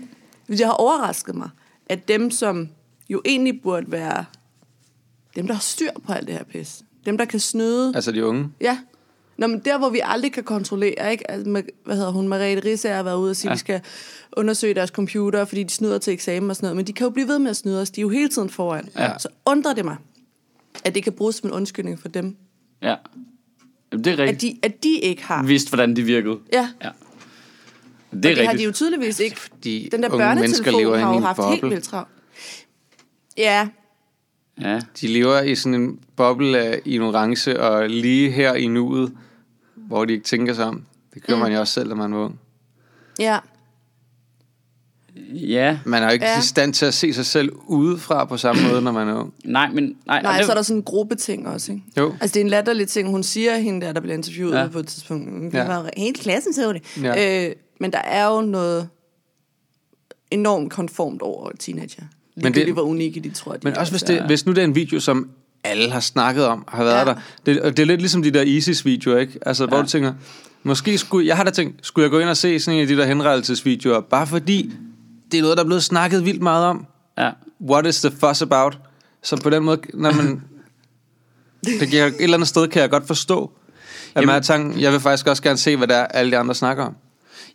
det 0.48 0.66
har 0.66 0.72
overrasket 0.74 1.36
mig, 1.36 1.50
at 1.90 2.08
dem, 2.08 2.32
som 2.32 2.70
jo 3.10 3.22
egentlig 3.26 3.62
burde 3.62 3.92
være 3.92 4.26
dem, 5.36 5.48
der 5.48 5.54
har 5.54 5.62
styr 5.62 5.90
på 6.06 6.14
alt 6.14 6.28
det 6.28 6.36
her 6.36 6.44
pis, 6.44 6.84
dem, 7.06 7.18
der 7.18 7.26
kan 7.26 7.40
snyde, 7.40 7.92
Altså 7.96 8.12
de 8.12 8.26
unge. 8.26 8.50
Ja. 8.62 8.78
Nå, 9.38 9.48
men 9.48 9.60
der, 9.60 9.78
hvor 9.78 9.90
vi 9.90 10.02
aldrig 10.04 10.32
kan 10.34 10.44
kontrollere, 10.44 11.12
ikke? 11.12 11.32
Altså, 11.32 11.50
med, 11.50 11.64
hvad 11.86 11.96
hedder 11.96 12.12
hun, 12.12 12.28
Mariette 12.28 12.70
Risse 12.70 12.90
har 12.90 13.04
været 13.04 13.18
ude 13.18 13.30
og 13.30 13.36
sige, 13.36 13.50
ja. 13.50 13.54
Vi 13.54 13.60
skal 13.60 13.82
undersøge 14.38 14.74
deres 14.74 14.90
computer, 14.90 15.46
fordi 15.46 15.64
de 15.64 15.70
snyder 15.74 15.98
til 15.98 16.14
eksamen 16.14 16.50
og 16.50 16.56
sådan 16.56 16.66
noget. 16.66 16.76
Men 16.76 16.88
de 16.88 16.94
kan 16.94 17.06
jo 17.06 17.10
blive 17.12 17.28
ved 17.28 17.40
med 17.40 17.50
at 17.50 17.56
snyde 17.58 17.82
os. 17.82 17.90
De 17.90 18.02
er 18.02 18.04
jo 18.04 18.10
hele 18.10 18.30
tiden 18.30 18.50
foran. 18.50 18.90
Ja. 18.98 19.18
Så 19.18 19.28
undrer 19.46 19.74
det 19.74 19.86
mig, 19.86 19.96
at 20.84 20.96
det 20.96 21.04
kan 21.04 21.14
bruges 21.14 21.36
som 21.36 21.50
en 21.50 21.54
undskyldning 21.54 22.00
for 22.00 22.08
dem. 22.08 22.36
Ja. 22.82 22.96
Jamen, 23.92 24.04
det 24.04 24.08
er 24.20 24.24
At 24.24 24.30
rigtigt. 24.30 24.42
de, 24.64 24.68
at 24.68 24.84
de 24.84 25.00
ikke 25.00 25.24
har. 25.24 25.44
Vidste, 25.44 25.70
hvordan 25.70 25.96
de 25.96 26.02
virkede. 26.04 26.38
Ja, 26.54 26.70
Ja. 26.84 26.90
Det 28.12 28.26
er 28.26 28.36
det 28.36 28.38
har 28.38 28.44
de 28.44 28.50
rigtigt. 28.50 28.68
jo 28.68 28.72
tydeligvis 28.72 29.20
ikke. 29.20 29.38
De 29.64 29.88
Den 29.92 30.04
der 30.04 30.10
unge 30.14 30.36
mennesker 30.36 30.72
lever 30.72 30.92
børnetelefon 30.92 31.00
har 31.00 31.12
jo 31.12 31.18
en 31.18 31.24
haft 31.24 31.50
helt 31.50 31.62
boble. 31.62 31.70
vildt 31.76 31.84
travlt. 31.86 32.10
Ja, 33.38 33.68
Ja. 34.62 34.80
De 35.02 35.08
lever 35.08 35.42
i 35.42 35.56
sådan 35.56 35.82
en 35.82 36.00
boble 36.16 36.58
af 36.60 36.82
ignorance 36.86 37.62
og 37.62 37.90
lige 37.90 38.32
her 38.32 38.54
i 38.54 38.68
nuet, 38.68 39.14
hvor 39.88 40.06
de 40.06 40.14
ikke 40.14 40.26
tænker 40.26 40.54
sig 40.54 40.66
om. 40.66 40.84
Det 41.14 41.24
gør 41.24 41.36
mm. 41.36 41.42
man 41.42 41.54
jo 41.54 41.60
også 41.60 41.74
selv, 41.74 41.90
når 41.90 41.96
man 41.96 42.14
er 42.14 42.18
ung. 42.18 42.40
ja. 43.20 43.40
Ja. 45.34 45.80
Man 45.86 46.04
er 46.04 46.08
jo 46.08 46.14
ikke 46.14 46.26
Ja. 46.26 46.40
i 46.40 46.42
stand 46.42 46.74
til 46.74 46.86
at 46.86 46.94
se 46.94 47.14
sig 47.14 47.26
selv 47.26 47.52
udefra 47.68 48.26
på 48.26 48.38
samme 48.38 48.62
måde, 48.70 48.82
når 48.82 48.92
man 48.92 49.08
er 49.08 49.14
ung. 49.20 49.34
Nej, 49.46 49.70
men... 49.70 49.96
Nej, 50.08 50.22
Nej, 50.22 50.38
det, 50.38 50.46
så 50.46 50.52
er 50.52 50.56
der 50.56 50.62
sådan 50.62 50.78
en 50.80 50.84
gruppeting 50.84 51.48
også, 51.48 51.72
ikke? 51.72 51.84
Jo. 51.98 52.12
Altså, 52.22 52.34
det 52.34 52.40
er 52.40 52.44
en 52.44 52.50
latterlig 52.50 52.88
ting, 52.88 53.10
hun 53.10 53.24
siger, 53.24 53.58
hende 53.58 53.86
der, 53.86 53.94
der 53.94 54.00
bliver 54.00 54.14
interviewet 54.18 54.54
Ja. 54.56 54.68
på 54.68 54.80
et 54.80 54.88
tidspunkt. 54.88 55.30
Det 55.52 55.54
Ja. 55.54 55.68
var 55.68 55.90
helt 55.98 56.20
klassen, 56.20 56.54
så 56.54 56.74
det. 56.74 57.04
Ja. 57.04 57.48
Øh, 57.50 57.56
men 57.80 57.92
der 57.92 57.98
er 58.00 58.28
jo 58.36 58.42
noget 58.42 58.90
enormt 60.32 60.72
konformt 60.74 61.22
over 61.22 61.52
teenager. 61.60 62.04
Men 62.36 62.44
Men 62.44 62.54
det- 62.54 62.66
det, 62.66 62.74
hvor 62.74 62.84
unikke 62.84 63.20
de 63.20 63.30
tror, 63.30 63.52
de 63.54 63.60
Men 63.64 63.78
også 63.78 63.92
hvis, 63.94 64.04
det, 64.04 64.26
hvis 64.26 64.46
nu 64.46 64.52
det 64.52 64.58
er 64.62 64.66
en 64.66 64.76
video, 64.76 65.00
som 65.00 65.30
alle 65.66 65.92
har 65.92 66.00
snakket 66.00 66.46
om, 66.48 66.66
har 66.68 66.84
været 66.84 67.00
Ja. 67.00 67.06
der. 67.06 67.16
Det, 67.46 67.62
og 67.62 67.78
det 67.78 67.84
er 67.84 67.88
lidt 67.88 68.02
ligesom 68.02 68.24
de 68.24 68.32
der 68.32 68.42
ISIS-videoer, 68.42 69.18
ikke? 69.18 69.40
Altså, 69.46 69.64
ja. 69.64 69.68
hvor 69.68 69.82
du 69.82 69.88
tænker, 69.88 70.14
måske 70.64 70.98
skulle... 70.98 71.28
Jeg 71.28 71.36
har 71.38 71.44
da 71.44 71.52
tænkt, 71.52 71.76
skulle 71.86 72.04
jeg 72.04 72.12
gå 72.12 72.20
ind 72.20 72.30
og 72.30 72.38
se 72.38 72.60
sådan 72.60 72.76
en 72.76 72.82
af 72.82 72.88
de 72.88 72.98
der 72.98 73.06
henrettelsesvideoer, 73.06 74.00
bare 74.02 74.28
fordi 74.28 74.72
det 75.32 75.38
er 75.38 75.42
noget, 75.42 75.58
der 75.58 75.64
er 75.64 75.68
blevet 75.68 75.84
snakket 75.84 76.26
vildt 76.26 76.42
meget 76.42 76.66
om. 76.66 76.86
Ja. 77.18 77.30
What 77.70 77.86
is 77.86 78.02
the 78.02 78.12
fuss 78.20 78.42
about? 78.42 78.78
Så 79.24 79.42
på 79.42 79.50
den 79.50 79.64
måde, 79.64 79.80
når 79.94 80.12
man... 80.12 80.42
det 81.80 81.90
giver, 81.90 82.06
et 82.06 82.16
eller 82.20 82.38
andet 82.38 82.50
sted 82.50 82.68
kan 82.68 82.82
jeg 82.82 82.90
godt 82.90 83.08
forstå, 83.08 83.52
at 84.16 84.22
Jamen- 84.22 84.34
man 84.34 84.44
tanken, 84.44 84.80
jeg 84.82 84.92
vil 84.92 85.00
faktisk 85.00 85.28
også 85.28 85.44
gerne 85.44 85.58
se, 85.58 85.76
hvad 85.78 85.88
det 85.88 85.96
er, 85.96 86.06
alle 86.06 86.32
de 86.32 86.38
andre 86.38 86.56
snakker 86.56 86.84
om. 86.84 86.96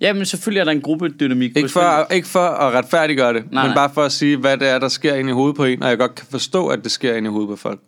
ja, 0.00 0.12
men 0.12 0.26
selvfølgelig 0.26 0.60
er 0.60 0.64
der 0.64 0.72
en 0.72 0.80
gruppedynamik. 0.80 1.56
Ikke 1.56 1.68
for, 1.68 2.06
ikke 2.12 2.28
for 2.28 2.40
at 2.48 2.74
retfærdiggøre 2.74 3.32
det, 3.34 3.52
nej, 3.52 3.62
men 3.62 3.68
nej. 3.68 3.74
bare 3.74 3.90
for 3.94 4.02
at 4.02 4.12
sige, 4.12 4.36
hvad 4.36 4.56
det 4.56 4.68
er, 4.68 4.78
der 4.78 4.88
sker 4.88 5.14
ind 5.14 5.28
i 5.28 5.32
hovedet 5.32 5.56
på 5.56 5.64
en, 5.64 5.82
og 5.82 5.88
jeg 5.88 5.98
godt 5.98 6.14
kan 6.14 6.26
forstå, 6.30 6.66
at 6.66 6.84
det 6.84 6.92
sker 6.92 7.14
ind 7.14 7.26
i 7.26 7.30
hovedet 7.30 7.48
på 7.48 7.56
folk. 7.56 7.80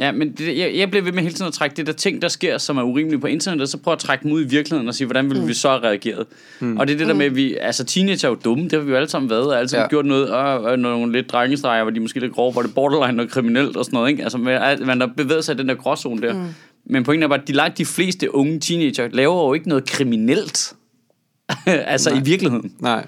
Ja, 0.00 0.12
men 0.12 0.32
det, 0.32 0.58
jeg, 0.58 0.72
jeg 0.76 0.90
bliver 0.90 1.04
ved 1.04 1.12
med 1.12 1.22
hele 1.22 1.34
tiden 1.34 1.48
at 1.48 1.52
trække 1.52 1.76
det 1.76 1.86
der 1.86 1.92
ting, 1.92 2.22
der 2.22 2.28
sker, 2.28 2.58
som 2.58 2.78
er 2.78 2.82
urimelige 2.82 3.20
på 3.20 3.26
internettet, 3.26 3.68
så 3.68 3.78
prøv 3.78 3.92
at 3.92 3.98
trække 3.98 4.22
dem 4.22 4.32
ud 4.32 4.40
i 4.40 4.48
virkeligheden 4.48 4.88
og 4.88 4.94
sige, 4.94 5.06
hvordan 5.06 5.28
ville 5.28 5.42
mm. 5.42 5.48
vi 5.48 5.54
så 5.54 5.68
have 5.68 5.82
reageret? 5.82 6.26
Mm. 6.60 6.76
Og 6.76 6.88
det 6.88 6.94
er 6.94 6.98
det 6.98 7.06
der 7.06 7.14
med, 7.14 7.26
at 7.26 7.36
vi, 7.36 7.56
altså 7.60 7.84
teenager 7.84 8.28
er 8.28 8.32
jo 8.32 8.38
dumme, 8.44 8.64
det 8.64 8.72
har 8.72 8.80
vi 8.80 8.90
jo 8.90 8.96
alle 8.96 9.08
sammen 9.08 9.30
været, 9.30 9.46
og 9.46 9.58
alle 9.58 9.68
sammen 9.68 9.84
Ja. 9.84 9.88
gjort 9.88 10.06
noget, 10.06 10.30
og, 10.30 10.60
og 10.62 10.78
nogle 10.78 11.12
lidt 11.12 11.32
drengestreger, 11.32 11.82
hvor 11.82 11.90
de 11.90 12.00
måske 12.00 12.20
lidt 12.20 12.32
grove, 12.32 12.52
hvor 12.52 12.62
det 12.62 12.68
er 12.68 12.74
borderline 12.74 13.16
noget 13.16 13.32
kriminelt 13.32 13.76
og 13.76 13.84
sådan 13.84 13.96
noget, 13.96 14.10
ikke? 14.10 14.22
Altså, 14.22 14.38
man, 14.38 15.00
har 15.00 15.10
bevæget 15.16 15.44
sig 15.44 15.54
i 15.54 15.58
den 15.58 15.68
der 15.68 15.74
gråzone 15.74 16.22
der. 16.22 16.32
Mm. 16.32 16.44
Men 16.86 17.04
pointen 17.04 17.22
er 17.22 17.28
bare, 17.28 17.40
at 17.40 17.48
de 17.48 17.52
langt 17.52 17.78
de 17.78 17.84
fleste 17.84 18.34
unge 18.34 18.60
teenager 18.60 19.08
laver 19.12 19.46
jo 19.46 19.54
ikke 19.54 19.68
noget 19.68 19.84
kriminelt. 19.84 20.74
altså 21.66 22.10
Nej. 22.10 22.18
i 22.18 22.22
virkeligheden. 22.24 22.72
Nej. 22.80 23.06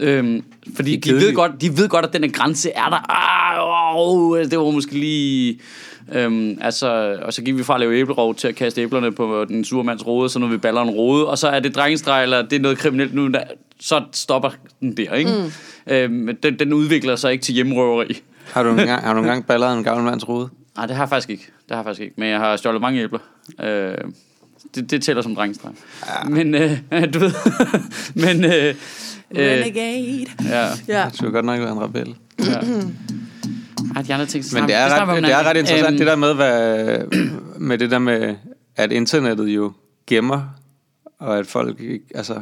Øhm, 0.00 0.42
fordi 0.76 0.96
de 0.96 1.12
ved, 1.12 1.34
godt, 1.34 1.60
de 1.60 1.76
ved 1.76 1.88
godt, 1.88 2.04
at 2.04 2.12
den 2.12 2.24
her 2.24 2.30
grænse 2.30 2.70
er 2.70 2.88
der. 2.88 3.10
Ah, 3.10 3.96
oh, 3.96 4.38
det 4.38 4.58
var 4.58 4.70
måske 4.70 4.92
lige... 4.92 5.60
Øhm, 6.12 6.58
altså, 6.60 7.18
og 7.22 7.32
så 7.32 7.42
gik 7.42 7.56
vi 7.56 7.62
fra 7.62 7.74
at 7.74 7.80
lave 7.80 7.96
æblerov 7.96 8.34
til 8.34 8.48
at 8.48 8.54
kaste 8.54 8.82
æblerne 8.82 9.12
på 9.12 9.44
den 9.48 9.64
sure 9.64 9.84
mands 9.84 10.06
rode, 10.06 10.28
så 10.28 10.38
nu 10.38 10.46
vi 10.46 10.56
baller 10.56 10.82
en 10.82 10.90
rode, 10.90 11.28
og 11.28 11.38
så 11.38 11.48
er 11.48 11.60
det 11.60 11.74
drengestreg, 11.74 12.22
eller 12.22 12.42
det 12.42 12.52
er 12.52 12.60
noget 12.60 12.78
kriminelt 12.78 13.14
nu, 13.14 13.28
der, 13.28 13.42
så 13.80 14.02
stopper 14.12 14.50
den 14.80 14.96
der, 14.96 15.14
ikke? 15.14 15.30
Mm. 15.86 15.92
Øhm, 15.92 16.36
den, 16.42 16.58
den 16.58 16.72
udvikler 16.72 17.16
sig 17.16 17.32
ikke 17.32 17.42
til 17.42 17.54
hjemmerøveri. 17.54 18.22
Har 18.52 18.62
du 18.62 18.70
engang, 18.70 19.02
har 19.02 19.14
du 19.14 19.20
engang 19.20 19.46
balleret 19.50 19.78
en 19.78 19.84
gammel 19.84 20.04
mands 20.04 20.28
rode? 20.28 20.48
Nej, 20.76 20.86
det 20.86 20.96
har 20.96 21.02
jeg 21.02 21.08
faktisk 21.08 21.30
ikke. 21.30 21.46
Det 21.46 21.70
har 21.70 21.76
jeg 21.76 21.84
faktisk 21.84 22.02
ikke. 22.02 22.14
Men 22.18 22.28
jeg 22.28 22.38
har 22.38 22.56
stjålet 22.56 22.80
mange 22.80 23.02
æbler. 23.02 23.18
Øh, 23.62 23.94
det, 24.74 24.90
det 24.90 25.02
tæller 25.02 25.22
som 25.22 25.34
drengestreg. 25.34 25.72
Ja. 26.06 26.28
Men, 26.28 26.54
øh, 26.54 26.78
du 27.14 27.18
ved... 27.18 27.32
men, 28.24 28.44
øh, 28.44 28.74
Renegade. 29.36 30.26
ja. 30.44 30.66
Ja. 30.88 31.02
Jeg 31.02 31.12
tror 31.12 31.30
godt 31.30 31.44
nok, 31.44 31.60
være 31.60 31.72
en 31.72 31.82
rebel. 31.82 32.14
ja. 32.38 32.60
Ej, 33.96 34.02
de 34.02 34.14
andre 34.14 34.26
ting, 34.26 34.44
Men 34.52 34.62
det 34.62 34.74
er, 34.74 34.88
ret, 34.88 35.22
det 35.22 35.32
er 35.32 35.42
ret 35.42 35.56
interessant, 35.56 35.98
det 35.98 36.06
der 36.06 36.16
med, 36.16 36.34
hvad, 36.34 36.98
med 37.58 37.78
det 37.78 37.90
der 37.90 37.98
med, 37.98 38.34
at 38.76 38.92
internettet 38.92 39.46
jo 39.48 39.72
gemmer, 40.06 40.42
og 41.18 41.38
at 41.38 41.46
folk 41.46 41.80
ikke, 41.80 42.04
altså, 42.14 42.34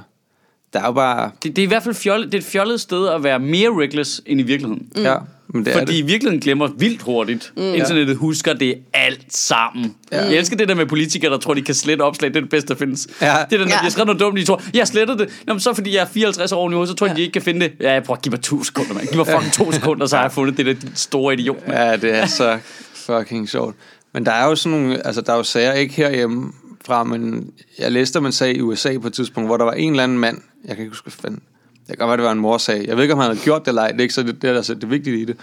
der 0.73 0.81
er 0.81 0.87
jo 0.87 0.93
bare, 0.93 1.31
Det, 1.43 1.57
det 1.57 1.63
er 1.63 1.67
i 1.67 1.69
hvert 1.69 1.83
fald 1.83 1.95
fjollet, 1.95 2.33
det 2.33 2.39
er 2.39 2.43
et 2.43 2.47
fjollet 2.47 2.81
sted 2.81 3.09
at 3.09 3.23
være 3.25 3.39
mere 3.39 3.71
reckless 3.83 4.23
end 4.27 4.41
i 4.41 4.43
virkeligheden. 4.43 4.89
mm. 4.97 5.03
ja, 5.03 5.17
men 5.55 5.65
det 5.65 5.75
er 5.75 5.79
Fordi 5.79 5.93
det. 5.93 5.99
i 5.99 6.03
virkeligheden 6.03 6.41
glemmer 6.41 6.69
vildt 6.79 7.03
hurtigt. 7.03 7.53
Mm. 7.57 7.63
Internettet 7.75 8.17
husker 8.17 8.53
det 8.53 8.79
alt 8.93 9.37
sammen. 9.37 9.95
Ja. 10.13 10.25
Jeg 10.25 10.35
elsker 10.37 10.57
det 10.57 10.69
der 10.69 10.75
med 10.75 10.87
politikere, 10.87 11.33
der 11.33 11.39
tror, 11.39 11.55
de 11.55 11.63
kan 11.63 11.75
slette 11.75 12.03
opslag. 12.03 12.29
Det 12.31 12.37
er 12.37 12.41
det 12.41 12.51
bedste, 12.51 12.69
der 12.69 12.75
findes. 12.79 13.09
Ja. 13.21 13.27
Det 13.27 13.33
er 13.33 13.59
den, 13.59 13.59
der 13.69 13.75
Ja. 13.75 13.79
bliver 13.81 13.91
skrevet 13.91 14.07
noget 14.07 14.21
dumt, 14.21 14.37
de 14.39 14.45
tror, 14.45 14.63
jeg 14.75 14.81
har 14.81 14.87
slettet 14.87 15.19
det. 15.19 15.29
Nå, 15.47 15.55
men 15.55 15.61
så 15.61 15.75
fordi 15.75 15.95
jeg 15.95 16.03
er 16.03 16.07
54 16.07 16.53
år 16.53 16.69
nu, 16.69 16.87
så 16.87 16.95
tror 16.95 17.07
jeg, 17.07 17.17
de 17.17 17.21
ikke 17.21 17.33
kan 17.33 17.43
finde 17.43 17.61
det. 17.61 17.73
Ja, 17.81 17.93
jeg 17.93 18.03
prøver, 18.03 18.21
giv 18.21 18.33
mig 18.33 18.41
to 18.41 18.65
sekunder, 18.65 18.95
man. 18.95 19.07
Giv 19.07 19.17
mig 19.17 19.27
fucking 19.27 19.53
to 19.53 19.73
sekunder, 19.73 20.07
så 20.07 20.17
har 20.17 20.23
jeg 20.25 20.33
fundet 20.33 20.57
det 20.57 20.67
der 20.67 20.75
store 20.95 21.35
idiot. 21.35 21.69
Man. 21.69 21.77
Ja, 21.77 21.97
det 21.97 22.15
er 22.15 22.27
så 22.27 22.59
fucking 22.95 23.49
sjovt. 23.49 23.77
Men 24.15 24.27
der 24.27 24.33
er 24.33 24.45
jo 24.49 24.57
sådan 24.57 24.79
nogle, 24.79 25.07
altså 25.07 25.21
der 25.21 25.33
er 25.33 25.37
jo 25.37 25.43
sager 25.43 25.73
ikke 25.73 25.95
herhjemme 25.95 26.53
fra, 26.85 27.05
men 27.05 27.51
jeg 27.79 27.93
læste 27.93 28.17
om 28.17 28.27
en 28.27 28.33
sag 28.33 28.57
i 28.57 28.61
USA 28.61 28.99
på 28.99 29.07
et 29.07 29.13
tidspunkt, 29.13 29.49
hvor 29.49 29.57
der 29.57 29.65
var 29.65 29.73
en 29.73 29.91
eller 29.91 30.03
anden 30.05 30.19
mand, 30.19 30.39
jeg 30.65 30.77
kan 30.77 30.85
ikke 30.85 30.91
huske, 30.91 31.05
hvad 31.05 31.13
fanden, 31.13 31.41
det 31.89 31.99
kan 31.99 32.07
godt 32.07 32.09
være, 32.09 32.17
det 32.17 32.25
var 32.25 32.33
en 32.33 32.39
morsag. 32.39 32.85
Jeg 32.87 32.97
ved 32.97 33.05
ikke, 33.05 33.15
om 33.15 33.21
han 33.21 33.31
havde 33.31 33.45
gjort 33.45 33.61
det 33.61 33.69
eller 33.69 33.83
ej, 33.83 33.89
det 33.89 33.99
er 33.99 34.03
ikke 34.03 34.15
så 34.15 34.23
det, 34.23 34.43
det, 34.43 34.51
er 34.51 34.55
altså 34.55 34.75
det 34.75 34.91
vigtige 34.91 35.21
i 35.21 35.25
det. 35.25 35.37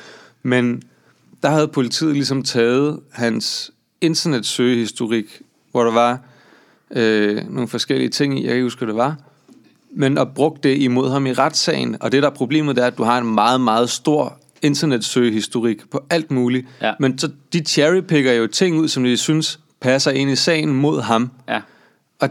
Men 0.44 0.84
der 1.44 1.50
havde 1.50 1.68
politiet 1.68 2.14
ligesom 2.14 2.44
taget 2.44 3.00
hans 3.12 3.72
internetsøgehistorik, 4.02 5.42
hvor 5.72 5.84
der 5.84 5.92
var 5.92 6.20
øh, 6.92 7.42
nogle 7.50 7.68
forskellige 7.68 8.10
ting 8.10 8.40
i, 8.40 8.42
jeg 8.42 8.48
kan 8.48 8.56
ikke 8.56 8.66
huske, 8.66 8.80
hvad 8.80 8.88
det 8.88 8.96
var, 8.96 9.16
men 9.96 10.18
og 10.18 10.34
brugt 10.36 10.64
det 10.64 10.78
imod 10.78 11.12
ham 11.12 11.26
i 11.26 11.34
retssagen. 11.34 11.98
Og 12.00 12.12
det, 12.12 12.24
der 12.24 12.30
er 12.30 12.34
problemet, 12.34 12.76
det 12.76 12.82
er, 12.82 12.88
at 12.88 12.98
du 12.98 13.04
har 13.04 13.18
en 13.18 13.34
meget, 13.34 13.62
meget 13.62 13.90
stor 13.90 14.40
internetsøgehistorik 14.62 15.90
på 15.90 16.06
alt 16.10 16.32
muligt. 16.32 16.68
Ja. 16.82 16.94
Men 17.00 17.18
så 17.18 17.30
de 17.54 17.60
cherrypicker 17.60 18.34
jo 18.34 18.48
ting 18.48 18.78
ud, 18.78 18.88
som 18.88 19.04
de 19.04 19.18
synes 19.18 19.60
passer 19.80 20.12
ind 20.12 20.32
i 20.32 20.36
sagen 20.36 20.74
mod 20.74 21.02
ham. 21.02 21.32
Ja. 21.50 21.62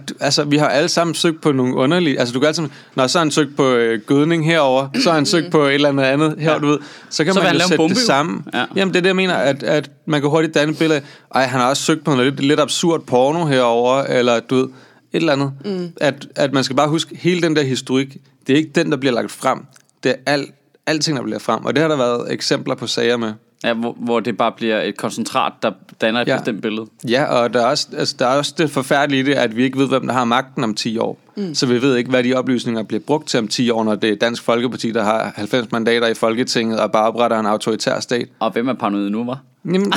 Og 0.03 0.09
du- 0.09 0.15
altså, 0.21 0.45
vi 0.45 0.57
har 0.57 0.69
alle 0.69 0.89
sammen 0.89 1.15
søgt 1.15 1.41
på 1.43 1.53
nogle 1.53 1.75
underlige... 1.75 2.19
Altså, 2.19 2.33
du 2.35 2.41
kan 2.41 2.47
altid... 2.47 2.65
Når 2.95 3.07
så 3.07 3.19
har 3.19 3.25
han 3.25 3.31
søgt 3.31 3.57
på 3.57 3.73
øh, 3.75 4.01
gødning 4.07 4.47
herover, 4.47 4.89
så 5.03 5.09
har 5.09 5.15
han 5.15 5.27
søgt 5.27 5.51
på 5.51 5.63
et 5.63 5.75
eller 5.75 5.89
andet 5.89 6.05
andet 6.05 6.35
her, 6.39 6.53
Ja. 6.53 6.59
du 6.59 6.67
ved. 6.67 6.79
Så 7.11 7.25
kan 7.25 7.35
Så 7.35 7.41
man 7.43 7.55
jo 7.55 7.61
sætte 7.61 7.77
bombe, 7.77 7.95
det 7.95 8.03
sammen. 8.03 8.45
Ja. 8.55 8.65
Jamen, 8.77 8.95
det 8.95 8.99
er 8.99 9.03
det, 9.03 9.09
jeg 9.09 9.17
mener, 9.17 9.35
at, 9.35 9.63
at 9.63 9.91
man 10.07 10.21
kan 10.21 10.31
hurtigt 10.31 10.55
danne 10.55 10.73
et 10.73 10.79
billede 10.79 11.01
af, 11.01 11.39
ej, 11.41 11.47
han 11.47 11.61
har 11.61 11.69
også 11.69 11.83
søgt 11.83 12.05
på 12.05 12.11
noget 12.11 12.27
lidt, 12.33 12.41
lidt 12.41 12.61
absurd 12.61 13.01
porno 13.01 13.45
herover 13.47 14.03
eller 14.03 14.41
du 14.41 14.55
ved, 14.55 14.65
et 14.65 14.71
eller 15.13 15.33
andet. 15.33 15.53
Mm. 15.65 15.89
At, 16.01 16.27
at 16.37 16.53
man 16.53 16.65
skal 16.65 16.77
bare 16.77 16.89
huske, 16.89 17.17
hele 17.17 17.43
den 17.43 17.57
der 17.57 17.63
historik, 17.63 18.17
det 18.47 18.53
er 18.53 18.57
ikke 18.57 18.71
den, 18.75 18.91
der 18.91 18.97
bliver 18.97 19.13
lagt 19.15 19.31
frem. 19.31 19.59
Det 20.05 20.11
er 20.11 20.33
alt, 20.33 20.51
alting, 20.87 21.17
der 21.17 21.23
bliver 21.23 21.39
frem. 21.39 21.65
Og 21.65 21.75
det 21.75 21.83
har 21.83 21.89
der 21.89 21.97
været 21.97 22.33
eksempler 22.33 22.75
på 22.75 22.87
sager 22.87 23.17
med. 23.17 23.33
Ja, 23.65 23.73
hvor, 23.75 23.97
hvor 23.99 24.21
det 24.21 24.37
bare 24.37 24.53
bliver 24.57 24.81
et 24.83 24.97
koncentrat, 24.97 25.53
der 25.63 25.71
danner 26.01 26.21
et 26.21 26.29
ja. 26.29 26.37
Bestemt 26.37 26.63
billede. 26.63 26.87
Ja, 27.09 27.25
og 27.25 27.55
der 27.55 27.61
er, 27.61 27.67
også, 27.67 27.87
altså, 27.99 28.17
der 28.19 28.27
er 28.27 28.37
også 28.37 28.55
det 28.59 28.71
forfærdelige 28.71 29.21
i 29.21 29.23
det, 29.23 29.35
at 29.35 29.57
vi 29.57 29.65
ikke 29.65 29.79
ved, 29.79 29.89
hvem 29.89 30.07
der 30.07 30.15
har 30.15 30.25
magten 30.25 30.65
om 30.65 30.75
10 30.75 30.99
år. 30.99 31.19
Mm. 31.37 31.55
Så 31.55 31.67
vi 31.67 31.83
ved 31.83 31.97
ikke, 31.97 32.11
hvad 32.11 32.25
de 32.25 32.35
oplysninger 32.35 32.83
bliver 32.83 33.01
brugt 33.07 33.29
til 33.29 33.39
om 33.39 33.49
10 33.49 33.71
år, 33.71 33.85
når 33.85 33.95
det 33.95 34.11
er 34.11 34.17
Dansk 34.17 34.43
Folkeparti, 34.43 34.91
der 34.91 35.03
har 35.05 35.33
90 35.37 35.73
mandater 35.73 36.07
i 36.07 36.15
Folketinget 36.15 36.81
og 36.81 36.93
bare 36.93 37.07
opretter 37.09 37.39
en 37.39 37.47
autoritær 37.47 38.01
stat. 38.01 38.29
Og 38.39 38.51
hvem 38.51 38.69
er 38.69 38.75
paranoid 38.75 39.11
nu, 39.11 39.25
var? 39.25 39.39
Jamen, 39.65 39.93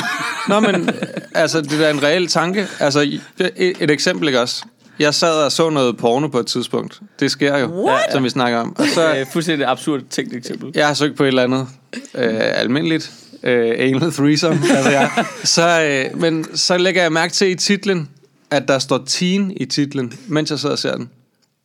nå, 0.49 0.59
men 0.59 0.89
altså, 1.35 1.61
det 1.61 1.87
er 1.87 1.89
en 1.89 2.03
reel 2.03 2.27
tanke. 2.27 2.67
Altså, 2.79 3.19
et, 3.39 3.75
et 3.79 3.91
eksempel, 3.91 4.27
ikke 4.27 4.41
også? 4.41 4.65
Jeg 4.99 5.13
sad 5.13 5.45
og 5.45 5.51
så 5.51 5.69
noget 5.69 5.97
porno 5.97 6.27
på 6.27 6.39
et 6.39 6.47
tidspunkt. 6.47 7.01
Det 7.19 7.31
sker 7.31 7.57
jo, 7.57 7.67
What? 7.67 8.11
som 8.11 8.23
vi 8.23 8.29
snakker 8.29 8.59
om. 8.59 8.75
Og 8.79 8.85
så, 8.93 9.09
Øh, 9.19 9.25
fuldstændig 9.33 9.67
absurd 9.67 10.01
tænkt 10.09 10.33
eksempel. 10.35 10.71
jeg 10.75 10.87
har 10.87 10.93
søgt 10.93 11.17
på 11.17 11.23
et 11.23 11.27
eller 11.27 11.43
andet 11.43 11.67
øh, 12.15 12.33
almindeligt, 12.39 13.11
øh, 13.43 13.75
anal 13.77 14.11
threesome, 14.11 14.59
altså 14.75 14.89
jeg, 14.89 15.11
så, 15.43 15.81
øh, 15.81 16.21
men 16.21 16.57
så 16.57 16.77
lægger 16.77 17.01
jeg 17.01 17.11
mærke 17.11 17.33
til 17.33 17.49
i 17.49 17.55
titlen, 17.55 18.09
at 18.51 18.67
der 18.67 18.79
står 18.79 19.03
teen 19.07 19.51
i 19.55 19.65
titlen, 19.65 20.13
mens 20.27 20.51
jeg 20.51 20.59
sidder 20.59 20.75
og 20.75 20.79
ser 20.79 20.95
den. 20.95 21.09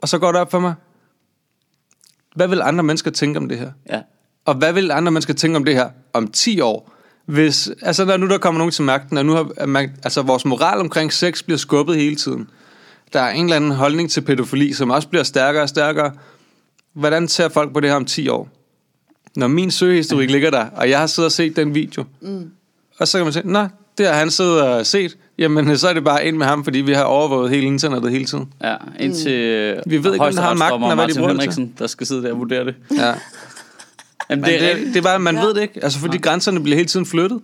Og 0.00 0.08
så 0.08 0.18
går 0.18 0.32
det 0.32 0.40
op 0.40 0.50
for 0.50 0.60
mig, 0.60 0.74
hvad 2.34 2.48
vil 2.48 2.62
andre 2.62 2.84
mennesker 2.84 3.10
tænke 3.10 3.38
om 3.38 3.48
det 3.48 3.58
her? 3.58 3.70
Ja. 3.90 4.00
Og 4.44 4.54
hvad 4.54 4.72
vil 4.72 4.90
andre 4.90 5.12
mennesker 5.12 5.34
tænke 5.34 5.56
om 5.56 5.64
det 5.64 5.74
her 5.74 5.88
om 6.12 6.28
10 6.28 6.60
år? 6.60 6.92
Hvis, 7.26 7.70
altså 7.82 8.04
når 8.04 8.16
nu 8.16 8.28
der 8.28 8.38
kommer 8.38 8.58
nogen 8.58 8.72
til 8.72 8.84
magten, 8.84 9.18
og 9.18 9.26
nu 9.26 9.32
har 9.32 9.66
man, 9.66 9.96
altså 10.04 10.22
vores 10.22 10.44
moral 10.44 10.80
omkring 10.80 11.12
sex 11.12 11.42
bliver 11.42 11.58
skubbet 11.58 11.96
hele 11.96 12.16
tiden. 12.16 12.50
Der 13.12 13.20
er 13.20 13.30
en 13.30 13.44
eller 13.44 13.56
anden 13.56 13.70
holdning 13.70 14.10
til 14.10 14.20
pædofili, 14.20 14.72
som 14.72 14.90
også 14.90 15.08
bliver 15.08 15.22
stærkere 15.22 15.62
og 15.62 15.68
stærkere. 15.68 16.12
Hvordan 16.92 17.28
ser 17.28 17.48
folk 17.48 17.72
på 17.72 17.80
det 17.80 17.90
her 17.90 17.96
om 17.96 18.04
10 18.04 18.28
år? 18.28 18.48
Når 19.36 19.46
min 19.46 19.70
søgehistorik 19.70 20.30
ligger 20.30 20.50
der, 20.50 20.66
og 20.76 20.90
jeg 20.90 20.98
har 20.98 21.06
siddet 21.06 21.26
og 21.26 21.32
set 21.32 21.56
den 21.56 21.74
video, 21.74 22.04
mm. 22.20 22.50
og 22.98 23.08
så 23.08 23.18
kan 23.18 23.24
man 23.24 23.32
sige, 23.32 23.52
nej, 23.52 23.68
det 23.98 24.06
har 24.06 24.14
han 24.14 24.30
siddet 24.30 24.62
og 24.62 24.86
set, 24.86 25.16
jamen 25.38 25.78
så 25.78 25.88
er 25.88 25.92
det 25.92 26.04
bare 26.04 26.26
ind 26.26 26.36
med 26.36 26.46
ham, 26.46 26.64
fordi 26.64 26.78
vi 26.80 26.92
har 26.92 27.02
overvåget 27.04 27.50
hele 27.50 27.66
internettet 27.66 28.10
hele 28.10 28.24
tiden. 28.24 28.52
Ja, 28.62 28.76
indtil 29.00 29.74
mm. 29.86 29.90
Vi 29.90 30.04
ved 30.04 30.12
ikke, 30.14 30.24
hvem 30.24 30.34
der 30.34 30.42
har 30.42 30.54
magten, 30.54 30.82
og 30.82 30.88
hvad 30.88 30.90
de 30.90 30.96
Martin 30.96 31.16
bruger 31.16 31.28
det 31.32 31.40
til. 31.40 31.42
Henriksen, 31.42 31.74
der 31.78 31.86
skal 31.86 32.06
sidde 32.06 32.22
der 32.22 32.32
og 32.32 32.38
vurdere 32.38 32.64
det. 32.64 32.74
Ja. 32.96 33.06
Jamen, 34.30 34.42
Men 34.42 34.44
det 34.44 34.70
er 34.70 34.76
det, 34.76 34.86
det 34.86 34.96
er 34.96 35.02
bare, 35.02 35.18
man 35.18 35.34
Ja. 35.34 35.40
ja. 35.40 35.46
ved 35.46 35.54
det 35.54 35.62
ikke, 35.62 35.84
altså 35.84 35.98
fordi 35.98 36.18
grænserne 36.18 36.62
bliver 36.62 36.76
hele 36.76 36.88
tiden 36.88 37.06
flyttet. 37.06 37.40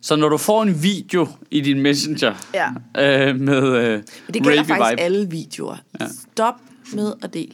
Så 0.00 0.16
når 0.16 0.28
du 0.28 0.36
får 0.36 0.62
en 0.62 0.82
video 0.82 1.28
i 1.50 1.60
din 1.60 1.80
messenger 1.80 2.34
Ja. 2.54 3.28
øh, 3.28 3.40
med 3.40 3.62
øh, 3.62 3.92
Men 3.92 4.02
det 4.34 4.42
gælder 4.42 4.64
faktisk 4.64 4.90
vibe. 4.90 5.00
alle 5.00 5.30
videoer. 5.30 5.76
Ja. 6.00 6.06
Stop 6.32 6.54
med 6.92 7.12
at 7.22 7.34
dele. 7.34 7.52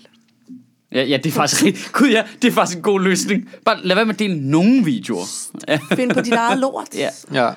Ja, 0.95 1.05
ja, 1.05 1.17
det 1.17 1.27
er 1.27 1.31
faktisk 1.31 1.65
rigtig... 1.65 1.85
Gud 1.93 2.09
ja, 2.09 2.23
det 2.43 2.49
er 2.49 2.53
faktisk 2.53 2.77
en 2.77 2.83
god 2.83 3.01
løsning. 3.01 3.51
Bare 3.65 3.79
lad 3.83 3.97
være 3.97 4.05
med 4.05 4.15
at 4.15 4.19
dele 4.19 4.51
nogle 4.51 4.85
videoer. 4.85 5.25
Find 5.97 6.11
på 6.11 6.21
dit 6.21 6.33
eget 6.33 6.59
lort. 6.59 6.89
ja. 6.95 7.09
Ja. 7.33 7.51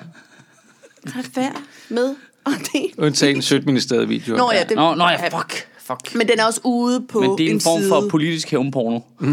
Være 1.34 1.52
med 1.88 2.14
at 2.46 2.52
dele. 2.72 2.88
Undtagen 2.98 3.42
Sødministeriet 3.42 4.08
video. 4.08 4.36
Nå 4.36 4.52
ja, 4.52 4.64
det, 4.68 4.76
Nå, 4.76 4.94
nå 4.94 5.04
ja, 5.08 5.38
fuck. 5.38 5.68
Fuck. 5.86 6.14
Men 6.14 6.28
den 6.28 6.38
er 6.38 6.44
også 6.44 6.60
ude 6.64 7.00
på 7.08 7.20
Men 7.20 7.30
det 7.38 7.46
er 7.46 7.50
en, 7.50 7.60
form 7.60 7.80
side. 7.80 7.88
for 7.88 8.08
politisk 8.10 8.50
hævnporno. 8.50 9.00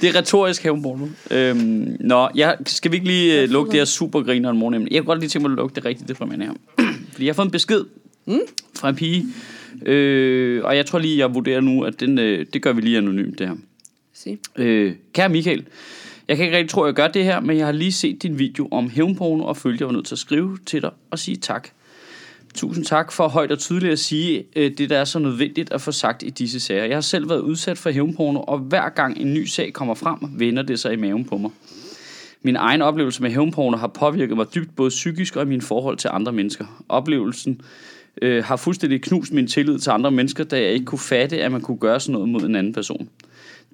det 0.00 0.08
er 0.08 0.14
retorisk 0.14 0.62
hævnporno. 0.62 1.06
Øhm, 1.30 1.96
nå, 2.00 2.28
jeg, 2.34 2.56
skal 2.66 2.90
vi 2.90 2.96
ikke 2.96 3.06
lige 3.06 3.42
øh, 3.42 3.48
lukke 3.48 3.70
det 3.70 3.80
her 3.80 3.84
supergriner 3.84 4.50
en 4.50 4.58
morgen? 4.58 4.82
Jeg 4.82 4.90
kan 4.90 5.04
godt 5.04 5.20
lige 5.20 5.30
tænke 5.30 5.48
mig 5.48 5.54
at 5.54 5.56
lukke 5.56 5.74
det 5.74 5.84
rigtigt 5.84 6.08
deprimerende 6.08 6.46
her. 6.46 6.52
Fordi 7.12 7.24
jeg 7.24 7.32
har 7.32 7.34
fået 7.34 7.46
en 7.46 7.50
besked 7.50 7.84
mm. 8.26 8.40
fra 8.76 8.88
en 8.88 8.96
pige. 8.96 9.26
Øh, 9.86 10.64
og 10.64 10.76
jeg 10.76 10.86
tror 10.86 10.98
lige, 10.98 11.18
jeg 11.18 11.34
vurderer 11.34 11.60
nu, 11.60 11.84
at 11.84 12.00
den, 12.00 12.18
øh, 12.18 12.46
det 12.52 12.62
gør 12.62 12.72
vi 12.72 12.80
lige 12.80 12.98
anonymt, 12.98 13.38
det 13.38 13.48
her. 13.48 13.56
Sig. 14.12 14.38
Øh, 14.56 14.92
kære 15.12 15.28
Michael, 15.28 15.64
jeg 16.28 16.36
kan 16.36 16.46
ikke 16.46 16.56
rigtig 16.56 16.70
tro, 16.70 16.82
at 16.82 16.86
jeg 16.86 16.94
gør 16.94 17.08
det 17.08 17.24
her, 17.24 17.40
men 17.40 17.58
jeg 17.58 17.66
har 17.66 17.72
lige 17.72 17.92
set 17.92 18.22
din 18.22 18.38
video 18.38 18.68
om 18.70 18.90
hævnporno, 18.90 19.44
og 19.44 19.56
følte, 19.56 19.82
jeg 19.82 19.86
var 19.86 19.92
nødt 19.92 20.06
til 20.06 20.14
at 20.14 20.18
skrive 20.18 20.58
til 20.66 20.82
dig 20.82 20.90
og 21.10 21.18
sige 21.18 21.36
tak. 21.36 21.68
Tusind 22.54 22.84
tak 22.84 23.12
for 23.12 23.28
højt 23.28 23.52
og 23.52 23.58
tydeligt 23.58 23.92
at 23.92 23.98
sige 23.98 24.44
øh, 24.56 24.70
det, 24.78 24.90
der 24.90 24.98
er 24.98 25.04
så 25.04 25.18
nødvendigt 25.18 25.72
at 25.72 25.80
få 25.80 25.92
sagt 25.92 26.22
i 26.22 26.30
disse 26.30 26.60
sager. 26.60 26.84
Jeg 26.84 26.96
har 26.96 27.00
selv 27.00 27.28
været 27.28 27.40
udsat 27.40 27.78
for 27.78 27.90
hævnporno, 27.90 28.40
og 28.40 28.58
hver 28.58 28.88
gang 28.88 29.20
en 29.20 29.34
ny 29.34 29.44
sag 29.44 29.72
kommer 29.72 29.94
frem, 29.94 30.18
vender 30.38 30.62
det 30.62 30.80
sig 30.80 30.92
i 30.92 30.96
maven 30.96 31.24
på 31.24 31.36
mig. 31.36 31.50
Min 32.42 32.56
egen 32.56 32.82
oplevelse 32.82 33.22
med 33.22 33.30
hævnporno 33.30 33.76
har 33.76 33.86
påvirket 33.86 34.36
mig 34.36 34.54
dybt 34.54 34.76
både 34.76 34.88
psykisk 34.90 35.36
og 35.36 35.42
i 35.42 35.46
mine 35.46 35.62
forhold 35.62 35.96
til 35.96 36.10
andre 36.12 36.32
mennesker. 36.32 36.84
Oplevelsen 36.88 37.60
øh, 38.22 38.44
har 38.44 38.56
fuldstændig 38.56 39.02
knust 39.02 39.32
min 39.32 39.46
tillid 39.46 39.78
til 39.78 39.90
andre 39.90 40.10
mennesker, 40.10 40.44
da 40.44 40.60
jeg 40.60 40.70
ikke 40.72 40.84
kunne 40.84 40.98
fatte, 40.98 41.42
at 41.42 41.52
man 41.52 41.60
kunne 41.60 41.78
gøre 41.78 42.00
sådan 42.00 42.12
noget 42.12 42.28
mod 42.28 42.40
en 42.40 42.56
anden 42.56 42.72
person. 42.72 43.08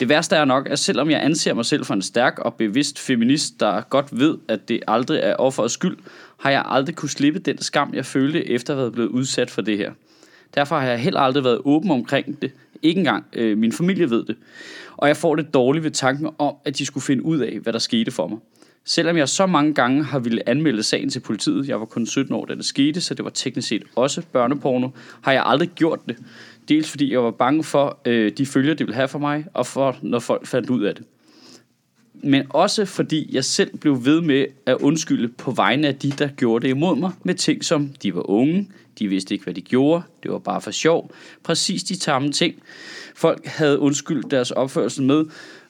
Det 0.00 0.08
værste 0.08 0.36
er 0.36 0.44
nok, 0.44 0.68
at 0.70 0.78
selvom 0.78 1.10
jeg 1.10 1.24
anser 1.24 1.54
mig 1.54 1.64
selv 1.64 1.84
for 1.84 1.94
en 1.94 2.02
stærk 2.02 2.38
og 2.38 2.54
bevidst 2.54 2.98
feminist, 2.98 3.60
der 3.60 3.80
godt 3.80 4.18
ved, 4.18 4.38
at 4.48 4.68
det 4.68 4.80
aldrig 4.88 5.20
er 5.22 5.34
offerets 5.34 5.74
skyld, 5.74 5.96
har 6.36 6.50
jeg 6.50 6.62
aldrig 6.66 6.94
kunne 6.96 7.08
slippe 7.08 7.38
den 7.38 7.62
skam, 7.62 7.94
jeg 7.94 8.06
følte 8.06 8.50
efter 8.50 8.72
at 8.72 8.76
have 8.76 8.82
været 8.82 8.92
blevet 8.92 9.08
udsat 9.08 9.50
for 9.50 9.62
det 9.62 9.78
her. 9.78 9.92
Derfor 10.54 10.78
har 10.78 10.86
jeg 10.86 10.98
heller 10.98 11.20
aldrig 11.20 11.44
været 11.44 11.60
åben 11.64 11.90
omkring 11.90 12.42
det. 12.42 12.52
Ikke 12.82 12.98
engang 12.98 13.24
øh, 13.32 13.58
min 13.58 13.72
familie 13.72 14.10
ved 14.10 14.24
det. 14.24 14.36
Og 14.96 15.08
jeg 15.08 15.16
får 15.16 15.36
det 15.36 15.54
dårligt 15.54 15.84
ved 15.84 15.90
tanken 15.90 16.28
om, 16.38 16.54
at 16.64 16.78
de 16.78 16.86
skulle 16.86 17.04
finde 17.04 17.24
ud 17.24 17.38
af, 17.38 17.58
hvad 17.62 17.72
der 17.72 17.78
skete 17.78 18.10
for 18.10 18.26
mig. 18.26 18.38
Selvom 18.84 19.16
jeg 19.16 19.28
så 19.28 19.46
mange 19.46 19.74
gange 19.74 20.04
har 20.04 20.18
ville 20.18 20.48
anmelde 20.48 20.82
sagen 20.82 21.10
til 21.10 21.20
politiet, 21.20 21.68
jeg 21.68 21.80
var 21.80 21.86
kun 21.86 22.06
17 22.06 22.34
år, 22.34 22.44
da 22.44 22.54
det 22.54 22.64
skete, 22.64 23.00
så 23.00 23.14
det 23.14 23.24
var 23.24 23.30
teknisk 23.30 23.68
set 23.68 23.82
også 23.96 24.22
børneporno, 24.32 24.88
har 25.20 25.32
jeg 25.32 25.42
aldrig 25.46 25.68
gjort 25.68 25.98
det. 26.08 26.16
Dels 26.68 26.90
fordi 26.90 27.12
jeg 27.12 27.22
var 27.22 27.30
bange 27.30 27.64
for 27.64 27.98
øh, 28.04 28.32
de 28.38 28.46
følger, 28.46 28.74
det 28.74 28.86
ville 28.86 28.94
have 28.94 29.08
for 29.08 29.18
mig, 29.18 29.44
og 29.54 29.66
for 29.66 29.96
når 30.02 30.18
folk 30.18 30.46
fandt 30.46 30.70
ud 30.70 30.82
af 30.82 30.94
det. 30.94 31.04
Men 32.22 32.46
også 32.48 32.84
fordi 32.84 33.30
jeg 33.32 33.44
selv 33.44 33.76
blev 33.78 34.04
ved 34.04 34.20
med 34.20 34.46
at 34.66 34.74
undskylde 34.74 35.28
på 35.28 35.50
vegne 35.50 35.88
af 35.88 35.96
de, 35.96 36.10
der 36.10 36.28
gjorde 36.28 36.62
det 36.62 36.70
imod 36.70 36.96
mig, 36.96 37.12
med 37.22 37.34
ting 37.34 37.64
som, 37.64 37.90
de 38.02 38.14
var 38.14 38.30
unge, 38.30 38.68
de 38.98 39.08
vidste 39.08 39.34
ikke, 39.34 39.44
hvad 39.44 39.54
de 39.54 39.60
gjorde, 39.60 40.02
det 40.22 40.30
var 40.30 40.38
bare 40.38 40.60
for 40.60 40.70
sjov. 40.70 41.10
Præcis 41.42 41.82
de 41.82 42.00
samme 42.00 42.32
ting, 42.32 42.54
folk 43.14 43.46
havde 43.46 43.78
undskyldt 43.78 44.30
deres 44.30 44.50
opførsel 44.50 45.04
med, 45.04 45.24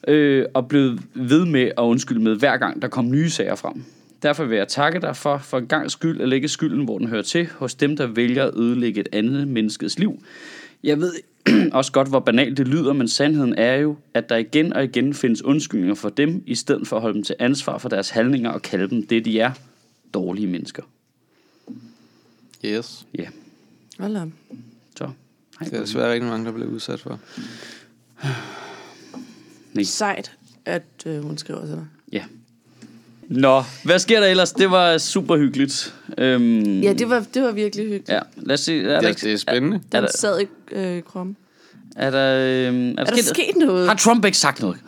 øh, 0.09 0.45
og 0.55 0.69
blev 0.69 0.99
ved 1.15 1.45
med 1.45 1.63
at 1.63 1.83
undskylde 1.83 2.21
med, 2.21 2.37
hver 2.37 2.57
gang 2.57 2.83
der 2.83 2.89
kom 2.89 3.11
nye 3.11 3.31
sager 3.31 3.55
frem. 3.55 3.85
Derfor 4.23 4.45
vil 4.45 4.57
jeg 4.57 4.69
takke 4.69 5.01
dig 5.01 5.17
for, 5.17 5.39
for 5.39 5.59
en 5.59 5.67
gang 5.67 5.91
skyld 5.91 6.21
at 6.21 6.29
lægge 6.29 6.49
skylden, 6.49 6.85
hvor 6.85 6.99
den 6.99 7.09
hører 7.09 7.23
til, 7.23 7.49
hos 7.57 7.75
dem, 7.75 7.97
der 7.97 8.07
vælger 8.07 8.45
at 8.45 8.55
ødelægge 8.57 9.01
et 9.01 9.09
andet 9.13 9.49
menneskes 9.49 9.99
liv. 9.99 10.23
Jeg 10.85 11.01
ved 11.01 11.13
også 11.73 11.93
godt, 11.93 12.09
hvor 12.09 12.21
banalt 12.21 12.57
det 12.57 12.69
lyder, 12.69 12.93
men 12.93 13.09
sandheden 13.09 13.55
er 13.59 13.75
jo, 13.75 13.97
at 14.15 14.29
der 14.29 14.37
igen 14.37 14.73
og 14.73 14.85
igen 14.85 15.15
findes 15.15 15.43
undskyldninger 15.43 15.95
for 15.95 16.09
dem, 16.09 16.43
i 16.47 16.55
stedet 16.55 16.89
for 16.89 16.97
at 16.97 17.03
holde 17.03 17.15
dem 17.15 17.23
til 17.23 17.37
ansvar 17.39 17.79
for 17.79 17.89
deres 17.89 18.11
handlinger 18.11 18.51
og 18.51 18.63
kalde 18.63 18.91
dem 18.91 19.07
det, 19.07 19.25
de 19.25 19.41
er. 19.41 19.51
Dårlige 20.15 20.47
mennesker. 20.47 20.83
Yes. 22.65 23.07
Ja, 23.19 23.27
Hold 23.99 24.17
op. 24.17 24.29
så. 24.97 25.05
Hej. 25.61 25.69
Det 25.69 25.77
er 25.77 25.81
desværre 25.81 26.13
rigtig 26.13 26.31
mange, 26.31 26.47
der 26.47 26.53
bliver 26.53 26.69
udsat 26.69 27.01
for. 27.01 27.21
Sejt, 29.83 30.37
at 30.65 31.07
øh, 31.07 31.23
hun 31.23 31.39
skriver 31.39 31.61
til 31.61 31.71
dig. 31.71 31.87
Ja. 32.13 32.25
Nå, 33.31 33.63
hvad 33.85 33.99
sker 33.99 34.21
der 34.21 34.27
ellers? 34.27 34.53
Det 34.53 34.71
var 34.71 34.99
super 34.99 35.37
hyggeligt. 35.37 35.95
Øhm, 36.19 36.81
Ja, 36.81 36.93
det 36.93 37.09
var, 37.09 37.27
det 37.35 37.43
var 37.43 37.53
virkelig 37.53 37.85
hyggeligt. 37.85 38.09
Ja, 38.09 38.21
lad 38.37 38.55
os 38.55 38.61
se. 38.61 38.79
Er 38.81 38.83
der, 38.89 39.01
Ja, 39.03 39.09
ikke- 39.09 39.21
det 39.21 39.33
er 39.33 39.37
spændende. 39.37 39.77
Er, 39.77 39.81
Den 40.01 40.03
der, 40.03 40.09
sad 40.19 40.41
i 40.41 40.45
øh, 40.73 41.03
krum. 41.03 41.37
er 41.97 42.11
der, 42.11 42.67
øhm, 42.69 42.89
er 42.91 43.01
Er 43.01 43.05
der 43.05 43.23
sket 43.23 43.57
noget? 43.57 43.89
Har 43.89 43.95
Trump 43.97 44.25
ikke 44.25 44.39
sagt 44.39 44.61
noget? 44.61 44.79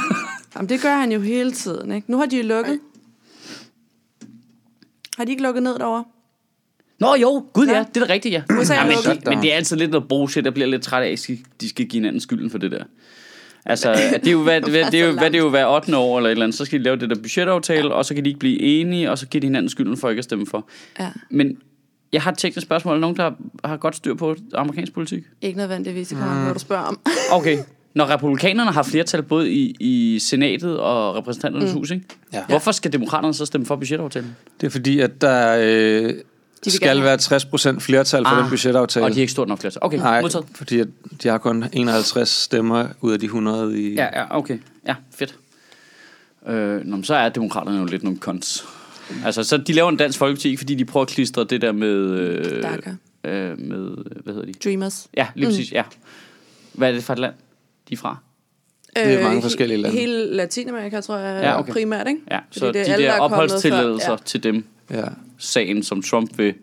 Jamen, 0.56 0.68
det 0.68 0.80
gør 0.80 0.94
han 0.96 1.12
jo 1.12 1.20
hele 1.20 1.52
tiden, 1.52 1.92
ikke? 1.92 2.10
Nu 2.10 2.18
har 2.18 2.26
de 2.26 2.36
jo 2.36 2.42
lukket. 2.42 2.80
Har 5.16 5.24
de 5.24 5.30
ikke 5.30 5.42
lukket 5.42 5.62
ned 5.62 5.78
derovre? 5.78 6.04
Nå 7.00 7.14
jo, 7.14 7.46
gud 7.52 7.66
ja, 7.66 7.76
Ja. 7.76 7.84
det 7.94 8.02
er 8.02 8.06
da 8.06 8.12
rigtigt, 8.12 8.32
ja. 8.32 8.42
USA 8.60 8.74
er 8.74 8.78
ja 8.78 8.86
men, 8.86 9.18
men 9.26 9.42
det 9.42 9.52
er 9.52 9.56
altid 9.56 9.76
lidt 9.76 9.90
noget 9.90 10.08
bullshit, 10.08 10.44
der 10.44 10.50
bliver 10.50 10.66
lidt 10.66 10.82
træt 10.82 11.02
af, 11.02 11.06
at 11.06 11.12
de 11.12 11.22
skal- 11.22 11.38
de 11.60 11.68
skal 11.68 11.86
give 11.86 12.00
hinanden 12.00 12.20
skylden 12.20 12.50
for 12.50 12.58
det 12.58 12.70
der. 12.70 12.84
Altså, 13.64 13.90
at 14.14 14.20
det 14.20 14.28
er 14.28 14.32
jo, 14.32 14.42
hvad, 14.42 14.60
hvad, 14.60 14.90
det 14.90 15.00
er 15.00 15.06
jo, 15.06 15.12
hvad 15.12 15.30
det 15.30 15.34
er 15.34 15.42
jo 15.42 15.48
hver 15.48 15.66
8. 15.66 15.96
år 15.96 16.18
eller 16.18 16.28
et 16.28 16.32
eller 16.32 16.44
andet, 16.44 16.58
så 16.58 16.64
skal 16.64 16.78
de 16.78 16.84
lave 16.84 16.96
det 16.96 17.10
der 17.10 17.16
budgetaftale, 17.16 17.94
og 17.94 18.04
så 18.04 18.14
kan 18.14 18.24
de 18.24 18.28
ikke 18.28 18.40
blive 18.40 18.60
enige, 18.60 19.10
og 19.10 19.18
så 19.18 19.26
giver 19.26 19.40
de 19.40 19.46
hinanden 19.46 19.70
skylden 19.70 19.96
for 19.96 20.08
ikke 20.10 20.20
at 20.20 20.24
stemme 20.24 20.46
for. 20.46 20.68
Ja. 21.00 21.08
Men 21.30 21.58
jeg 22.12 22.22
har 22.22 22.32
et 22.32 22.38
teknisk 22.38 22.66
spørgsmål. 22.66 22.92
Er 22.92 22.94
der 22.94 23.00
nogen, 23.00 23.16
der 23.16 23.30
har 23.64 23.76
godt 23.76 23.96
styr 23.96 24.14
på 24.14 24.36
amerikansk 24.54 24.92
politik? 24.92 25.24
Ikke 25.42 25.58
nødvendigvis, 25.58 26.08
det 26.08 26.18
kommer 26.18 26.48
mm. 26.48 26.52
du 26.52 26.58
spørger 26.58 26.84
om. 26.84 27.00
Okay. 27.38 27.58
Når 27.94 28.10
republikanerne 28.10 28.70
har 28.70 28.82
flertal 28.82 29.22
både 29.22 29.50
i, 29.50 29.74
i 29.80 30.18
senatet 30.18 30.80
og 30.80 31.16
repræsentanternes 31.16 31.72
mm. 31.72 31.78
hus, 31.78 31.90
ikke? 31.90 32.04
Ja. 32.32 32.44
hvorfor 32.48 32.72
skal 32.72 32.92
demokraterne 32.92 33.34
så 33.34 33.46
stemme 33.46 33.66
for 33.66 33.76
budgetaftalen? 33.76 34.36
Det 34.60 34.66
er 34.66 34.70
fordi, 34.70 35.00
at 35.00 35.20
der 35.20 35.58
øh, 35.60 36.14
skal 36.66 36.88
gerne- 36.88 37.02
være 37.02 37.74
60% 37.76 37.78
flertal 37.80 38.24
for 38.24 38.30
ah, 38.30 38.42
den 38.42 38.50
budgetaftale. 38.50 39.06
Og 39.06 39.10
de 39.10 39.14
har 39.14 39.20
ikke 39.20 39.32
stort 39.32 39.48
nok 39.48 39.58
flertal. 39.60 39.78
Okay, 39.82 39.98
Nej, 39.98 40.20
modtaget. 40.20 40.46
fordi 40.54 40.80
at 40.80 40.88
de 41.22 41.28
har 41.28 41.38
kun 41.38 41.64
51 41.72 42.28
stemmer 42.28 42.86
ud 43.00 43.12
af 43.12 43.20
de 43.20 43.24
100 43.26 43.80
i... 43.80 43.94
Ja, 43.94 44.20
ja, 44.20 44.36
okay. 44.38 44.58
Ja, 44.86 44.94
fedt. 45.14 45.34
Øh, 46.48 46.80
nå, 46.84 46.96
men 46.96 47.04
så 47.04 47.14
er 47.14 47.28
demokraterne 47.28 47.78
jo 47.78 47.84
lidt 47.84 48.02
nogle 48.02 48.18
cons. 48.18 48.64
Altså, 49.24 49.44
så 49.44 49.56
de 49.56 49.72
laver 49.72 49.88
en 49.88 49.96
dansk 49.96 50.18
folkeparti, 50.18 50.48
ikke 50.48 50.58
fordi 50.58 50.74
de 50.74 50.84
prøver 50.84 51.04
at 51.04 51.10
klistre 51.10 51.44
det 51.44 51.60
der 51.62 51.72
med... 51.72 51.88
Øh, 51.96 52.62
DACA. 52.62 52.90
øh, 53.24 53.58
med, 53.60 53.96
hvad 54.24 54.34
hedder 54.34 54.46
de? 54.46 54.52
Dreamers. 54.64 55.06
Ja, 55.16 55.26
lige 55.34 55.46
præcis, 55.46 55.72
ja. 55.72 55.82
Hvad 56.72 56.88
er 56.88 56.92
det 56.92 57.04
for 57.04 57.12
et 57.12 57.18
land, 57.18 57.34
de 57.88 57.94
er 57.94 57.98
fra? 57.98 58.16
Det 58.96 59.14
er 59.14 59.22
mange 59.22 59.42
forskellige 59.42 59.78
lande. 59.82 59.96
Øh, 59.96 60.00
Hele 60.00 60.34
Latinamerika, 60.36 61.00
tror 61.00 61.16
jeg, 61.16 61.42
Ja, 61.42 61.58
okay. 61.58 61.72
primært, 61.72 62.08
ikke? 62.08 62.20
Ja, 62.30 62.38
Fordi 62.38 62.58
så 62.58 62.66
det 62.72 62.80
er 62.80 62.84
de 62.84 62.92
alle, 62.92 63.04
der 63.06 63.10
der 63.12 63.16
er 63.16 63.20
opholdstilladelser 63.20 64.10
ja. 64.10 64.16
til 64.24 64.42
dem, 64.42 64.64
ja. 64.90 65.04
Sagen 65.38 65.82
som 65.82 66.02
Trump 66.02 66.38
vil 66.38 66.54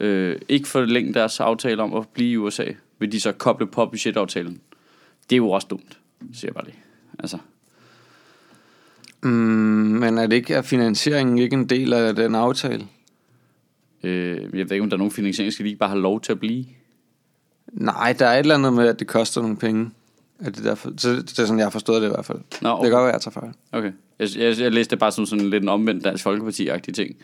øh, 0.00 0.36
ikke 0.48 0.68
forlænge 0.68 1.14
deres 1.14 1.40
aftale 1.40 1.82
om 1.82 1.94
at 1.94 2.08
blive 2.08 2.30
i 2.32 2.36
USA, 2.36 2.64
vil 2.98 3.12
de 3.12 3.20
så 3.20 3.32
koble 3.32 3.66
på 3.66 3.86
budgetaftalen. 3.86 4.60
Det 5.30 5.36
er 5.36 5.38
jo 5.38 5.50
også 5.50 5.66
dumt, 5.70 5.98
siger 6.34 6.48
jeg 6.48 6.54
bare 6.54 6.64
det. 6.64 6.74
Altså, 7.18 7.38
Mm, 9.24 9.28
men 9.30 10.18
er 10.18 10.26
det 10.26 10.36
ikke, 10.36 10.54
er 10.54 10.62
finansieringen 10.62 11.38
ikke 11.38 11.54
en 11.54 11.68
del 11.68 11.92
af 11.92 12.14
den 12.16 12.34
aftale? 12.34 12.86
øh, 14.02 14.36
jeg 14.36 14.52
ved 14.52 14.72
ikke, 14.72 14.82
om 14.82 14.90
der 14.90 14.96
er 14.96 14.98
nogen 14.98 15.12
finansiering, 15.12 15.52
skal 15.52 15.64
de 15.64 15.68
ikke 15.68 15.78
bare 15.78 15.88
have 15.88 16.00
lov 16.00 16.20
til 16.20 16.32
at 16.32 16.40
blive? 16.40 16.64
Nej, 17.72 18.12
der 18.18 18.26
er 18.26 18.34
et 18.34 18.38
eller 18.38 18.54
andet 18.54 18.72
med, 18.72 18.88
at 18.88 18.98
det 18.98 19.06
koster 19.06 19.40
nogle 19.42 19.56
penge. 19.56 19.90
Er 20.40 20.50
det, 20.50 20.64
derfor? 20.64 20.90
Så 20.96 21.10
det 21.10 21.38
er 21.38 21.44
sådan, 21.46 21.58
jeg 21.58 21.66
har 21.66 21.70
forstået 21.70 22.02
det 22.02 22.08
i 22.08 22.10
hvert 22.10 22.24
fald. 22.24 22.38
Nå, 22.38 22.68
Det 22.68 22.74
okay. 22.78 22.82
kan 22.84 22.90
godt 22.92 23.04
være, 23.04 23.12
jeg 23.12 23.20
tager 23.20 23.32
fejl. 23.32 23.52
Okay. 23.72 23.92
Jeg, 24.22 24.28
jeg, 24.36 24.58
jeg 24.60 24.72
læste 24.72 24.90
det 24.90 24.98
bare 24.98 25.12
som 25.12 25.26
sådan 25.26 25.50
lidt 25.50 25.62
en 25.62 25.68
omvendt 25.68 26.04
Dansk 26.04 26.26
Folkeparti-agtig 26.26 26.94
ting. 26.94 27.16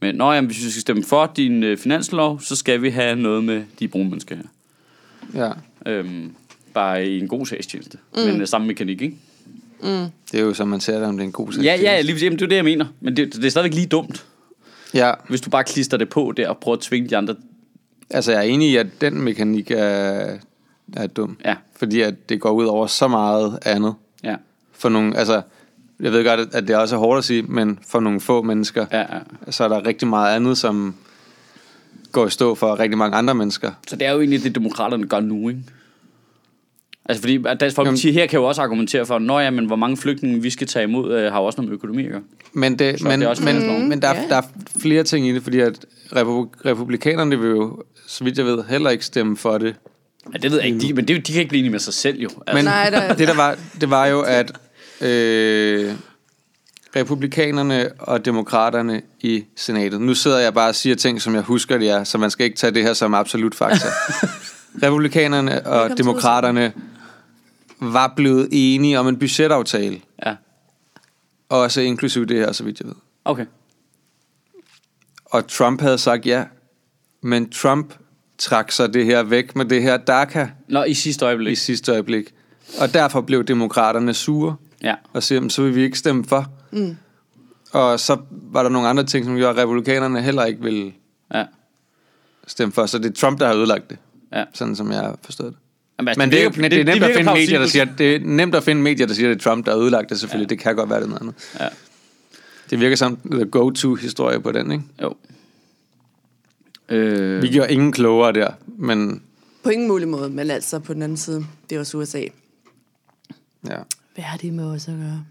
Men 0.00 0.14
når 0.14 0.32
jamen, 0.32 0.50
hvis 0.50 0.64
vi 0.64 0.70
skal 0.70 0.80
stemme 0.80 1.04
for 1.04 1.32
din 1.36 1.62
øh, 1.62 1.78
finanslov, 1.78 2.40
så 2.40 2.56
skal 2.56 2.82
vi 2.82 2.90
have 2.90 3.16
noget 3.16 3.44
med 3.44 3.62
de 3.78 3.88
brune 3.88 4.08
mennesker 4.10 4.36
her. 4.36 4.44
Ja. 5.34 5.52
Øhm, 5.92 6.32
bare 6.74 7.06
i 7.06 7.18
en 7.20 7.28
god 7.28 7.46
sagstjeneste. 7.46 7.98
Mm. 8.14 8.20
Men 8.22 8.40
øh, 8.40 8.46
samme 8.46 8.66
mekanik, 8.66 9.02
ikke? 9.02 9.16
Det 10.32 10.40
er 10.40 10.44
jo 10.44 10.54
som 10.54 10.68
man 10.68 10.80
ser 10.80 10.98
det, 10.98 11.08
om 11.08 11.16
det 11.16 11.22
er 11.22 11.26
en 11.26 11.32
god 11.32 11.52
sag. 11.52 11.62
Ja, 11.62 11.76
ja, 11.82 12.00
lige, 12.00 12.18
jamen, 12.24 12.38
det 12.38 12.44
er 12.44 12.48
det, 12.48 12.56
jeg 12.56 12.64
mener. 12.64 12.86
Men 13.00 13.16
det, 13.16 13.34
det 13.34 13.44
er 13.44 13.50
stadigvæk 13.50 13.74
lige 13.74 13.86
dumt, 13.86 14.26
Ja, 14.94 15.12
hvis 15.28 15.40
du 15.40 15.50
bare 15.50 15.64
klister 15.64 15.96
det 15.96 16.08
på 16.08 16.32
der 16.36 16.48
og 16.48 16.58
prøver 16.58 16.76
at 16.76 16.82
tvinge 16.82 17.08
de 17.08 17.16
andre. 17.16 17.34
altså 18.10 18.32
jeg 18.32 18.38
er 18.38 18.42
enig 18.42 18.70
i, 18.70 18.76
at 18.76 18.86
den 19.00 19.20
mekanik 19.20 19.70
er, 19.70 20.36
er 20.96 21.06
dum. 21.06 21.36
Ja, 21.44 21.54
Fordi 21.76 22.00
at 22.00 22.28
det 22.28 22.40
går 22.40 22.50
ud 22.50 22.64
over 22.64 22.86
så 22.86 23.08
meget 23.08 23.58
andet. 23.64 23.94
ja, 24.24 24.36
For 24.72 24.88
nogle, 24.88 25.16
altså, 25.16 25.42
jeg 26.00 26.12
ved 26.12 26.24
godt, 26.24 26.40
at 26.54 26.68
det 26.68 26.76
også 26.76 26.94
er 26.96 26.98
hårdt 27.00 27.18
at 27.18 27.24
sige, 27.24 27.42
men 27.42 27.78
for 27.88 28.00
nogle 28.00 28.20
få 28.20 28.42
mennesker, 28.42 28.86
ja, 28.92 28.98
ja. 28.98 29.50
så 29.50 29.64
er 29.64 29.68
der 29.68 29.86
rigtig 29.86 30.08
meget 30.08 30.36
andet, 30.36 30.58
som 30.58 30.94
går 32.12 32.26
i 32.26 32.30
stå 32.30 32.54
for 32.54 32.78
rigtig 32.78 32.98
mange 32.98 33.16
andre 33.16 33.34
mennesker. 33.34 33.72
Så 33.88 33.96
det 33.96 34.06
er 34.06 34.12
jo 34.12 34.18
egentlig 34.20 34.42
det, 34.44 34.54
demokraterne 34.54 35.06
gør 35.06 35.20
nu, 35.20 35.48
ikke? 35.48 35.60
Altså 37.04 37.22
fordi 37.22 37.44
at 37.46 37.60
Dansk 37.60 37.76
Folkeparti 37.76 38.12
her 38.12 38.26
kan 38.26 38.38
jo 38.38 38.44
også 38.44 38.62
argumentere 38.62 39.06
for, 39.06 39.18
når 39.18 39.40
ja, 39.40 39.50
men 39.50 39.64
hvor 39.66 39.76
mange 39.76 39.96
flygtninge 39.96 40.42
vi 40.42 40.50
skal 40.50 40.66
tage 40.66 40.82
imod, 40.82 41.14
øh, 41.14 41.32
har 41.32 41.40
jo 41.40 41.44
også 41.46 41.56
noget 41.60 41.68
med 41.68 41.74
økonomi 41.74 42.04
at 42.04 42.10
gøre. 42.10 42.22
Men, 42.52 42.78
det, 42.78 42.98
Så 43.00 43.04
men, 43.08 43.20
det 43.20 43.26
er 43.26 43.30
også 43.30 43.44
men, 43.44 43.88
men 43.88 44.02
der, 44.02 44.08
Ja. 44.14 44.22
der 44.28 44.36
er 44.36 44.42
flere 44.78 45.02
ting 45.02 45.28
i 45.28 45.34
det, 45.34 45.42
fordi 45.42 45.60
at 45.60 45.84
republi- 46.12 46.64
republikanerne 46.64 47.38
vil 47.38 47.50
jo, 47.50 47.82
så 48.06 48.24
vidt 48.24 48.38
jeg 48.38 48.46
ved, 48.46 48.64
heller 48.68 48.90
ikke 48.90 49.04
stemme 49.04 49.36
for 49.36 49.58
det. 49.58 49.74
Ja, 50.32 50.38
det 50.38 50.50
ved 50.50 50.58
jeg 50.58 50.66
ikke, 50.66 50.80
de, 50.80 50.94
men 50.94 51.08
det, 51.08 51.26
de 51.26 51.32
kan 51.32 51.40
ikke 51.40 51.48
blive 51.48 51.58
enige 51.58 51.70
med 51.72 51.78
sig 51.80 51.94
selv 51.94 52.20
jo. 52.20 52.28
Altså, 52.46 52.54
Men 52.54 52.64
Nej, 52.64 52.90
der- 52.90 53.14
det 53.18 53.28
der 53.28 53.34
var, 53.36 53.56
det 53.80 53.90
var 53.90 54.06
jo, 54.06 54.20
at 54.20 54.52
øh, 55.00 55.94
republikanerne 56.96 57.90
og 57.98 58.24
demokraterne 58.24 59.02
i 59.20 59.44
senatet, 59.56 60.00
nu 60.00 60.14
sidder 60.14 60.38
jeg 60.38 60.54
bare 60.54 60.68
og 60.68 60.74
siger 60.74 60.96
ting, 60.96 61.22
som 61.22 61.34
jeg 61.34 61.42
husker 61.42 61.78
det 61.78 61.90
er, 61.90 62.04
så 62.04 62.18
man 62.18 62.30
skal 62.30 62.44
ikke 62.46 62.56
tage 62.56 62.74
det 62.74 62.82
her 62.82 62.92
som 62.92 63.14
absolut 63.14 63.54
fakta. 63.54 63.88
republikanerne 64.86 65.66
og 65.66 65.98
demokraterne 65.98 66.72
var 67.80 68.12
blevet 68.16 68.48
enige 68.52 68.98
om 68.98 69.08
en 69.08 69.18
budgetaftale, 69.18 70.00
Ja, 70.26 70.34
også 71.48 71.80
inklusiv 71.80 72.26
det 72.26 72.36
her, 72.36 72.52
så 72.52 72.64
vidt 72.64 72.80
jeg 72.80 72.86
ved. 72.88 72.94
okay. 73.24 73.46
Og 75.24 75.48
Trump 75.48 75.80
havde 75.80 75.98
sagt 75.98 76.26
ja, 76.26 76.44
men 77.22 77.50
Trump 77.50 77.94
trak 78.38 78.72
sig 78.72 78.94
det 78.94 79.04
her 79.04 79.22
væk 79.22 79.56
med 79.56 79.64
det 79.64 79.82
her 79.82 79.96
DACA 79.96 80.46
Nå, 80.68 80.84
i 80.84 80.94
sidste 80.94 81.24
i 81.24 81.26
øjeblik. 81.26 81.56
sidste 81.56 81.92
øjeblik. 81.92 82.34
Og 82.80 82.94
derfor 82.94 83.20
blev 83.20 83.44
demokraterne 83.44 84.14
sure 84.14 84.56
Ja, 84.82 84.94
og 85.12 85.22
siger, 85.22 85.36
"Jamen, 85.36 85.50
så 85.50 85.62
vil 85.62 85.74
vi 85.74 85.82
ikke 85.82 85.98
stemme 85.98 86.24
for. 86.24 86.46
Mm. 86.72 86.96
Og 87.72 88.00
så 88.00 88.16
var 88.30 88.62
der 88.62 88.70
nogle 88.70 88.88
andre 88.88 89.04
ting, 89.04 89.24
som 89.24 89.36
gjorde, 89.36 89.50
at 89.50 89.56
republikanerne 89.56 90.22
heller 90.22 90.44
ikke 90.44 90.62
ville 90.62 90.92
ja, 91.34 91.44
stemme 92.46 92.72
for. 92.72 92.86
Så 92.86 92.98
det 92.98 93.06
er 93.06 93.12
Trump, 93.14 93.40
der 93.40 93.46
har 93.46 93.54
ødelagt 93.54 93.90
det, 93.90 93.98
ja. 94.32 94.44
sådan 94.54 94.76
som 94.76 94.90
jeg 94.92 95.00
har 95.00 95.18
forstået 95.24 95.52
det. 95.52 95.58
Jamen, 95.98 96.08
altså, 96.08 96.18
Men 96.20 96.30
det, 96.30 96.44
er, 96.44 96.50
det, 96.50 96.70
det 96.70 96.80
er 96.80 96.84
nemt 96.84 97.02
at 97.02 97.08
virker 97.08 97.16
finde 97.16 97.32
medier, 97.32 97.58
der 97.58 97.66
siger, 97.66 97.84
det 97.84 98.14
er 98.16 98.20
nemt 98.20 98.54
at 98.54 98.62
finde 98.62 98.82
medier, 98.82 99.06
der 99.06 99.14
siger, 99.14 99.30
at 99.30 99.34
det 99.38 99.46
er 99.46 99.50
Trump, 99.50 99.66
der 99.66 99.72
har 99.72 99.78
ødelagt 99.80 100.10
det 100.10 100.20
selvfølgelig. 100.20 100.50
Ja. 100.50 100.54
Det 100.54 100.62
kan 100.62 100.76
godt 100.76 100.90
være 100.90 101.00
det 101.00 101.08
noget 101.08 101.20
andet. 101.22 101.34
Ja, 101.60 101.68
Det 102.70 102.80
virker 102.80 102.96
som 102.96 103.18
the 103.30 103.44
go-to-historie 103.44 104.40
på 104.40 104.52
den, 104.52 104.70
ikke? 104.72 104.84
jo. 105.02 105.14
Øh, 106.88 107.42
Vi 107.42 107.48
gjorde 107.48 107.72
ingen 107.72 107.92
klogere 107.92 108.32
der, 108.32 108.50
men 108.66 109.22
På 109.62 109.70
ingen 109.70 109.88
mulig 109.88 110.08
måde, 110.08 110.30
men 110.30 110.50
altså 110.50 110.78
på 110.78 110.94
den 110.94 111.02
anden 111.02 111.16
side, 111.18 111.46
det 111.70 111.76
er 111.76 111.80
også 111.80 111.98
USA. 111.98 112.20
ja. 113.68 113.76
Hvad 114.18 114.24
har 114.24 114.38
det 114.38 114.52
med 114.52 114.64
os 114.64 114.88
at 114.88 114.94
gøre? 114.94 115.24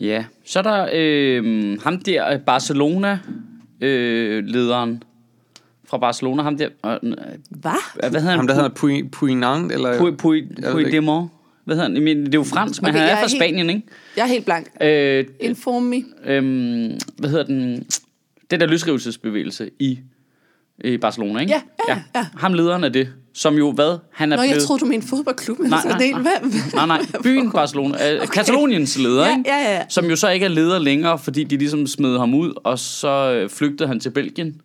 Ja, 0.00 0.24
så 0.44 0.58
er 0.58 0.62
der 0.62 0.88
øh, 0.92 1.78
ham 1.82 1.98
der, 2.00 2.38
Barcelona-lederen 2.38 5.02
fra 5.84 5.98
Barcelona, 5.98 6.42
ham 6.42 6.58
der, 6.58 6.68
øh, 6.86 6.98
Hvad? 7.50 7.72
hvad 8.10 8.10
hedder 8.10 8.20
han? 8.20 8.36
Ham, 8.38 8.46
der 8.46 8.54
hedder 8.54 8.68
Pui- 8.68 9.08
Puinant, 9.08 9.72
eller... 9.72 9.98
Puy, 9.98 10.10
Puy, 10.18 10.42
Puy. 10.72 10.82
Demont. 10.92 11.30
Hvad 11.64 11.76
hedder 11.76 11.90
han? 11.92 12.02
Men 12.04 12.26
det 12.26 12.34
er 12.34 12.38
jo 12.38 12.44
fransk, 12.44 12.82
men 12.82 12.88
Okay, 12.88 12.98
han 12.98 13.08
jeg 13.08 13.12
er 13.12 13.16
er 13.16 13.20
fra 13.22 13.28
helt- 13.28 13.42
Spanien, 13.42 13.70
ikke? 13.70 13.82
Jeg 14.16 14.22
er 14.22 14.26
helt 14.26 14.44
blank. 14.44 14.66
Øh, 14.80 15.24
Inform 15.40 15.82
me. 15.82 16.02
øhm, 16.24 16.98
hvad 17.18 17.30
hedder 17.30 17.44
den? 17.44 17.86
Den 18.50 18.60
der 18.60 18.66
løsrivelsesbevægelse 18.66 19.70
i, 19.78 19.98
i 20.84 20.96
Barcelona, 20.96 21.40
ikke? 21.40 21.52
Ja, 21.52 21.62
ja, 21.88 22.02
ja. 22.14 22.26
Ham 22.36 22.54
lederen 22.54 22.84
af 22.84 22.92
det, 22.92 23.12
som 23.34 23.54
jo 23.54 23.72
hvad? 23.72 23.98
Han 24.12 24.32
er 24.32 24.36
Nå, 24.36 24.42
jeg 24.42 24.50
blevet... 24.50 24.66
troede, 24.66 24.80
du 24.80 24.86
mente 24.86 25.06
fodboldklub. 25.08 25.58
men 25.58 25.70
Nej, 25.70 25.80
så 25.82 25.88
nej, 25.88 26.10
nej. 26.10 26.20
Hvad? 26.20 26.50
Nej, 26.74 26.86
nej, 26.86 27.06
byen 27.24 27.52
Barcelona. 27.52 28.12
Øh, 28.14 28.28
Kataloniens 28.28 28.98
leder, 28.98 29.26
Ja, 29.26 29.36
ikke? 29.38 29.50
ja, 29.50 29.74
ja. 29.76 29.82
Som 29.88 30.04
jo 30.04 30.16
så 30.16 30.28
ikke 30.30 30.44
er 30.46 30.50
leder 30.50 30.78
længere, 30.78 31.18
fordi 31.18 31.44
de 31.44 31.56
ligesom 31.56 31.86
smed 31.86 32.18
ham 32.18 32.34
ud, 32.34 32.52
og 32.64 32.78
så 32.78 33.32
øh, 33.32 33.50
flygtede 33.50 33.88
han 33.88 34.00
til 34.00 34.10
Belgien. 34.10 34.60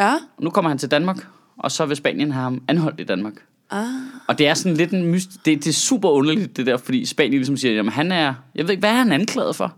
Ja. 0.00 0.12
Og 0.14 0.44
nu 0.44 0.50
kommer 0.50 0.68
han 0.68 0.78
til 0.78 0.90
Danmark, 0.90 1.26
og 1.58 1.70
så 1.72 1.86
vil 1.86 1.96
Spanien 1.96 2.32
have 2.32 2.42
ham 2.42 2.62
anholdt 2.68 3.00
i 3.00 3.04
Danmark. 3.04 3.34
Ah. 3.70 3.84
Og 4.26 4.38
det 4.38 4.48
er 4.48 4.54
sådan 4.54 4.76
lidt 4.76 4.90
en 4.90 5.06
myst... 5.06 5.30
Det, 5.44 5.64
det 5.64 5.66
er 5.66 5.72
super 5.72 6.08
underligt, 6.08 6.56
det 6.56 6.66
der, 6.66 6.76
fordi 6.76 7.04
Spanien 7.04 7.32
ligesom 7.32 7.56
siger, 7.56 7.74
jamen 7.74 7.92
han 7.92 8.12
er... 8.12 8.34
Jeg 8.54 8.64
ved 8.64 8.70
ikke, 8.70 8.80
hvad 8.80 8.90
er 8.90 8.94
han 8.94 9.12
anklaget 9.12 9.56
for? 9.56 9.74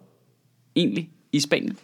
Egentlig, 0.76 1.08
i 1.32 1.40
Spanien? 1.40 1.76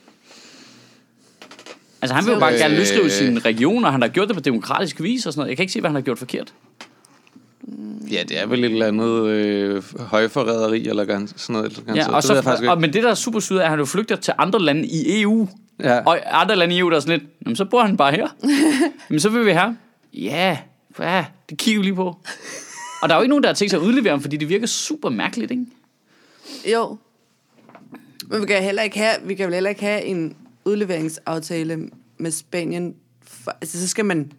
Altså 2.02 2.14
han 2.14 2.24
vil 2.26 2.32
jo 2.32 2.38
bare 2.40 2.52
Øh. 2.52 2.58
gerne 2.58 2.76
løsrive 2.76 3.11
sin 3.11 3.44
region, 3.44 3.84
og 3.84 3.92
han 3.92 4.02
har 4.02 4.08
gjort 4.08 4.28
det 4.28 4.37
på 4.37 4.40
demokratisk 4.40 5.02
vis 5.02 5.26
og 5.26 5.32
sådan 5.32 5.40
noget. 5.40 5.48
Jeg 5.48 5.56
kan 5.56 5.62
ikke 5.62 5.72
se, 5.72 5.80
hvad 5.80 5.90
han 5.90 5.94
har 5.94 6.02
gjort 6.02 6.18
forkert. 6.18 6.52
Ja, 8.11 8.22
det 8.28 8.40
er 8.40 8.46
vel 8.46 8.64
et 8.64 8.70
eller 8.72 8.87
andet 8.87 9.26
øh, 9.26 9.82
højforræderi, 10.00 10.88
eller 10.88 11.26
sådan 11.37 11.52
noget. 11.52 11.82
Eller 11.88 11.94
Ja, 11.94 12.08
og 12.08 12.22
det 12.22 12.24
så, 12.24 12.42
faktisk 12.42 12.70
og, 12.70 12.80
men 12.80 12.92
det, 12.92 13.02
der 13.02 13.11
er 13.11 13.14
super 13.14 13.40
sygt, 13.40 13.58
er, 13.58 13.62
at 13.62 13.68
han 13.70 13.78
jo 13.78 13.84
flygter 13.84 14.16
til 14.16 14.34
andre 14.38 14.61
lande 14.61 14.87
i 14.87 15.22
EU. 15.22 15.48
Ja. 15.80 15.98
Og 16.00 16.18
andre 16.42 16.56
lande 16.56 16.74
i 16.74 16.78
EU, 16.78 16.90
der 16.90 16.96
er 16.96 17.00
sådan 17.00 17.18
lidt, 17.18 17.30
jamen, 17.44 17.56
så 17.56 17.64
bor 17.64 17.82
han 17.82 17.96
bare 17.96 18.12
her. 18.12 18.28
men 19.11 19.20
så 19.20 19.28
vil 19.28 19.46
vi 19.46 19.50
have. 19.50 19.76
Ja, 20.14 20.58
ja, 21.00 21.24
det 21.50 21.58
kigger 21.58 21.80
vi 21.80 21.87
lige 21.87 21.94
på. 21.94 22.16
Og 23.02 23.08
der 23.08 23.14
er 23.14 23.18
jo 23.18 23.22
ikke 23.22 23.28
nogen, 23.30 23.42
der 23.42 23.48
har 23.48 23.54
tænkt 23.54 23.70
sig 23.70 23.80
at 23.80 23.84
udlevere 23.84 24.11
ham, 24.11 24.20
fordi 24.20 24.37
det 24.37 24.48
virker 24.48 24.66
super 24.66 25.11
mærkeligt, 25.11 25.50
ikke? 25.50 25.66
Jo. 26.72 26.96
Men 28.26 28.40
vi 28.40 28.46
kan, 28.46 28.62
heller 28.62 28.82
ikke 28.82 28.98
have, 28.98 29.14
vi 29.24 29.34
kan 29.34 29.46
vel 29.46 29.54
heller 29.54 29.70
ikke 29.70 29.82
have 29.82 30.04
en 30.04 30.37
udleveringsaftale 30.68 31.78
med 32.18 32.31
Spanien. 32.31 32.94
For, 33.26 33.50
altså, 33.61 33.81
så 33.81 33.88
skal 33.88 34.04
man, 34.04 34.33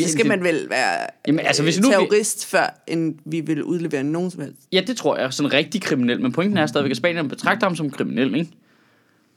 så 0.00 0.08
skal 0.08 0.26
man 0.26 0.44
vel 0.44 0.66
være 0.70 1.06
Jamen, 1.28 1.46
altså, 1.46 1.62
hvis 1.62 1.76
øh, 1.76 1.82
nu 1.82 1.88
vi- 1.88 1.92
terrorist, 1.92 2.46
før 2.46 2.82
end 2.86 3.14
vi 3.24 3.40
vil 3.40 3.62
udlevere 3.62 4.04
nogen 4.04 4.30
som 4.30 4.40
helst. 4.42 4.58
Ja, 4.72 4.82
det 4.86 4.96
tror 4.96 5.18
jeg. 5.18 5.32
Sådan 5.32 5.52
rigtig 5.52 5.82
kriminel. 5.82 6.20
Men 6.20 6.32
pointen 6.32 6.56
er 6.58 6.66
stadigvæk, 6.66 6.90
at 6.90 6.96
Spanien 6.96 7.28
betragter 7.28 7.66
ham 7.66 7.76
som 7.76 7.90
kriminel, 7.90 8.34
ikke? 8.34 8.50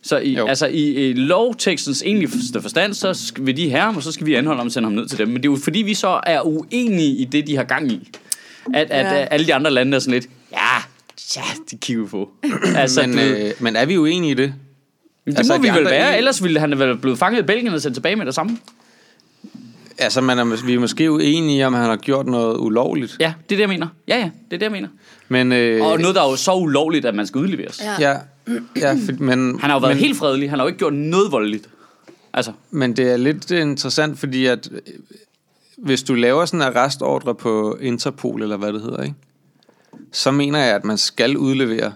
Så 0.01 0.17
i, 0.17 0.33
Jo. 0.35 0.45
altså 0.47 0.67
i, 0.67 1.09
i 1.09 1.13
lovtekstens 1.13 2.01
egentlige 2.05 2.29
forstand, 2.61 2.93
så 2.93 3.13
skal, 3.13 3.45
vil 3.45 3.57
de 3.57 3.71
ham, 3.71 3.95
og 3.95 4.03
så 4.03 4.11
skal 4.11 4.25
vi 4.25 4.33
anholde 4.35 4.57
ham 4.59 4.65
og 4.67 4.71
sende 4.71 4.85
ham 4.85 4.93
ned 4.93 5.07
til 5.07 5.17
dem. 5.17 5.27
Men 5.27 5.37
det 5.37 5.45
er 5.45 5.51
jo 5.51 5.57
fordi, 5.63 5.79
vi 5.81 5.93
så 5.93 6.19
er 6.25 6.41
uenige 6.47 7.15
i 7.17 7.25
det, 7.25 7.47
de 7.47 7.55
har 7.55 7.63
gang 7.63 7.91
i. 7.91 8.09
At, 8.73 8.91
at 8.91 9.05
Ja. 9.05 9.25
alle 9.31 9.45
de 9.47 9.53
andre 9.53 9.71
lande 9.71 9.95
er 9.95 9.99
sådan 9.99 10.13
lidt, 10.13 10.29
ja, 10.51 10.77
ja, 11.35 11.41
det 11.71 11.79
kigger 11.79 12.03
vi 12.03 12.09
på. 12.09 12.29
altså, 12.75 13.07
Men, 13.07 13.19
øh, 13.19 13.45
øh, 13.45 13.51
men 13.59 13.75
er 13.75 13.85
vi 13.85 13.97
uenige 13.97 14.31
i 14.31 14.33
det? 14.33 14.53
Det 15.25 15.37
altså, 15.37 15.57
må 15.57 15.61
vi 15.61 15.69
vel 15.69 15.85
være, 15.85 16.17
ellers 16.17 16.43
ville 16.43 16.59
han 16.59 16.79
vel 16.79 16.97
blevet 16.97 17.19
fanget 17.19 17.39
i 17.39 17.43
Belgien 17.43 17.73
og 17.73 17.81
sendt 17.81 17.95
tilbage 17.95 18.15
med 18.15 18.25
det 18.25 18.35
samme. 18.35 18.57
Altså, 19.97 20.21
man 20.21 20.39
er, 20.39 20.65
vi 20.65 20.73
er 20.73 20.79
måske 20.79 21.11
uenige 21.11 21.67
om, 21.67 21.73
han 21.73 21.85
har 21.85 21.95
gjort 21.95 22.25
noget 22.25 22.57
ulovligt. 22.57 23.17
Ja, 23.19 23.33
det 23.49 23.55
er 23.55 23.57
det, 23.57 23.59
jeg 23.59 23.69
mener. 23.69 23.87
Ja, 24.07 24.17
ja, 24.17 24.23
det 24.23 24.53
er 24.53 24.57
det, 24.57 24.61
jeg 24.61 24.71
mener. 24.71 24.87
Men, 25.27 25.51
øh, 25.51 25.85
Og 25.85 25.99
noget, 25.99 26.15
der 26.15 26.21
er 26.21 26.29
jo 26.29 26.35
så 26.35 26.53
ulovligt, 26.53 27.05
at 27.05 27.15
man 27.15 27.27
skal 27.27 27.41
udleveres. 27.41 27.81
Ja. 27.99 28.09
Ja, 28.11 28.17
ja 28.75 28.93
for, 28.93 29.23
men, 29.23 29.59
Han 29.59 29.69
har 29.69 29.73
jo 29.73 29.79
været 29.79 29.95
men, 29.95 30.03
helt 30.03 30.17
fredelig. 30.17 30.49
Han 30.49 30.59
har 30.59 30.65
jo 30.65 30.67
ikke 30.67 30.79
gjort 30.79 30.93
noget 30.93 31.31
voldeligt. 31.31 31.69
Altså, 32.33 32.51
Men 32.71 32.95
det 32.95 33.11
er 33.11 33.17
lidt 33.17 33.51
interessant, 33.51 34.19
fordi 34.19 34.45
at 34.45 34.69
øh, 34.71 34.79
hvis 35.77 36.03
du 36.03 36.13
laver 36.13 36.45
sådan 36.45 36.61
en 36.61 36.67
arrestordre 36.67 37.35
på 37.35 37.77
Interpol, 37.81 38.41
eller 38.41 38.57
hvad 38.57 38.73
det 38.73 38.81
hedder, 38.81 39.03
ikke? 39.03 39.15
så 40.11 40.31
mener 40.31 40.59
jeg, 40.59 40.75
at 40.75 40.83
man 40.83 40.97
skal 40.97 41.37
udlevere. 41.37 41.93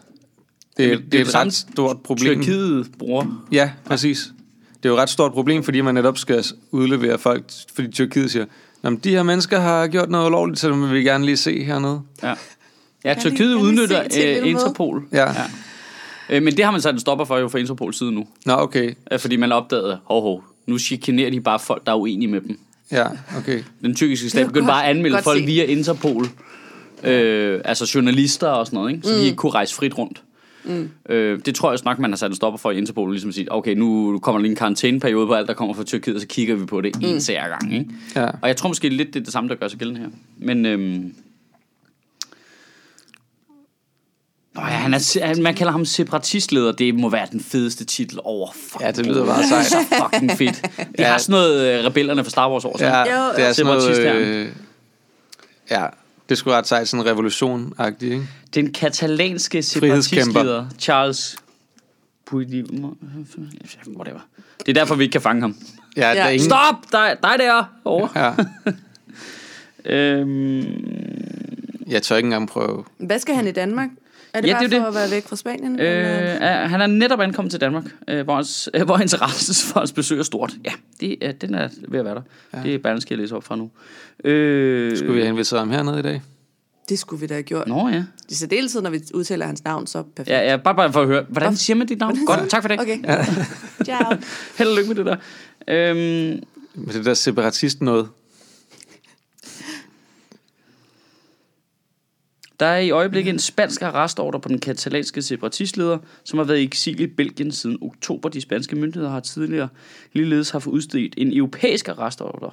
Det, 0.80 0.86
Jamen, 0.86 0.98
det, 1.04 1.12
det 1.12 1.20
er 1.20 1.24
det 1.24 1.30
et 1.30 1.36
ret 1.36 1.54
stort 1.54 2.02
problem. 2.02 2.42
Tyrkiet 2.42 2.88
bruger 3.00 3.46
Ja, 3.52 3.72
præcis. 3.86 4.32
Det 4.78 4.86
er 4.86 4.90
jo 4.90 4.96
et 4.96 5.02
ret 5.02 5.10
stort 5.10 5.34
problem, 5.34 5.64
fordi 5.64 5.82
man 5.82 5.96
netop 5.96 6.18
skal 6.18 6.44
udlevere 6.72 7.18
folk, 7.18 7.44
fordi 7.76 7.92
Tyrkiet 7.92 8.32
siger, 8.32 8.46
Nå, 8.82 8.90
de 8.90 9.10
her 9.10 9.24
mennesker 9.24 9.60
har 9.60 9.88
gjort 9.88 10.10
noget 10.10 10.28
ulovligt, 10.28 10.60
så 10.60 10.70
dem 10.70 10.82
vil 10.82 10.94
vi 10.94 11.04
gerne 11.04 11.26
lige 11.26 11.38
se 11.38 11.64
hernede. 11.64 12.02
Ja, 12.24 12.34
ja 13.04 13.16
Tyrkiet 13.20 13.54
udnytter 13.54 14.04
øh? 14.18 14.50
Interpol. 14.50 15.04
Ja. 15.12 15.26
ja. 15.26 15.46
Øh, 16.30 16.44
men 16.44 16.58
det 16.58 16.66
har 16.66 16.72
man 16.72 16.82
sat 16.82 16.94
en 16.94 17.00
stopper 17.00 17.26
for 17.26 17.38
jo 17.38 17.48
fra 17.48 17.58
Interpols 17.58 17.98
side 17.98 18.12
nu. 18.12 18.28
Nå, 18.46 18.54
okay. 18.54 18.94
Fordi 19.18 19.36
man 19.36 19.52
opdagede, 19.52 20.00
hov, 20.06 20.22
hov, 20.22 20.44
nu 20.66 20.78
chikanerer 20.78 21.30
de 21.32 21.42
bare 21.42 21.60
folk, 21.60 21.86
der 21.86 21.92
er 21.92 21.96
uenige 21.96 22.32
med 22.32 22.42
dem. 22.42 22.60
Ja, 22.92 23.06
okay. 23.38 23.64
Den 23.82 23.96
tyrkiske 23.96 24.30
stat 24.30 24.48
begyndte 24.48 24.68
bare 24.68 24.84
at 24.84 24.90
anmelde 24.90 25.16
godt 25.16 25.24
folk 25.24 25.40
set. 25.40 25.48
via 25.48 25.64
Interpol. 25.64 26.28
Øh, 27.04 27.62
altså 27.66 27.92
journalister 27.96 28.48
og 28.48 28.66
sådan 28.66 28.78
noget, 28.78 28.92
ikke? 28.92 29.08
så 29.08 29.14
mm. 29.14 29.20
de 29.20 29.26
ikke 29.26 29.36
kunne 29.36 29.52
rejse 29.52 29.76
frit 29.76 29.98
rundt. 29.98 30.22
Mm. 30.64 30.90
Øh, 31.10 31.40
det 31.46 31.56
tror 31.56 31.72
jeg 31.72 31.80
nok, 31.86 32.00
man 32.00 32.12
har 32.12 32.18
sat 32.18 32.30
en 32.30 32.36
stopper 32.36 32.58
for 32.58 32.72
i 32.72 32.78
Interpol, 32.78 33.12
ligesom 33.12 33.30
at 33.30 33.36
sige, 33.36 33.52
okay, 33.52 33.74
nu 33.76 34.20
kommer 34.20 34.40
der 34.40 34.42
lige 34.44 34.52
en 34.52 34.56
karantæneperiode 34.58 35.28
på 35.28 35.34
alt, 35.34 35.48
der 35.48 35.54
kommer 35.54 35.74
fra 35.76 35.84
Tyrkiet, 35.84 36.16
og 36.16 36.22
så 36.22 36.28
kigger 36.28 36.56
vi 36.56 36.66
på 36.66 36.82
det 36.82 36.96
mm. 36.96 37.06
en 37.08 37.22
sær 37.22 37.48
gang. 37.48 37.74
Ikke? 37.74 37.86
Ja. 38.16 38.26
Og 38.42 38.48
jeg 38.48 38.58
tror 38.58 38.68
måske 38.68 38.90
lidt, 38.90 39.14
det 39.14 39.20
er 39.20 39.24
det 39.24 39.34
samme, 39.34 39.50
der 39.50 39.56
gør 39.56 39.68
sig 39.68 39.80
gældende 39.80 40.02
her. 40.02 40.10
Men 40.38 40.66
øhm, 40.66 41.14
Nå 44.56 44.62
ja, 44.62 44.68
han 44.68 44.94
er, 44.94 45.42
man 45.42 45.56
kalder 45.56 45.72
ham 45.72 45.86
separatistleder. 45.86 46.72
Det 46.72 46.96
må 46.96 47.10
være 47.10 47.28
den 47.32 47.40
fedeste 47.40 47.86
titel 47.86 48.20
over. 48.24 48.52
Fuck, 48.56 48.82
Ja, 48.82 48.92
det 48.92 49.06
lyder 49.06 49.26
meget 49.26 49.46
sejt. 49.46 49.66
Så 49.72 49.78
fucking 50.04 50.32
fedt. 50.32 50.62
Det 50.78 50.88
Ja. 51.00 51.08
har 51.12 51.18
sådan 51.18 51.32
noget 51.32 51.80
øh, 51.80 51.86
rebellerne 51.86 52.24
fra 52.24 52.30
Star 52.30 52.52
Wars 52.52 52.66
over. 52.66 52.78
Ja, 52.80 53.04
det 53.38 53.48
er 53.48 53.52
sådan 53.54 53.66
noget... 53.66 53.84
Separatist, 53.96 54.28
Øh, 54.28 54.48
ja, 55.72 55.86
det 56.30 56.38
skulle 56.38 56.58
ret 56.58 56.68
sejt, 56.68 56.88
sådan 56.88 57.06
en 57.06 57.12
revolution-agtig, 57.12 58.12
ikke? 58.12 58.28
Den 58.56 58.74
katalanske 58.74 59.62
separatistleder, 59.64 60.66
Charles 60.80 61.38
Puigdemont. 62.26 62.98
Whatever. 63.96 64.20
Det 64.60 64.70
er 64.70 64.74
derfor, 64.74 64.96
vi 64.96 65.04
ikke 65.04 65.12
kan 65.12 65.22
fange 65.22 65.42
ham. 65.42 65.56
Ja, 65.98 66.10
ja. 66.10 66.16
der 66.16 66.22
er 66.22 66.30
ingen... 66.30 66.50
Stop! 66.50 66.76
Dig, 66.92 67.16
dig 67.24 67.36
der! 67.40 67.64
Over. 67.86 68.08
Ja, 68.16 68.34
Øhm, 69.86 70.60
jeg 71.88 72.04
tør 72.04 72.16
ikke 72.16 72.28
engang 72.28 72.48
prøve. 72.48 72.84
Hvad 72.98 73.20
skal 73.20 73.36
han 73.36 73.48
i 73.48 73.52
Danmark? 73.52 73.90
Er 74.34 74.42
det 74.42 74.48
Ja, 74.48 74.54
bare 74.54 74.64
det 74.64 74.74
er 74.74 74.80
for 74.80 74.86
det. 74.86 74.88
at 74.88 75.02
være 75.02 75.12
væk 75.12 75.28
fra 75.28 75.36
Spanien? 75.36 75.80
øh, 75.80 75.86
eller? 75.86 75.98
er- 76.48 76.68
han 76.68 76.82
er 76.82 76.88
netop 76.88 77.20
ankommet 77.20 77.52
til 77.52 77.62
Danmark, 77.62 77.84
øh, 78.08 78.24
hvor, 78.24 78.36
hans, 78.36 78.70
øh, 78.74 78.82
hvor 78.86 78.98
interesse 78.98 79.66
for 79.74 79.80
hans 79.80 79.92
besøg 79.92 80.20
er 80.20 80.24
stort. 80.24 80.54
Ja, 80.66 80.72
det, 81.00 81.18
er, 81.22 81.32
den 81.32 81.54
er 81.56 81.70
ved 81.88 82.00
at 82.00 82.06
være 82.06 82.16
der. 82.16 82.22
Ja. 82.54 82.64
Det 82.64 82.76
er 82.76 82.80
Berlingske, 82.80 83.12
jeg 83.14 83.20
læser 83.20 83.36
op 83.36 83.44
fra 83.44 83.56
nu. 83.56 83.70
Øh, 84.24 84.98
Skulle 84.98 85.14
vi 85.14 85.20
have 85.20 85.30
inviteret 85.30 85.60
ham 85.60 85.70
hernede 85.70 86.00
i 86.00 86.02
dag? 86.02 86.22
Det 86.90 87.00
skulle 87.00 87.20
vi 87.22 87.28
da 87.28 87.34
have 87.34 87.44
gjort. 87.44 87.68
Nå 87.68 87.90
ja. 87.90 88.04
I 88.30 88.34
særdeleshed, 88.34 88.82
når 88.82 88.90
vi 88.90 89.02
udtaler 89.14 89.46
hans 89.46 89.64
navn, 89.64 89.88
så 89.88 90.04
perfekt. 90.04 90.30
Ja, 90.30 90.50
ja, 90.52 90.58
bare, 90.58 90.76
bare 90.76 90.94
for 90.94 91.02
at 91.02 91.08
høre. 91.08 91.26
Hvordan 91.30 91.56
siger 91.56 91.78
man 91.78 91.88
dit 91.88 92.00
navn? 92.00 92.18
Godt, 92.26 92.50
tak 92.50 92.62
for 92.64 92.68
det. 92.68 92.80
Okay. 92.80 92.98
Ciao. 93.86 94.18
Held 94.58 94.70
og 94.70 94.76
lykke 94.78 94.88
med 94.88 94.96
det 94.96 95.06
der. 95.06 95.16
Øhm, 95.68 95.98
Med 96.76 96.94
det 96.94 97.06
der 97.06 97.14
separatist 97.14 97.82
noget. 97.82 98.08
Der 102.60 102.66
er 102.66 102.80
i 102.80 102.92
øjeblikket 102.92 103.34
en 103.34 103.40
spansk 103.40 103.82
arrestordre 103.82 104.40
på 104.40 104.50
den 104.50 104.60
katalanske 104.60 105.22
separatistleder, 105.22 105.98
som 106.24 106.40
har 106.40 106.46
været 106.46 106.60
i 106.60 106.64
eksil 106.64 107.00
i 107.00 107.08
Belgien 107.08 107.52
siden 107.52 107.78
oktober. 107.82 108.30
De 108.30 108.42
spanske 108.42 108.76
myndigheder 108.76 109.12
har 109.12 109.20
tidligere 109.20 109.70
ligeledes 110.14 110.50
haft 110.50 110.68
udstedt 110.68 111.14
en 111.18 111.38
europæisk 111.38 111.88
arrestordre, 111.88 112.52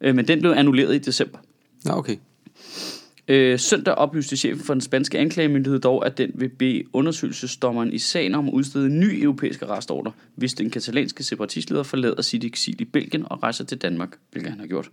øh, 0.00 0.14
men 0.14 0.28
den 0.28 0.40
blev 0.40 0.50
annulleret 0.50 0.94
i 0.94 0.98
december. 0.98 1.38
Nå, 1.84 1.92
okay. 1.92 2.16
Øh, 3.28 3.58
søndag 3.58 3.94
oplyste 3.94 4.36
chefen 4.36 4.64
for 4.64 4.74
den 4.74 4.80
spanske 4.80 5.18
anklagemyndighed 5.18 5.80
dog, 5.80 6.06
at 6.06 6.18
den 6.18 6.30
vil 6.34 6.48
bede 6.48 6.82
undersøgelsesdommeren 6.92 7.92
i 7.92 7.98
sagen 7.98 8.34
om 8.34 8.48
at 8.48 8.52
udstede 8.52 8.86
en 8.86 9.00
ny 9.00 9.22
europæisk 9.22 9.62
arrestordre, 9.62 10.12
hvis 10.34 10.54
den 10.54 10.70
katalanske 10.70 11.22
separatistleder 11.22 11.82
forlader 11.82 12.22
sit 12.22 12.44
eksil 12.44 12.80
i 12.80 12.84
Belgien 12.84 13.24
og 13.30 13.42
rejser 13.42 13.64
til 13.64 13.78
Danmark, 13.78 14.16
hvilket 14.32 14.50
han 14.50 14.60
har 14.60 14.66
gjort. 14.66 14.90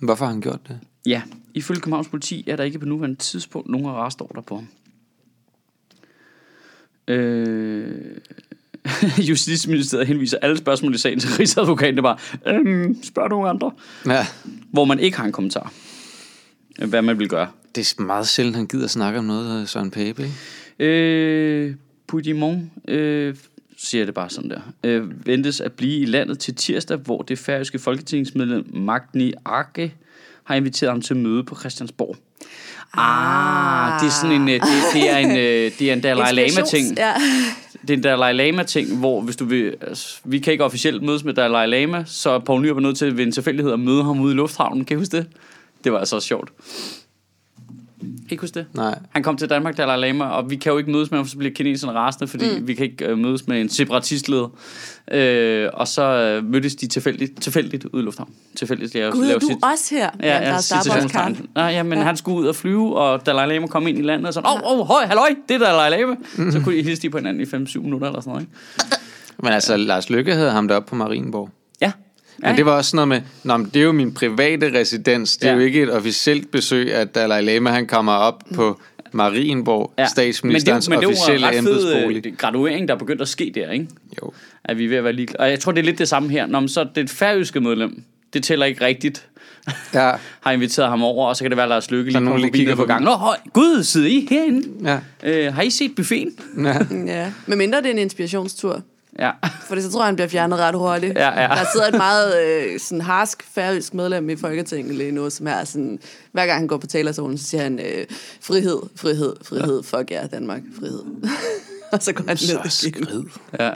Hvorfor 0.00 0.24
har 0.24 0.32
han 0.32 0.40
gjort 0.40 0.68
det? 0.68 0.78
Ja, 1.06 1.22
ifølge 1.54 1.80
Københavns 1.80 2.08
politi 2.08 2.44
er 2.46 2.56
der 2.56 2.64
ikke 2.64 2.78
på 2.78 2.86
nuværende 2.86 3.16
tidspunkt 3.16 3.68
nogen 3.70 3.86
arrestordre 3.86 4.42
på 4.42 4.54
ham. 4.54 4.68
Øh, 7.08 8.16
Justitsministeriet 9.28 10.06
henviser 10.06 10.38
alle 10.42 10.56
spørgsmål 10.56 10.94
i 10.94 10.98
sagen 10.98 11.20
til 11.20 11.30
Rigsadvokaten. 11.30 11.96
Det 11.96 12.04
er 12.04 12.14
bare, 12.14 12.18
øhm, 12.54 13.02
spørg 13.02 13.28
nogle 13.28 13.48
andre. 13.48 13.72
Ja. 14.06 14.26
Hvor 14.72 14.84
man 14.84 14.98
ikke 14.98 15.16
har 15.16 15.24
en 15.24 15.32
kommentar. 15.32 15.72
Hvad 16.86 17.02
man 17.02 17.18
vil 17.18 17.28
gøre. 17.28 17.48
Det 17.74 17.94
er 17.98 18.02
meget 18.02 18.28
sjældent, 18.28 18.56
han 18.56 18.66
gider 18.66 18.86
snakke 18.86 19.18
om 19.18 19.24
noget, 19.24 19.68
Søren 19.68 19.90
Pape, 19.90 20.22
ikke? 20.22 20.34
Øh, 20.78 21.74
Puigdemont, 22.06 22.70
øh, 22.88 23.36
siger 23.82 24.04
det 24.04 24.14
bare 24.14 24.30
sådan 24.30 24.50
der, 24.50 24.60
øh, 24.84 25.26
ventes 25.26 25.60
at 25.60 25.72
blive 25.72 26.00
i 26.00 26.04
landet 26.04 26.38
til 26.38 26.54
tirsdag, 26.54 26.96
hvor 26.96 27.22
det 27.22 27.38
færøske 27.38 27.78
folketingsmedlem 27.78 28.66
Magni 28.74 29.32
Arke 29.44 29.94
har 30.44 30.54
inviteret 30.54 30.92
ham 30.92 31.00
til 31.00 31.16
møde 31.16 31.44
på 31.44 31.54
Christiansborg. 31.54 32.16
Ah, 32.94 34.00
det 34.00 34.06
er 34.06 34.10
sådan 34.10 34.40
en, 34.40 34.48
øh, 34.48 34.54
det, 34.54 34.62
det 34.94 35.10
er 35.10 35.16
en, 35.16 35.30
øh, 35.30 35.72
det 35.78 35.82
er 35.82 35.92
en 35.92 36.00
Dalai 36.00 36.32
Lama 36.34 36.66
ting. 36.66 36.96
Ja. 36.96 37.14
Det 37.82 37.90
er 37.90 37.94
en 37.94 38.02
Dalai 38.02 38.32
Lama 38.32 38.62
ting, 38.62 38.98
hvor 38.98 39.20
hvis 39.20 39.36
du 39.36 39.44
vil, 39.44 39.76
altså, 39.80 40.18
vi 40.24 40.38
kan 40.38 40.52
ikke 40.52 40.64
officielt 40.64 41.02
mødes 41.02 41.24
med 41.24 41.34
Dalai 41.34 41.66
Lama, 41.66 42.04
så 42.06 42.30
er 42.30 42.38
Poul 42.38 42.62
Nyrup 42.62 42.76
er 42.76 42.80
nødt 42.80 42.98
til 42.98 43.16
ved 43.16 43.26
en 43.26 43.32
tilfældighed 43.32 43.72
at 43.72 43.80
møde 43.80 44.04
ham 44.04 44.20
ude 44.20 44.32
i 44.32 44.36
lufthavnen. 44.36 44.84
Kan 44.84 44.96
I 44.96 44.98
huske 44.98 45.16
det? 45.16 45.26
Det 45.84 45.92
var 45.92 45.98
altså 45.98 46.20
sjovt. 46.20 46.50
Kan 48.00 48.18
I 48.28 48.32
ikke 48.32 48.40
huske 48.40 48.54
det? 48.54 48.66
Nej. 48.74 48.98
Han 49.10 49.22
kom 49.22 49.36
til 49.36 49.50
Danmark, 49.50 49.76
Dalai 49.76 49.98
Lama, 49.98 50.24
og 50.24 50.50
vi 50.50 50.56
kan 50.56 50.72
jo 50.72 50.78
ikke 50.78 50.90
mødes 50.90 51.10
med 51.10 51.18
ham, 51.18 51.26
for 51.26 51.30
så 51.30 51.38
bliver 51.38 51.54
kineserne 51.54 51.92
rasende, 51.92 52.28
fordi 52.28 52.58
mm. 52.58 52.68
vi 52.68 52.74
kan 52.74 52.84
ikke 52.84 53.04
øh, 53.04 53.18
mødes 53.18 53.48
med 53.48 53.60
en 53.60 53.68
separatistleder. 53.68 54.48
Øh, 55.10 55.68
og 55.72 55.88
så 55.88 56.02
øh, 56.02 56.44
mødtes 56.44 56.74
de 56.74 56.86
tilfældigt, 56.86 57.42
tilfældigt 57.42 57.84
ude 57.84 58.02
i 58.02 58.04
lufthavn. 58.04 58.30
Tilfældigt. 58.56 58.94
Jeg 58.94 59.12
Gud, 59.12 59.26
er 59.26 59.38
du 59.38 59.48
også 59.62 59.94
her? 59.94 60.10
Ja, 60.22 60.38
ja, 60.38 60.50
der 60.50 60.60
citationstegn. 60.60 61.48
Nej, 61.54 61.64
ja, 61.64 61.82
men 61.82 61.92
Ja. 61.92 61.98
ja. 61.98 62.04
han 62.04 62.16
skulle 62.16 62.38
ud 62.38 62.46
og 62.46 62.56
flyve, 62.56 62.98
og 62.98 63.26
Dalai 63.26 63.46
Lama 63.46 63.66
kom 63.66 63.86
ind 63.86 63.98
i 63.98 64.02
landet 64.02 64.26
og 64.26 64.34
sådan, 64.34 64.50
åh, 64.50 64.72
oh, 64.72 64.80
oh, 64.80 64.86
høj, 64.86 65.04
halløj, 65.06 65.34
det 65.48 65.54
er 65.54 65.58
Dalai 65.58 66.00
Lama. 66.00 66.16
Mm. 66.36 66.52
Så 66.52 66.60
kunne 66.60 66.76
de 66.76 66.82
hilse 66.82 67.02
de 67.02 67.10
på 67.10 67.18
hinanden 67.18 67.42
i 67.42 67.44
5-7 67.44 67.80
minutter 67.80 68.06
eller 68.06 68.20
sådan 68.20 68.30
noget, 68.30 68.42
ikke? 68.42 68.52
Men 69.42 69.52
altså, 69.52 69.76
Lars 69.76 70.10
Lykke 70.10 70.34
havde 70.34 70.50
ham 70.50 70.68
deroppe 70.68 70.88
på 70.88 70.94
Marienborg. 70.94 71.50
Ja. 72.42 72.48
Men 72.48 72.56
det 72.56 72.66
var 72.66 72.72
også 72.76 72.90
sådan 72.90 73.08
noget 73.08 73.22
med, 73.22 73.30
Nå, 73.44 73.56
men 73.56 73.70
det 73.74 73.80
er 73.80 73.84
jo 73.84 73.92
min 73.92 74.14
private 74.14 74.78
residens. 74.80 75.36
Det 75.36 75.46
er 75.46 75.50
Ja. 75.52 75.58
jo 75.58 75.64
ikke 75.64 75.82
et 75.82 75.90
officielt 75.92 76.50
besøg, 76.50 76.94
at 76.94 77.14
Dalai 77.14 77.42
Lama 77.42 77.70
han 77.70 77.86
kommer 77.86 78.12
op 78.12 78.42
på 78.54 78.80
Marienborg, 79.12 79.92
ja. 79.98 80.06
statsministerens 80.06 80.88
men 80.88 80.98
det, 81.00 81.08
men 81.08 81.14
officielle 81.16 81.46
det 81.46 81.56
ret 81.56 81.64
fed 81.64 81.92
embedsbolig. 81.92 82.26
øh, 82.26 82.36
graduering, 82.36 82.88
der 82.88 82.96
begyndte 82.96 83.22
at 83.22 83.28
ske 83.28 83.52
der, 83.54 83.70
ikke? 83.70 83.86
Jo. 84.22 84.32
At 84.64 84.78
vi 84.78 84.84
er 84.84 84.88
ved 84.88 84.96
at 84.96 85.04
være 85.04 85.12
ligeglade. 85.12 85.40
Og 85.40 85.50
jeg 85.50 85.60
tror, 85.60 85.72
det 85.72 85.78
er 85.80 85.84
lidt 85.84 85.98
det 85.98 86.08
samme 86.08 86.28
her. 86.30 86.46
Nå, 86.46 86.60
men 86.60 86.68
så 86.68 86.86
det 86.94 87.10
færøske 87.10 87.60
medlem, 87.60 88.02
det 88.32 88.44
tæller 88.44 88.66
ikke 88.66 88.84
rigtigt, 88.84 89.26
Ja, 89.94 90.12
har 90.44 90.50
inviteret 90.52 90.88
ham 90.88 91.02
over, 91.02 91.28
og 91.28 91.36
så 91.36 91.44
kan 91.44 91.50
det 91.50 91.56
være, 91.56 91.64
at 91.64 91.68
Lars 91.70 91.90
Lykke 91.90 92.12
er 92.14 92.36
lige 92.36 92.50
kigger 92.50 92.64
nede 92.66 92.76
på 92.76 92.82
på 92.82 92.86
gangen. 92.86 93.04
Nå, 93.04 93.10
høj, 93.10 93.36
gud, 93.52 93.82
sidder 93.82 94.08
I 94.08 94.26
herinde? 94.30 94.68
ja, 94.84 94.98
Øh, 95.46 95.54
har 95.54 95.62
I 95.62 95.70
set 95.70 95.92
buffeten? 95.96 96.32
ja. 96.66 96.76
Ja, 97.06 97.32
med 97.46 97.56
mindre 97.56 97.78
det 97.78 97.86
er 97.86 97.90
en 97.90 97.98
inspirationstur. 97.98 98.82
Ja. 99.18 99.30
For 99.68 99.80
så 99.80 99.90
tror 99.90 100.00
jeg, 100.00 100.06
han 100.06 100.14
bliver 100.16 100.28
fjernet 100.28 100.58
ret 100.58 100.74
hurtigt. 100.74 101.14
Ja, 101.18 101.40
ja. 101.42 101.48
Der 101.48 101.64
sidder 101.72 101.86
et 101.86 101.94
meget 101.96 102.34
øh, 102.46 102.80
sådan 102.80 103.00
harsk 103.00 103.42
færøsk 103.54 103.94
medlem 103.94 104.30
i 104.30 104.36
Folketinget 104.36 104.94
lige 104.94 105.12
nu, 105.12 105.30
som 105.30 105.46
er 105.46 105.64
sådan, 105.64 105.98
hver 106.32 106.46
gang 106.46 106.58
han 106.58 106.68
går 106.68 106.76
på 106.76 106.86
talerstolen, 106.86 107.38
så 107.38 107.44
siger 107.44 107.62
han, 107.62 107.78
øh, 107.78 108.06
frihed, 108.40 108.78
frihed, 108.96 109.32
frihed, 109.44 109.82
fuck 109.82 110.10
jer, 110.10 110.26
Danmark, 110.26 110.60
frihed. 110.78 111.02
og 111.92 112.02
så 112.02 112.12
går 112.12 112.24
han 112.28 112.36
Så 112.36 112.52
ned 112.52 112.60
igen. 112.86 113.04
skrid. 113.04 113.22
ja. 113.60 113.70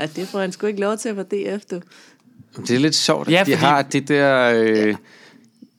Ja, 0.00 0.06
det 0.06 0.28
får 0.28 0.40
han 0.40 0.52
sgu 0.52 0.66
ikke 0.66 0.80
lov 0.80 0.96
til 0.96 1.14
på 1.14 1.22
DF, 1.22 1.64
du. 1.70 1.80
Det 2.66 2.70
er 2.76 2.78
lidt 2.80 2.94
sjovt, 2.94 3.28
at 3.28 3.32
Ja, 3.32 3.38
ja, 3.38 3.44
de 3.44 3.50
fordi- 3.52 3.64
har 3.66 3.82
det 3.82 4.08
der... 4.08 4.52
Øh, 4.54 4.88
ja 4.88 4.94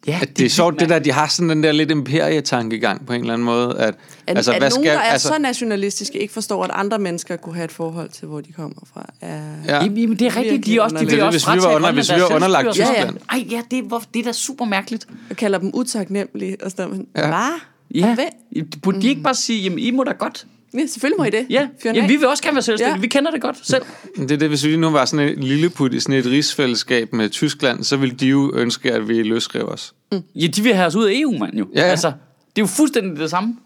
at 0.07 0.37
det 0.37 0.45
er 0.45 0.49
sjovt, 0.49 0.79
det 0.79 0.89
der, 0.89 0.99
de 0.99 1.11
har 1.11 1.27
sådan 1.27 1.49
den 1.49 1.63
der 1.63 1.71
lidt 1.71 1.91
imperietankegang 1.91 3.05
på 3.05 3.13
en 3.13 3.21
eller 3.21 3.33
anden 3.33 3.45
måde. 3.45 3.77
At, 3.79 3.95
At, 4.27 4.37
altså, 4.37 4.51
at 4.53 4.61
nogen, 4.61 4.85
der 4.85 4.91
er 4.93 4.99
altså, 4.99 5.27
så 5.27 5.37
nationalistiske, 5.39 6.19
ikke 6.19 6.33
forstår, 6.33 6.63
at 6.63 6.71
andre 6.73 6.99
mennesker 6.99 7.35
kunne 7.35 7.55
have 7.55 7.65
et 7.65 7.71
forhold 7.71 8.09
til, 8.09 8.27
hvor 8.27 8.41
de 8.41 8.51
kommer 8.51 8.81
fra. 8.93 9.05
Er... 9.21 9.41
Ja. 9.67 9.83
Jamen, 9.83 10.19
det 10.19 10.21
er 10.21 10.37
rigtigt. 10.37 10.65
De 10.65 10.77
er 10.77 10.81
også, 10.81 10.95
de 10.95 10.99
Det 11.01 11.11
det, 11.11 11.23
også 11.23 11.47
hvis 11.49 11.55
vi 11.55 11.67
var 11.67 11.75
under- 11.75 11.91
hvis 11.91 12.11
vi 12.15 12.21
var 12.21 12.35
underlagt. 12.35 12.67
Tyskland. 12.71 12.95
Ja, 12.97 13.03
ja. 13.05 13.37
Ej, 13.37 13.45
ja, 13.51 13.61
det, 13.71 13.79
er, 13.79 13.83
hvor, 13.83 14.03
det 14.13 14.19
er 14.19 14.23
da 14.23 14.31
super 14.31 14.65
mærkeligt. 14.65 15.07
Jeg 15.29 15.37
kalder 15.37 15.59
dem 15.59 15.71
utaknemmelige, 15.73 16.57
og 16.63 16.71
så 16.71 16.81
ja. 16.81 17.21
Ja. 17.21 17.27
hvad? 17.27 17.59
Ja. 17.95 18.07
Og 18.09 18.15
hvad? 18.15 18.63
Burde 18.81 19.01
de 19.01 19.07
ikke 19.07 19.21
bare 19.21 19.35
sige, 19.35 19.61
jamen, 19.63 19.79
I 19.79 19.91
må 19.91 20.03
da 20.03 20.11
godt. 20.11 20.45
Ja, 20.73 20.85
selvfølgelig 20.85 21.17
må 21.17 21.23
I 21.23 21.29
det. 21.29 21.47
Ja, 21.49 21.67
Fyr 21.83 21.89
den 21.89 21.95
jamen, 21.95 22.03
af. 22.03 22.09
vi 22.09 22.15
vil 22.15 22.27
også 22.27 22.43
gerne 22.43 22.55
være 22.55 22.61
selvstændige. 22.63 22.95
Ja. 22.95 23.01
Vi 23.01 23.07
kender 23.07 23.31
det 23.31 23.41
godt 23.41 23.67
selv. 23.67 23.83
Det 24.17 24.31
er 24.31 24.37
det, 24.37 24.49
hvis 24.49 24.65
vi 24.65 24.75
nu 24.77 24.89
var 24.89 25.05
sådan 25.05 25.29
en 25.37 25.43
lille 25.43 25.69
put 25.69 25.93
i 25.93 25.99
sådan 25.99 26.15
et 26.15 26.25
rigsfællesskab 26.25 27.13
med 27.13 27.29
Tyskland, 27.29 27.83
så 27.83 27.97
ville 27.97 28.15
de 28.15 28.27
jo 28.27 28.51
ønske, 28.55 28.91
at 28.93 29.07
vi 29.07 29.23
løsrev 29.23 29.65
os. 29.69 29.93
Ja, 30.35 30.47
de 30.47 30.61
vil 30.61 30.73
have 30.73 30.87
os 30.87 30.95
ud 30.95 31.05
af 31.05 31.11
EU, 31.15 31.37
mand 31.37 31.53
jo. 31.57 31.67
Ja, 31.75 31.81
ja. 31.81 31.85
Altså, 31.87 32.07
det 32.07 32.15
er 32.55 32.61
jo 32.61 32.65
fuldstændig 32.65 33.19
det 33.19 33.29
samme. 33.29 33.57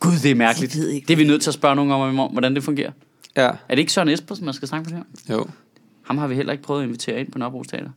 Gud, 0.00 0.12
det 0.22 0.30
er 0.30 0.34
mærkeligt. 0.34 0.74
Jeg 0.74 0.82
ved 0.82 0.88
ikke, 0.90 1.06
det 1.06 1.12
er 1.12 1.16
vi 1.16 1.24
nødt 1.24 1.42
til 1.42 1.50
at 1.50 1.54
spørge 1.54 1.76
nogen 1.76 1.92
om, 1.92 2.18
om, 2.18 2.30
hvordan 2.32 2.54
det 2.54 2.64
fungerer. 2.64 2.90
Ja, 3.36 3.42
Er 3.46 3.52
det 3.70 3.78
ikke 3.78 3.92
Søren 3.92 4.08
Espersen, 4.08 4.44
man 4.44 4.54
skal 4.54 4.68
snakke 4.68 4.90
med 4.90 4.98
her? 5.28 5.34
jo. 5.36 5.46
Ham 6.02 6.18
har 6.18 6.26
vi 6.26 6.34
heller 6.34 6.52
ikke 6.52 6.64
prøvet 6.64 6.80
at 6.82 6.86
invitere 6.86 7.20
ind 7.20 7.32
på 7.32 7.38
Nørrebro 7.38 7.62
Teater. 7.62 7.90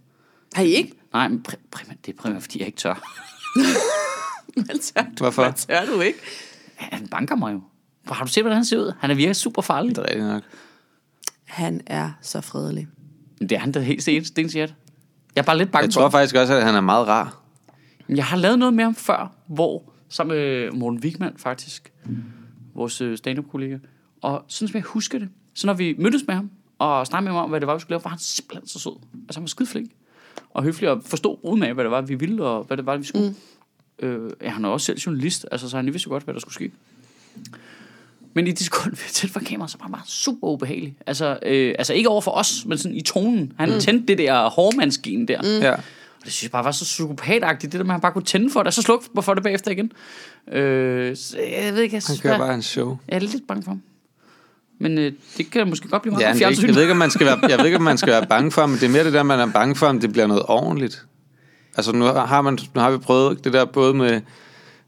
Har 0.54 0.64
I 0.64 0.68
ikke? 0.74 0.92
Nej, 1.14 1.28
men 1.28 1.44
prim- 1.50 1.68
primært, 1.72 1.98
det 2.06 2.14
er 2.14 2.22
primært, 2.22 2.42
fordi 2.42 2.60
jeg 2.60 2.68
ikke 2.68 2.78
tør. 2.78 3.16
Hvad 4.66 4.80
tør 4.80 5.02
du? 5.02 5.10
Hvorfor? 5.18 5.44
Hvad 5.44 5.54
tør 5.54 5.86
du 5.96 6.02
ikke? 6.02 6.20
Ja, 6.82 6.86
Han 6.98 7.08
banker 7.08 7.36
mig 7.36 7.54
jo. 7.54 7.62
Har 8.08 8.26
du 8.26 8.32
set, 8.32 8.44
hvordan 8.44 8.56
han 8.56 8.66
ser 8.66 8.78
ud? 8.78 8.94
Han 9.00 9.12
er 9.12 9.16
virkelig 9.16 9.36
super 9.36 9.62
farlig. 9.62 9.96
Det 9.96 9.98
er 9.98 10.04
rigtigt 10.10 10.28
nok. 10.28 10.44
Han 11.46 11.82
er 11.88 12.12
så 12.22 12.42
fredelig. 12.42 12.88
Det 13.40 13.52
er 13.52 13.60
han 13.60 13.72
da 13.72 13.80
helt 13.80 14.02
sten, 14.02 14.26
stensiert. 14.26 14.74
Jeg 15.36 15.42
er 15.42 15.46
bare 15.46 15.58
lidt 15.58 15.72
bange 15.72 15.84
Jeg 15.84 15.94
for 15.94 16.00
tror 16.00 16.02
ham. 16.02 16.12
faktisk 16.12 16.36
også, 16.36 16.54
at 16.54 16.64
han 16.64 16.76
er 16.76 16.82
meget 16.82 17.08
rar. 17.08 17.42
Jeg 18.10 18.26
har 18.26 18.38
lavet 18.38 18.60
noget 18.60 18.74
med 18.74 18.84
ham 18.84 18.96
før, 18.96 19.32
hvor 19.48 19.84
sammen 20.10 20.38
med 20.38 20.72
Morten 20.72 21.00
Wigman 21.00 21.34
faktisk, 21.38 21.94
vores 22.76 23.02
øh, 23.02 23.18
stand-up-kollega, 23.18 23.78
og 24.22 24.46
sådan 24.48 24.68
som 24.68 24.76
jeg 24.76 24.84
husker 24.84 25.20
det, 25.20 25.30
så 25.54 25.68
når 25.68 25.74
vi 25.74 25.96
mødtes 26.00 26.24
med 26.28 26.36
ham, 26.36 26.50
og 26.80 27.08
snakkede 27.08 27.24
med 27.32 27.36
ham 27.38 27.44
om, 27.44 27.50
hvad 27.50 27.60
det 27.60 27.68
var, 27.68 27.74
vi 27.74 27.80
skulle 27.80 27.92
lave, 27.92 28.04
var 28.04 28.10
han 28.10 28.20
simpelthen 28.20 28.68
så 28.68 28.80
sød. 28.80 28.92
Altså 29.14 29.40
han 29.40 29.44
var 29.44 29.48
skideflink, 29.48 29.92
og 30.50 30.64
høflig, 30.64 30.90
og 30.90 31.02
forstod 31.06 31.38
uden 31.44 31.64
af, 31.64 31.74
hvad 31.74 31.84
det 31.84 31.92
var, 31.92 32.02
vi 32.02 32.16
ville, 32.16 32.44
og 32.46 32.64
hvad 32.64 32.78
det 32.78 32.86
var, 32.86 32.98
vi 32.98 33.04
skulle. 33.04 33.36
Mm. 34.02 34.06
Øh, 34.08 34.32
ja, 34.42 34.50
han 34.50 34.66
er 34.66 34.70
også 34.70 34.86
selv 34.86 34.98
journalist, 35.00 35.46
altså, 35.52 35.70
så 35.70 35.76
han 35.78 35.86
vidste 35.86 36.08
jo 36.08 36.12
godt, 36.12 36.24
hvad 36.24 36.34
der 36.34 36.40
skulle 36.40 36.54
ske. 36.54 36.72
Men 38.36 38.48
i 38.48 38.52
det 38.52 38.60
sekund, 38.60 38.92
vi 39.02 39.02
tændte 39.12 39.34
for 39.34 39.40
kameraet, 39.40 39.72
så 39.72 39.78
var 39.78 39.84
han 39.84 39.92
bare 39.92 40.02
super 40.06 40.48
ubehagelig. 40.48 40.96
Altså, 41.08 41.40
øh, 41.44 41.76
altså 41.78 41.94
ikke 41.94 42.10
over 42.10 42.22
for 42.22 42.32
os, 42.32 42.66
men 42.66 42.78
sådan 42.78 42.98
i 42.98 43.02
tonen. 43.02 43.54
Han 43.58 43.74
mm. 43.74 43.80
tændte 43.80 44.08
det 44.08 44.18
der 44.18 44.50
hårdmandsgen 44.50 45.28
der. 45.28 45.42
Mm. 45.42 45.64
Ja. 45.64 45.72
Og 45.72 46.24
det 46.24 46.34
synes 46.34 46.44
jeg 46.44 46.52
bare 46.52 46.64
var 46.66 46.72
så 46.72 46.84
psykopatagtigt, 46.84 47.72
det 47.72 47.80
der 47.80 47.86
med, 47.86 47.92
at 47.92 47.94
han 47.94 48.02
bare 48.02 48.12
kunne 48.12 48.24
tænde 48.24 48.50
for 48.50 48.60
det, 48.60 48.68
og 48.68 48.74
så 48.74 48.82
slukke 48.82 49.06
for 49.22 49.34
det 49.34 49.44
bagefter 49.44 49.72
igen. 49.72 49.92
Øh, 50.52 51.16
så 51.18 51.38
jeg 51.38 51.74
ved 51.74 51.82
ikke, 51.82 51.96
jeg 51.96 52.04
Han 52.08 52.18
kører 52.18 52.38
bare, 52.38 52.54
en 52.54 52.62
show. 52.62 52.98
jeg 53.08 53.16
er 53.16 53.20
lidt 53.20 53.48
bange 53.48 53.64
for 53.64 53.72
ham. 53.72 53.82
Men 54.80 54.98
øh, 54.98 55.12
det 55.38 55.52
kan 55.52 55.70
måske 55.70 55.88
godt 55.88 56.02
blive 56.02 56.12
meget 56.12 56.24
Ja, 56.24 56.34
fjernsyn. 56.34 56.68
jeg 56.68 56.76
ved 56.76 56.82
ikke, 56.82 56.92
om 56.92 56.98
man 56.98 57.12
skal 57.12 57.26
være, 57.26 57.40
jeg 57.50 57.58
ved 57.58 57.66
ikke, 57.66 57.78
om 57.78 57.84
man 57.84 57.98
skal 57.98 58.14
være 58.14 58.26
bange 58.26 58.52
for 58.52 58.62
ham, 58.62 58.70
men 58.70 58.80
det 58.80 58.86
er 58.86 58.90
mere 58.90 59.04
det 59.04 59.14
der, 59.14 59.24
man 59.24 59.40
er 59.40 59.52
bange 59.52 59.76
for, 59.76 59.88
om 59.88 60.00
det 60.00 60.12
bliver 60.12 60.28
noget 60.28 60.44
ordentligt. 60.48 61.06
Altså 61.78 61.92
nu 61.92 62.06
har, 62.06 62.42
man, 62.42 62.58
nu 62.76 62.82
har 62.82 62.92
vi 62.92 62.98
prøvet 62.98 63.44
det 63.44 63.54
der 63.54 63.66
både 63.66 63.94
med 63.94 64.22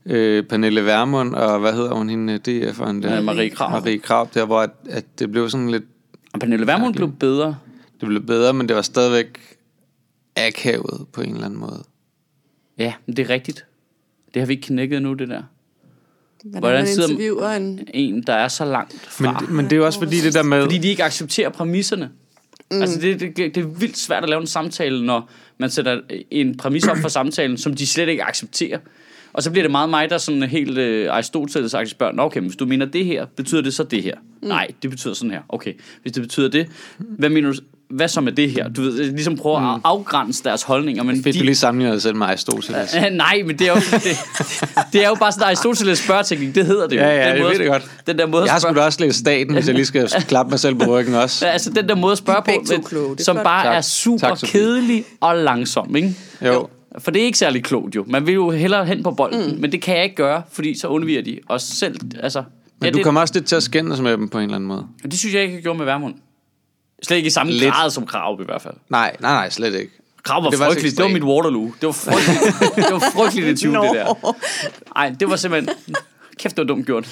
øh, 0.10 0.44
Pernille 0.44 0.86
Vermund 0.86 1.34
og 1.36 1.60
hvad 1.60 1.74
hedder 1.74 1.94
hun 1.94 2.10
hende 2.10 2.36
DF'eren 2.48 3.02
der? 3.02 3.14
Ja, 3.16 3.22
Marie 3.22 3.50
Krarup. 3.50 3.72
Marie 3.84 4.00
Krarup 4.00 4.34
der, 4.34 4.46
hvor 4.46 4.60
at, 4.62 4.70
at 4.90 5.06
det 5.20 5.32
blev 5.32 5.50
sådan 5.50 5.70
lidt, 5.70 5.84
Og 6.34 6.40
Pernille 6.40 6.68
Vermund 6.68 6.94
blev 6.96 7.12
bedre. 7.12 7.58
det 8.02 8.08
blev 8.08 8.22
bedre, 8.26 8.54
men 8.54 8.68
det 8.68 8.76
var 8.76 8.82
stadigvæk 8.82 9.40
akavet 10.36 11.06
på 11.14 11.22
en 11.22 11.34
eller 11.34 11.46
anden 11.46 11.60
måde. 11.60 11.84
Ja, 12.78 12.94
men 13.06 13.16
det 13.18 13.26
er 13.26 13.30
rigtigt. 13.30 13.66
Det 14.34 14.42
har 14.42 14.48
vi 14.48 14.54
ikke 14.54 14.68
knækket 14.68 15.02
nu, 15.02 15.14
det 15.14 15.28
der. 15.30 15.42
Hvordan, 16.44 16.60
Hvordan 16.62 16.80
man 16.80 16.88
sidder- 16.88 17.10
interviewer 17.10 17.50
en... 17.50 17.88
En, 17.94 18.24
der 18.24 18.34
er 18.34 18.48
så 18.48 18.66
langt 18.66 18.94
fra. 19.10 19.40
Men, 19.40 19.56
men 19.56 19.66
det 19.66 19.74
er 19.74 19.78
jo 19.78 19.86
også 19.86 20.00
fordi 20.00 20.22
det 20.22 20.34
der 20.34 20.44
med... 20.44 20.62
Fordi 20.62 20.78
de 20.78 20.88
ikke 20.88 21.04
accepterer 21.04 21.50
præmisserne. 21.50 22.10
Mm. 22.72 22.82
Altså, 22.82 23.00
det, 23.02 23.20
det, 23.20 23.38
det 23.38 23.58
er 23.58 23.64
vildt 23.68 23.98
svært 23.98 24.24
at 24.24 24.30
lave 24.30 24.42
en 24.42 24.48
samtale, 24.48 25.06
når 25.06 25.30
man 25.58 25.70
sætter 25.70 26.02
en 26.32 26.58
præmis 26.58 26.88
op 26.88 26.98
for 26.98 27.08
samtalen, 27.10 27.58
som 27.58 27.74
de 27.74 27.88
slet 27.88 28.10
ikke 28.10 28.24
accepterer. 28.24 28.80
Og 29.38 29.44
så 29.44 29.52
bliver 29.52 29.64
det 29.64 29.72
meget 29.72 29.90
mig, 29.90 30.10
der 30.10 30.18
sådan 30.18 30.44
helt 30.44 30.78
øh, 30.78 31.14
Aristoteles 31.14 31.72
spørger, 31.72 32.14
Nå, 32.14 32.24
okay, 32.24 32.42
hvis 32.42 32.56
du 32.56 32.66
mener 32.66 32.86
det 32.86 33.06
her, 33.06 33.26
betyder 33.36 33.62
det 33.62 33.74
så 33.74 33.84
det 33.84 34.04
her? 34.04 34.16
Mm. 34.42 34.48
Nej, 34.48 34.68
det 34.82 34.90
betyder 34.90 35.14
sådan 35.14 35.32
her. 35.32 35.40
Okay, 35.50 35.74
hvis 36.02 36.14
det 36.14 36.24
betyder 36.24 36.50
det, 36.50 36.68
hvad 36.98 37.30
mener 37.30 37.52
du, 37.52 37.58
hvad 37.90 38.08
så 38.08 38.22
med 38.22 38.32
det 38.32 38.52
her? 38.52 38.70
Du 38.70 38.82
ved, 38.82 39.12
ligesom 39.12 39.38
prøve 39.38 39.60
mm. 39.60 39.66
at 39.66 39.80
afgrænse 39.84 40.44
deres 40.44 40.64
holdninger, 40.64 41.04
men 41.04 41.24
Fedt, 41.24 41.36
de, 41.36 41.40
du 41.40 41.46
lige 41.46 41.56
sammenligner 41.56 41.94
dig 41.94 42.02
selv 42.02 42.16
med 42.16 42.28
Aristoteles. 42.28 42.96
Nej, 43.12 43.44
men 43.46 43.60
det 43.60 43.68
er 43.68 43.72
jo, 43.72 43.76
det, 43.76 44.18
det 44.94 45.04
er 45.04 45.08
jo 45.08 45.16
bare 45.16 45.32
sådan 45.32 45.48
Aristoteles 45.48 46.00
spørgeteknik, 46.00 46.56
det 46.56 46.66
hedder 46.66 46.88
det 46.88 46.96
jo. 46.96 47.02
Ja, 47.02 47.08
ja, 47.08 47.28
den 47.28 47.36
jeg 47.36 47.42
måde, 47.42 47.52
ved 47.52 47.60
det 47.60 47.68
godt. 47.68 47.92
Den 48.08 48.18
der 48.18 48.26
måde 48.28 48.44
Jeg 48.44 48.52
har 48.52 48.60
sgu 48.60 48.74
da 48.74 48.82
også 48.82 49.02
læst 49.02 49.20
staten, 49.20 49.54
hvis 49.54 49.68
jeg 49.68 49.76
lige 49.76 49.86
skal 49.86 50.10
klappe 50.28 50.50
mig 50.50 50.60
selv 50.60 50.76
på 50.76 51.00
ryggen 51.00 51.16
også. 51.16 51.46
Ja, 51.46 51.52
altså 51.52 51.70
den 51.70 51.90
der 51.90 51.96
måde 51.96 52.12
at 52.12 52.18
spørge 52.18 52.42
på, 52.46 52.52
men- 52.72 52.84
kloge, 52.84 53.18
som 53.20 53.38
bare 53.44 53.66
Tak. 53.66 53.76
er 53.76 53.82
super 53.82 54.28
Tak, 54.28 54.38
kedelig 54.44 55.06
og 55.22 55.38
langsom, 55.38 55.96
ikke? 55.96 56.16
Jo. 56.46 56.68
For 57.00 57.12
det 57.12 57.22
er 57.22 57.26
ikke 57.26 57.38
særlig 57.38 57.64
klogt 57.64 57.96
jo. 57.96 58.06
Man 58.08 58.26
vil 58.26 58.34
jo 58.34 58.50
hellere 58.50 58.86
hen 58.86 59.04
på 59.04 59.12
bolden, 59.12 59.56
mm. 59.56 59.62
men 59.62 59.72
det 59.72 59.82
kan 59.82 59.96
jeg 59.96 60.04
ikke 60.04 60.16
gøre, 60.16 60.44
fordi 60.52 60.78
så 60.80 60.88
undviger 60.88 61.22
de 61.22 61.40
os 61.50 61.64
selv. 61.64 62.00
Altså, 62.20 62.44
Men 62.80 62.86
ja, 62.86 62.92
du 62.92 62.98
det, 62.98 63.04
kommer 63.04 63.22
også 63.22 63.34
lidt 63.34 63.46
til 63.46 63.56
at 63.56 63.64
skændes 63.64 64.02
med 64.02 64.12
dem 64.12 64.30
på 64.30 64.38
en 64.38 64.44
eller 64.44 64.56
anden 64.56 64.68
måde. 64.68 64.88
det 65.04 65.20
synes 65.20 65.36
jeg 65.36 65.44
ikke, 65.44 65.56
jeg 65.56 65.64
gjorde 65.64 65.78
med 65.78 65.86
Værmund. 65.86 66.16
Slet 67.04 67.18
ikke 67.18 67.28
i 67.28 67.30
samme 67.30 67.52
Lidt. 67.52 67.74
grad 67.74 67.90
som 67.90 68.06
Krav 68.06 68.42
i 68.42 68.46
hvert 68.46 68.62
fald. 68.62 68.74
Nej, 68.90 69.16
nej, 69.20 69.32
nej, 69.32 69.50
slet 69.50 69.74
ikke. 69.76 69.92
Krav 70.24 70.44
var, 70.44 70.50
Det 70.50 70.60
var 70.60 70.66
frygteligt. 70.66 70.98
Det 70.98 71.04
var 71.04 71.10
mit 71.12 71.24
Waterloo. 71.24 71.66
Det 71.82 71.88
var 71.88 71.92
frygteligt. 71.92 72.76
det 72.88 72.94
var 72.94 73.12
frygteligt 73.16 73.48
et 73.48 73.58
tyve, 73.58 73.74
det 73.74 73.92
der. 73.94 74.36
Nej, 74.96 75.16
det 75.20 75.30
var 75.30 75.36
simpelthen... 75.36 75.76
Kæft, 76.40 76.58
det 76.58 76.62
var 76.62 76.68
dumt 76.68 76.86
gjort. 76.86 77.10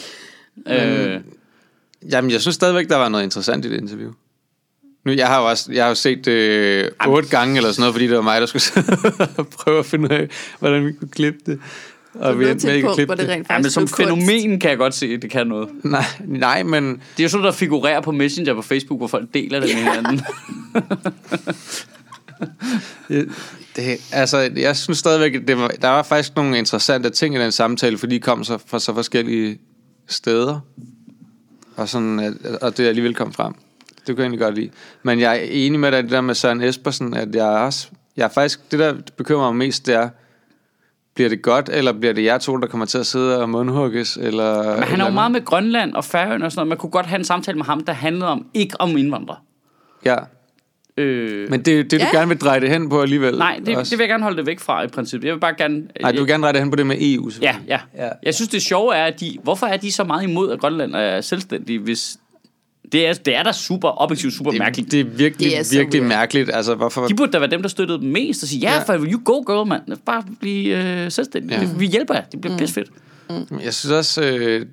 Øh, 0.68 1.22
Jamen, 2.12 2.32
jeg 2.32 2.42
synes 2.42 2.56
stadigvæk, 2.56 2.90
der 2.90 2.96
var 2.96 3.10
noget 3.10 3.24
interessant 3.24 3.66
i 3.66 3.70
det 3.70 3.78
interview. 3.82 4.12
Nu, 5.06 5.12
jeg 5.12 5.28
har 5.28 5.40
jo 5.42 5.50
også 5.50 5.72
jeg 5.74 5.84
har 5.84 5.90
jo 5.90 5.96
set 5.96 6.26
det 6.26 6.32
øh, 6.32 6.88
otte 7.08 7.30
gange 7.30 7.58
eller 7.58 7.72
sådan 7.72 7.82
noget, 7.82 7.94
fordi 7.94 8.08
det 8.08 8.16
var 8.16 8.22
mig, 8.22 8.42
der 8.42 8.48
skulle 8.48 8.64
prøve 9.64 9.80
at 9.80 9.86
finde 9.86 10.06
ud 10.06 10.10
af, 10.10 10.28
hvordan 10.60 10.86
vi 10.86 10.92
kunne 10.94 11.10
klippe 11.10 11.40
det. 11.46 11.60
Og 12.14 12.40
vi 12.40 12.50
endte 12.50 12.68
med 12.68 12.76
ikke 12.76 12.90
at 12.90 12.96
klippe 12.96 13.12
det 13.16 13.22
det. 13.22 13.30
rent 13.30 13.48
ja, 13.50 13.58
men 13.60 13.72
som 13.72 13.82
kunst. 13.82 13.96
fænomen 13.98 14.60
kan 14.60 14.70
jeg 14.70 14.78
godt 14.78 14.94
se, 14.94 15.06
at 15.06 15.22
det 15.22 15.30
kan 15.30 15.48
noget. 15.48 15.70
Nej, 15.84 16.04
nej, 16.28 16.64
men 16.64 16.86
Det 16.90 17.00
er 17.20 17.24
jo 17.24 17.30
sådan, 17.30 17.46
der 17.46 17.52
figurerer 17.52 18.02
på 18.02 18.12
Messenger 18.12 18.54
på 18.54 18.62
Facebook, 18.62 19.00
hvor 19.00 19.08
folk 19.08 19.34
deler 19.34 19.60
det 19.60 19.70
med 19.76 19.84
hinanden. 19.84 20.22
det, 23.76 23.98
altså, 24.12 24.38
jeg 24.56 24.76
synes 24.78 24.98
stadigvæk, 25.00 25.48
det 25.48 25.58
var, 25.58 25.68
der 25.68 25.88
var 25.88 26.04
faktisk 26.04 26.36
nogle 26.36 26.58
interessante 26.58 27.10
ting 27.10 27.36
i 27.36 27.40
den 27.40 27.52
samtale, 27.52 27.98
fordi 27.98 28.16
de 28.16 28.20
kom 28.20 28.44
så 28.44 28.58
fra 28.68 28.80
så 28.80 28.94
forskellige 28.94 29.58
steder. 30.08 30.60
Og, 31.76 31.90
sådan, 31.90 32.20
at- 32.20 32.56
og 32.62 32.78
det 32.78 32.88
alligevel 32.88 33.16
kom 33.16 33.34
frem. 33.34 33.54
Det 34.08 34.16
kunne 34.16 34.22
jeg 34.24 34.26
egentlig 34.26 34.40
godt 34.40 34.56
lide. 34.56 34.70
Men 35.04 35.20
jeg 35.20 35.32
er 35.38 35.42
enig 35.50 35.80
med 35.80 35.92
dig 35.92 36.00
i 36.00 36.02
det 36.02 36.12
der 36.12 36.22
med 36.22 36.36
Søren 36.36 36.62
Espersen, 36.62 37.14
at 37.14 37.36
jeg 37.36 37.46
også... 37.46 37.88
Jeg 38.18 38.24
er 38.24 38.30
faktisk... 38.30 38.72
Det, 38.72 38.80
der 38.80 38.94
bekymrer 39.18 39.52
mig 39.52 39.56
mest, 39.56 39.86
det 39.86 39.96
er... 39.96 40.10
Bliver 41.16 41.30
det 41.30 41.42
godt, 41.42 41.70
eller 41.74 41.94
bliver 41.94 42.14
det 42.14 42.24
jer 42.24 42.38
to, 42.38 42.58
der 42.58 42.68
kommer 42.68 42.86
til 42.86 42.98
at 42.98 43.06
sidde 43.06 43.42
og 43.42 43.50
mundhugges? 43.50 44.18
Eller, 44.22 44.58
Men 44.64 44.66
han 44.66 44.80
er 44.84 44.92
eller 44.92 45.06
jo 45.06 45.12
meget 45.12 45.32
med 45.32 45.46
Grønland 45.46 45.94
og 45.94 46.04
Færøerne 46.06 46.46
og 46.46 46.52
sådan 46.52 46.60
noget. 46.60 46.68
Man 46.68 46.78
kunne 46.78 46.90
godt 46.90 47.06
have 47.06 47.20
en 47.20 47.26
samtale 47.26 47.58
med 47.58 47.66
ham, 47.66 47.84
der 47.84 47.94
handlede 47.94 48.28
om, 48.28 48.46
ikke 48.54 48.82
om 48.82 48.98
indvandrere. 48.98 49.38
Ja, 50.06 50.16
Øh, 50.98 51.50
men 51.50 51.62
det 51.62 51.80
er 51.80 51.84
det, 51.84 51.92
du 51.92 51.96
Ja. 51.98 52.18
gerne 52.18 52.28
vil 52.28 52.38
dreje 52.38 52.60
det 52.60 52.70
hen 52.70 52.90
på 52.90 53.02
alligevel. 53.02 53.38
nej, 53.38 53.60
det, 53.66 53.78
også. 53.78 53.90
det 53.90 54.00
vil 54.00 54.04
jeg 54.04 54.10
gerne 54.10 54.24
holde 54.24 54.38
det 54.38 54.46
væk 54.46 54.60
fra 54.60 54.84
i 54.84 54.88
princippet. 54.88 55.28
Jeg 55.28 55.34
vil 55.36 55.40
bare 55.40 55.54
gerne... 55.58 55.84
Nej, 56.02 56.12
du 56.12 56.18
vil 56.18 56.28
gerne 56.28 56.42
dreje 56.44 56.54
det 56.54 56.62
hen 56.62 56.70
på 56.72 56.76
det 56.76 56.88
med 56.88 56.96
EU. 57.00 57.30
Ja, 57.42 57.56
Ja. 57.68 57.80
ja. 57.98 58.10
Jeg 58.24 58.36
synes, 58.36 58.50
det 58.50 58.62
sjove 58.62 58.96
er, 58.96 59.06
at 59.06 59.20
de... 59.20 59.38
Hvorfor 59.44 59.66
er 59.66 59.78
de 59.78 59.92
så 59.92 60.04
meget 60.04 60.24
imod, 60.24 60.52
at 60.52 60.60
Grønland 60.60 60.96
er 60.96 61.22
selvstændig, 61.22 61.80
hvis... 61.80 62.18
Det 62.96 63.08
er, 63.08 63.14
det 63.14 63.36
er 63.36 63.44
da 63.44 63.52
super, 63.52 64.02
objektivt 64.02 64.34
super 64.34 64.52
Det, 64.52 64.60
mærkeligt. 64.60 64.92
det 64.92 65.00
er 65.00 65.04
virkelig, 65.04 65.52
Det 65.52 65.60
er 65.60 65.78
virkelig 65.78 66.02
weird. 66.02 66.10
mærkeligt. 66.18 66.50
Altså, 66.54 66.76
hvorfor... 66.76 67.08
De 67.08 67.16
burde 67.16 67.32
da 67.32 67.40
være 67.40 67.50
dem, 67.50 67.62
der 67.62 67.70
støttede 67.70 68.00
dem 68.02 68.08
mest 68.10 68.44
og 68.44 68.50
sige, 68.50 68.60
ja, 68.60 68.74
Ja. 68.74 68.84
for 68.84 69.06
you 69.06 69.22
go 69.26 69.54
girl, 69.54 69.68
mand. 69.68 69.82
Bare 70.06 70.24
blive 70.40 71.04
øh, 71.04 71.12
selvstændig. 71.12 71.52
Ja. 71.52 71.70
Vi 71.78 71.86
hjælper 71.86 72.14
jer. 72.14 72.22
Det 72.24 72.42
bliver 72.42 72.58
mm. 72.60 72.68
fedt. 72.68 72.90
Jeg 73.64 73.74
synes 73.74 73.92
også, 73.92 74.22
øh, 74.24 74.66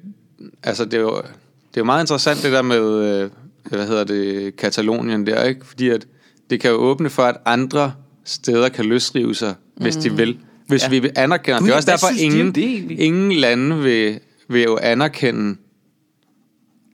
altså 0.63 0.85
det 0.85 0.95
er, 0.95 1.01
jo, 1.01 1.17
det 1.17 1.77
er 1.77 1.81
jo 1.81 1.85
meget 1.85 2.03
interessant 2.03 2.43
det 2.43 2.53
der 2.53 2.63
med, 2.63 3.23
øh, 3.23 3.31
hvad 3.71 3.87
hedder 3.87 4.05
det, 4.05 4.57
Katalonien 4.57 5.27
der, 5.27 5.45
ikke? 5.45 5.67
Fordi 5.67 5.89
at 5.89 6.07
det 6.51 6.61
kan 6.61 6.71
jo 6.71 6.77
åbne 6.77 7.11
for, 7.11 7.23
at 7.23 7.37
andre 7.45 7.93
steder 8.25 8.69
kan 8.69 8.85
løsrive 8.85 9.35
sig, 9.35 9.55
hvis 9.77 9.97
de 9.97 10.17
vil. 10.17 10.37
Hvis 10.69 10.83
Ja. 10.83 10.89
vi 10.89 10.99
vil 10.99 11.11
anerkende. 11.17 11.59
Gud, 11.59 11.67
det 11.67 11.73
er 11.73 11.77
også 11.77 11.91
derfor, 11.91 12.07
synes 12.07 12.23
ingen, 12.23 12.55
det 12.55 12.91
ingen 12.99 13.33
lande 13.33 13.79
vil, 13.83 14.19
vil 14.49 14.63
jo 14.63 14.79
anerkende, 14.83 15.57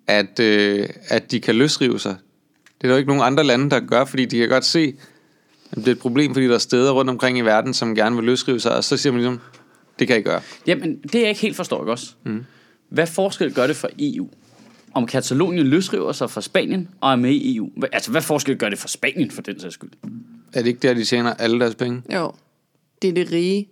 at, 0.09 0.41
øh, 0.41 0.89
at 1.09 1.31
de 1.31 1.41
kan 1.41 1.55
løsrive 1.55 2.01
sig. 2.01 2.17
Det 2.79 2.85
er 2.85 2.89
der 2.89 2.95
jo 2.95 2.99
ikke 2.99 3.09
nogen 3.09 3.23
andre 3.23 3.45
lande, 3.45 3.71
der 3.71 3.81
gør, 3.81 4.05
fordi 4.05 4.25
de 4.25 4.39
kan 4.39 4.49
godt 4.49 4.65
se, 4.65 4.95
at 5.73 5.77
det 5.77 5.89
er 5.89 5.93
et 5.93 5.99
problem, 5.99 6.35
fordi 6.35 6.47
der 6.47 6.55
er 6.55 6.59
steder 6.59 6.93
rundt 6.93 7.11
omkring 7.11 7.39
i 7.39 7.41
verden, 7.41 7.75
som 7.75 7.95
gerne 7.95 8.17
vil 8.17 8.25
løsrive 8.25 8.61
sig, 8.61 8.77
og 8.77 8.85
så 8.85 8.97
siger 8.97 9.13
man 9.13 9.21
ligesom, 9.21 9.41
det 9.99 10.07
kan 10.07 10.19
I 10.19 10.23
gøre. 10.23 10.41
Jamen, 10.67 10.99
det 10.99 11.15
jeg 11.15 11.29
ikke 11.29 11.41
helt 11.41 11.57
forstår, 11.57 11.83
ikke 11.83 11.93
også? 11.93 12.07
Mm. 12.25 12.45
Hvad 12.89 13.07
forskel 13.07 13.55
gør 13.55 13.67
det 13.67 13.77
for 13.77 13.91
EU? 13.99 14.29
Om 14.95 15.07
Katalonien 15.07 15.67
løsriver 15.67 16.13
sig 16.13 16.31
fra 16.31 16.41
Spanien 16.41 16.89
og 17.01 17.13
er 17.13 17.17
med 17.17 17.31
i 17.31 17.57
EU. 17.57 17.71
Altså, 17.93 18.11
hvad 18.11 18.23
forskel 18.23 18.57
gør 18.57 18.69
det 18.69 18.79
for 18.79 18.89
Spanien, 18.89 19.31
for 19.31 19.43
den 19.43 19.61
sags 19.61 19.75
skyld? 19.75 19.91
Er 20.53 20.63
det 20.63 20.67
ikke 20.67 20.81
der, 20.81 20.95
de 20.95 21.05
tjener 21.05 21.35
alle 21.35 21.61
deres 21.61 21.75
penge? 21.75 22.03
Jo. 22.15 22.33
Det 23.03 23.11
er 23.11 23.15
det 23.15 23.33
rige. 23.33 23.69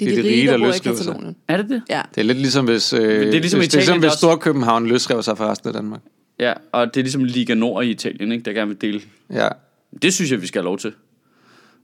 Det 0.00 0.08
er 0.18 0.22
de, 0.22 0.28
rige, 0.28 0.46
der, 0.46 0.58
bor 0.58 0.66
i. 0.66 0.78
Katalonien. 0.78 1.36
Er 1.48 1.56
det 1.56 1.68
det? 1.68 1.82
Ja. 1.90 2.02
Det 2.14 2.20
er 2.20 2.24
lidt 2.24 2.38
ligesom 2.38 2.64
hvis, 2.64 2.92
øh, 2.92 3.00
det 3.00 3.34
er 3.34 3.40
ligesom 3.40 3.60
hvis, 3.60 3.68
det 3.68 3.78
er 3.78 3.82
Italien, 3.82 4.00
ligesom, 4.00 4.00
der 4.00 4.08
hvis 4.08 4.12
Storkøbenhavn 4.18 4.86
løsrev 4.86 5.22
sig 5.22 5.36
fra 5.36 5.50
resten 5.50 5.68
af 5.68 5.74
Danmark. 5.74 6.00
Ja, 6.40 6.52
og 6.72 6.86
det 6.94 7.00
er 7.00 7.04
ligesom 7.04 7.24
Liga 7.24 7.54
Nord 7.54 7.84
i 7.84 7.90
Italien, 7.90 8.32
ikke? 8.32 8.44
Der 8.44 8.52
gerne 8.52 8.68
vil 8.68 8.80
dele. 8.80 9.00
Ja. 9.32 9.48
Det 10.02 10.14
synes 10.14 10.30
jeg, 10.30 10.42
vi 10.42 10.46
skal 10.46 10.60
have 10.60 10.64
lov 10.64 10.78
til. 10.78 10.92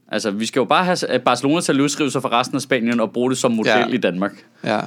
Altså, 0.07 0.31
vi 0.31 0.45
skal 0.45 0.59
jo 0.59 0.65
bare 0.65 0.85
have 0.85 0.97
at 1.07 1.21
Barcelona 1.23 1.61
til 1.61 1.71
at 1.71 1.75
løsrive 1.75 2.11
sig 2.11 2.21
fra 2.21 2.39
resten 2.39 2.55
af 2.55 2.61
Spanien 2.61 2.99
og 2.99 3.11
bruge 3.11 3.29
det 3.29 3.37
som 3.37 3.51
model 3.51 3.71
Ja. 3.71 3.87
i 3.87 3.97
Danmark. 3.97 4.45
ja. 4.63 4.79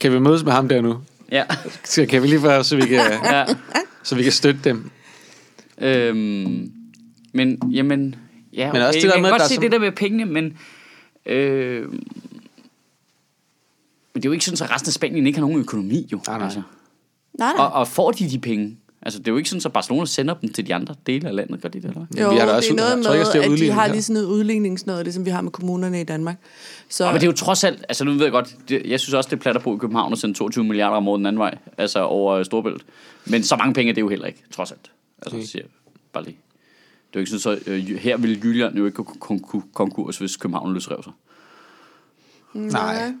Kan 0.00 0.12
vi 0.12 0.18
mødes 0.18 0.44
med 0.44 0.52
ham 0.52 0.68
der 0.68 0.80
nu? 0.80 0.98
Ja. 1.32 1.44
Så 1.84 2.06
kan 2.06 2.22
vi 2.22 2.26
lige 2.28 2.40
få, 2.40 2.62
så 2.62 2.76
vi 2.76 2.82
kan, 2.82 3.00
ja. 3.32 3.44
så 4.02 4.14
vi 4.16 4.22
kan 4.22 4.32
støtte 4.32 4.60
dem. 4.64 4.90
Øhm, 5.80 6.70
men, 7.32 7.58
jamen... 7.72 8.14
Ja, 8.52 8.68
okay. 8.68 8.78
Men 8.78 8.86
også 8.86 8.96
det 8.96 9.02
jeg 9.04 9.08
der 9.08 9.14
kan 9.14 9.22
med, 9.22 9.30
godt 9.30 9.38
der 9.38 9.44
er 9.44 9.48
se 9.48 9.54
som- 9.54 9.62
det 9.62 9.72
der 9.72 9.78
med 9.78 9.92
pengene, 9.92 10.24
men... 10.24 10.58
Øh, 11.26 11.84
men 14.14 14.22
det 14.22 14.26
er 14.26 14.30
jo 14.30 14.32
ikke 14.32 14.44
sådan, 14.44 14.64
at 14.68 14.74
resten 14.74 14.88
af 14.88 14.92
Spanien 14.92 15.26
ikke 15.26 15.38
har 15.38 15.46
nogen 15.46 15.60
økonomi, 15.60 16.08
jo. 16.12 16.20
Nej, 16.26 16.36
nej. 16.38 16.44
Altså. 16.44 16.62
Nej, 17.38 17.52
nej. 17.56 17.66
Og, 17.66 17.72
og 17.72 17.88
får 17.88 18.10
de 18.12 18.30
de 18.30 18.38
penge? 18.38 18.78
Altså, 19.02 19.18
det 19.18 19.28
er 19.28 19.32
jo 19.32 19.36
ikke 19.38 19.50
sådan, 19.50 19.62
at 19.66 19.72
Barcelona 19.72 20.06
sender 20.06 20.34
dem 20.34 20.52
til 20.52 20.66
de 20.66 20.74
andre 20.74 20.94
dele 21.06 21.28
af 21.28 21.34
landet, 21.34 21.62
gør 21.62 21.68
de 21.68 21.80
det, 21.80 21.88
eller? 21.88 22.06
Jo, 22.20 22.30
vi 22.30 22.36
har 22.36 22.46
da 22.46 22.50
det 22.50 22.56
også- 22.56 22.72
er 22.72 22.76
noget 22.76 22.88
jeg 22.90 22.96
med, 22.98 23.06
at 23.06 23.26
det 23.32 23.46
er 23.48 23.52
at 23.52 23.58
de 23.58 23.70
har 23.70 23.86
lige 23.88 24.02
sådan 24.02 24.14
noget 24.22 24.26
udligningsnød, 24.26 25.04
det 25.04 25.14
som 25.14 25.24
vi 25.24 25.30
har 25.30 25.40
med 25.40 25.50
kommunerne 25.50 26.00
i 26.00 26.04
Danmark. 26.04 26.36
Så, 26.88 27.04
Ja, 27.04 27.12
men 27.12 27.20
det 27.20 27.26
er 27.26 27.30
jo 27.30 27.36
trods 27.36 27.64
alt, 27.64 27.84
altså 27.88 28.04
nu 28.04 28.12
ved 28.12 28.22
jeg 28.22 28.30
godt, 28.32 28.56
det, 28.68 28.82
jeg 28.86 29.00
synes 29.00 29.14
også, 29.14 29.30
det 29.30 29.36
er 29.36 29.40
platter 29.40 29.60
på 29.60 29.74
i 29.74 29.78
København 29.78 30.12
at 30.12 30.18
sende 30.18 30.34
22 30.34 30.64
milliarder 30.64 30.96
om 30.96 31.08
året 31.08 31.18
den 31.18 31.26
anden 31.26 31.38
vej, 31.40 31.58
altså 31.78 31.98
over 32.00 32.34
øh, 32.34 32.44
Storbælt. 32.44 32.84
Men 33.26 33.42
så 33.42 33.56
mange 33.56 33.74
penge 33.74 33.90
er 33.90 33.94
det 33.94 34.00
jo 34.00 34.08
heller 34.08 34.26
ikke, 34.26 34.42
trods 34.52 34.70
alt. 34.72 34.90
Altså, 35.22 35.36
Okay. 35.36 35.46
siger 35.46 35.62
jeg 35.62 35.70
bare 36.12 36.24
lige. 36.24 36.36
Det 37.10 37.16
er 37.16 37.20
jo 37.20 37.20
ikke 37.20 37.30
sådan, 37.40 37.58
så 37.64 37.70
øh, 37.70 37.96
her 37.98 38.16
ville 38.16 38.40
Jylland 38.44 38.76
jo 38.76 38.86
ikke 38.86 39.02
konku- 39.02 39.72
konkurs, 39.74 40.18
hvis 40.18 40.36
København 40.36 40.74
løsrev 40.74 41.02
sig. 41.02 41.12
Nej. 42.54 43.12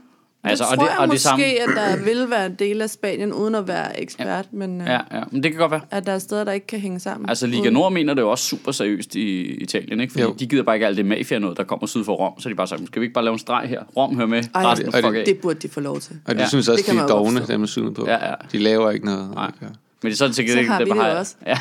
Altså, 0.44 0.64
Altså, 0.64 0.74
og 0.74 0.78
tror 0.78 0.84
det, 0.86 0.90
jeg 0.90 0.98
og 0.98 1.02
det 1.06 1.12
måske, 1.12 1.22
samme. 1.22 1.44
at 1.44 1.68
der 1.98 2.04
vil 2.04 2.30
være 2.30 2.46
en 2.46 2.54
del 2.54 2.82
af 2.82 2.90
Spanien, 2.90 3.32
uden 3.32 3.54
at 3.54 3.68
være 3.68 4.00
ekspert, 4.00 4.26
ja. 4.28 4.42
men 4.52 4.80
uh, 4.80 4.86
Ja, 4.86 4.92
ja, 5.12 5.22
men 5.30 5.42
det 5.42 5.50
kan 5.52 5.58
godt 5.60 5.70
være. 5.70 5.80
at 5.90 6.06
der 6.06 6.12
er 6.12 6.18
steder, 6.18 6.44
der 6.44 6.52
ikke 6.52 6.66
kan 6.66 6.78
hænge 6.80 7.00
sammen. 7.00 7.28
Altså, 7.28 7.46
Liga 7.46 7.70
Nord 7.70 7.92
mener 7.92 8.14
det 8.14 8.22
jo 8.22 8.30
også 8.30 8.44
super 8.44 8.72
seriøst 8.72 9.14
i 9.14 9.40
Italien, 9.42 10.00
ikke? 10.00 10.12
Fordi 10.12 10.22
Jo. 10.24 10.34
de 10.38 10.46
gider 10.46 10.62
bare 10.62 10.76
ikke 10.76 10.86
alt 10.86 10.96
det 10.96 11.06
mafia 11.06 11.38
noget, 11.38 11.56
der 11.56 11.64
kommer 11.64 11.86
syd 11.86 12.04
for 12.04 12.14
Rom. 12.14 12.40
Så 12.40 12.48
er 12.48 12.50
de 12.52 12.56
bare 12.56 12.66
sagt, 12.66 12.86
skal 12.86 13.00
vi 13.00 13.04
ikke 13.04 13.14
bare 13.14 13.24
lave 13.24 13.32
en 13.32 13.38
streg 13.38 13.68
her? 13.68 13.82
Rom 13.96 14.16
hører 14.16 14.26
med, 14.28 14.42
Ej, 14.54 14.62
resten 14.64 14.86
det- 14.92 14.94
fuck 15.04 15.16
af. 15.16 15.24
Det 15.26 15.38
burde 15.38 15.58
de 15.58 15.68
få 15.68 15.80
lov 15.80 16.00
til. 16.00 16.16
Og 16.24 16.34
de 16.34 16.40
Ja, 16.40 16.48
synes 16.48 16.68
også, 16.68 16.84
det 16.86 16.94
de 16.94 16.98
er 17.00 17.06
dogne, 17.06 17.42
dem 17.48 17.62
er 17.62 17.66
synet 17.66 17.94
på. 17.94 18.04
Ja, 18.08 18.26
ja. 18.28 18.34
De 18.52 18.58
laver 18.58 18.90
ikke 18.90 19.06
noget. 19.06 19.30
Nej. 19.34 19.50
Men 19.60 19.70
det 20.02 20.12
er 20.12 20.16
sådan 20.16 20.34
Så 20.34 20.42
har 20.68 20.78
vi 20.78 20.84
det 20.90 20.96
bare, 20.96 21.16
også. 21.18 21.34
Ja, 21.46 21.58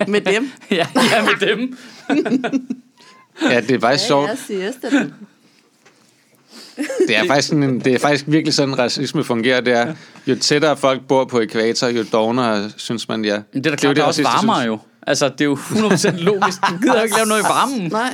ja, 0.00 0.06
Med 0.12 0.20
dem. 0.20 0.50
ja, 0.70 0.86
ja, 0.96 1.22
med 1.24 1.48
dem. 1.48 1.76
Ja, 3.50 3.60
det 3.60 3.70
er 3.70 3.80
faktisk 3.80 4.06
sjovt. 4.06 4.30
siesta, 4.46 4.90
du. 4.90 5.04
Det 7.08 7.16
er 7.16 7.26
faktisk, 7.26 7.48
sådan 7.48 7.62
en, 7.62 7.80
det 7.80 7.94
er 7.94 7.98
faktisk 7.98 8.24
virkelig 8.28 8.54
sådan, 8.54 8.78
racisme 8.78 9.24
fungerer. 9.24 9.60
Det 9.60 9.72
er, 9.72 9.94
jo 10.26 10.36
tættere 10.36 10.76
folk 10.76 11.00
bor 11.08 11.24
på 11.24 11.40
ekvator, 11.40 11.88
jo 11.88 12.04
dognere 12.12 12.70
synes 12.76 13.08
man, 13.08 13.24
ja. 13.24 13.40
Men 13.52 13.64
det 13.64 13.66
er 13.66 13.70
da 13.70 13.76
klart, 13.76 13.96
det 13.96 14.02
er 14.02 14.06
også 14.06 14.22
varmere 14.22 14.56
synes. 14.56 14.66
jo. 14.66 14.78
Altså, 15.06 15.28
det 15.28 15.40
er 15.40 15.44
jo 15.44 15.54
100% 15.54 16.10
logisk. 16.22 16.58
Du 16.70 16.76
gider 16.82 17.02
ikke 17.02 17.16
lave 17.16 17.26
noget 17.26 17.40
i 17.40 17.44
varmen. 17.44 17.90
Nej, 18.02 18.12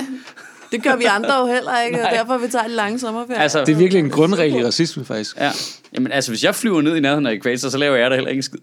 det 0.71 0.83
gør 0.83 0.95
vi 0.95 1.03
andre 1.03 1.39
jo 1.39 1.45
heller 1.45 1.81
ikke, 1.81 2.01
og 2.03 2.11
derfor 2.11 2.37
vi 2.37 2.47
tager 2.47 2.65
en 2.65 2.71
lang 2.71 2.99
sommerferie. 2.99 3.39
Altså, 3.39 3.59
Det 3.59 3.69
er 3.69 3.75
virkelig 3.75 3.99
en 3.99 4.09
grundregel 4.09 4.55
i 4.55 4.65
racisme, 4.65 5.05
faktisk. 5.05 5.37
Ja. 5.37 5.51
Jamen 5.93 6.11
altså, 6.11 6.31
hvis 6.31 6.43
jeg 6.43 6.55
flyver 6.55 6.81
ned 6.81 6.95
i 6.95 6.99
nærheden 6.99 7.25
af 7.25 7.31
ekvator, 7.31 7.69
så 7.69 7.77
laver 7.77 7.95
jeg 7.95 8.09
der 8.09 8.15
heller 8.15 8.29
ikke 8.29 8.39
en 8.39 8.43
skid. 8.43 8.59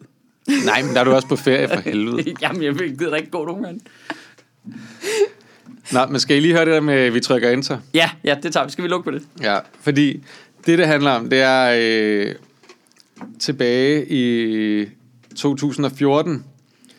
Nej, 0.65 0.83
men 0.83 0.95
der 0.95 1.01
er 1.01 1.05
du 1.05 1.13
også 1.13 1.29
på 1.29 1.37
ferie 1.37 1.69
for 1.69 1.81
helvede. 1.91 2.35
Jamen, 2.43 2.63
jeg 2.63 2.75
gider 2.75 3.11
da 3.11 3.17
ikke 3.17 3.31
gå 3.31 3.45
nogen 3.47 3.63
gange. 3.63 3.81
Nå, 5.93 6.07
men 6.07 6.21
skal 6.21 6.37
I 6.37 6.41
lige 6.41 6.55
høre 6.55 6.65
det 6.65 6.75
der 6.75 6.81
med, 6.81 6.95
at 6.95 7.15
vi 7.15 7.21
trykker 7.21 7.51
enter? 7.51 7.79
Ja, 7.95 8.11
ja, 8.25 8.37
det 8.43 8.53
tager 8.53 8.67
vi. 8.67 8.73
Skal 8.73 8.85
vi 8.85 8.89
lukke 8.89 9.05
på 9.05 9.11
det? 9.11 9.23
Ja, 9.43 9.59
fordi 9.81 10.25
det, 10.67 10.79
det 10.79 10.87
handler 10.87 11.11
om, 11.11 11.31
det 11.31 11.41
er 11.41 11.75
øh, 11.81 12.35
tilbage 13.39 14.07
i 14.13 14.87
2014, 15.37 16.45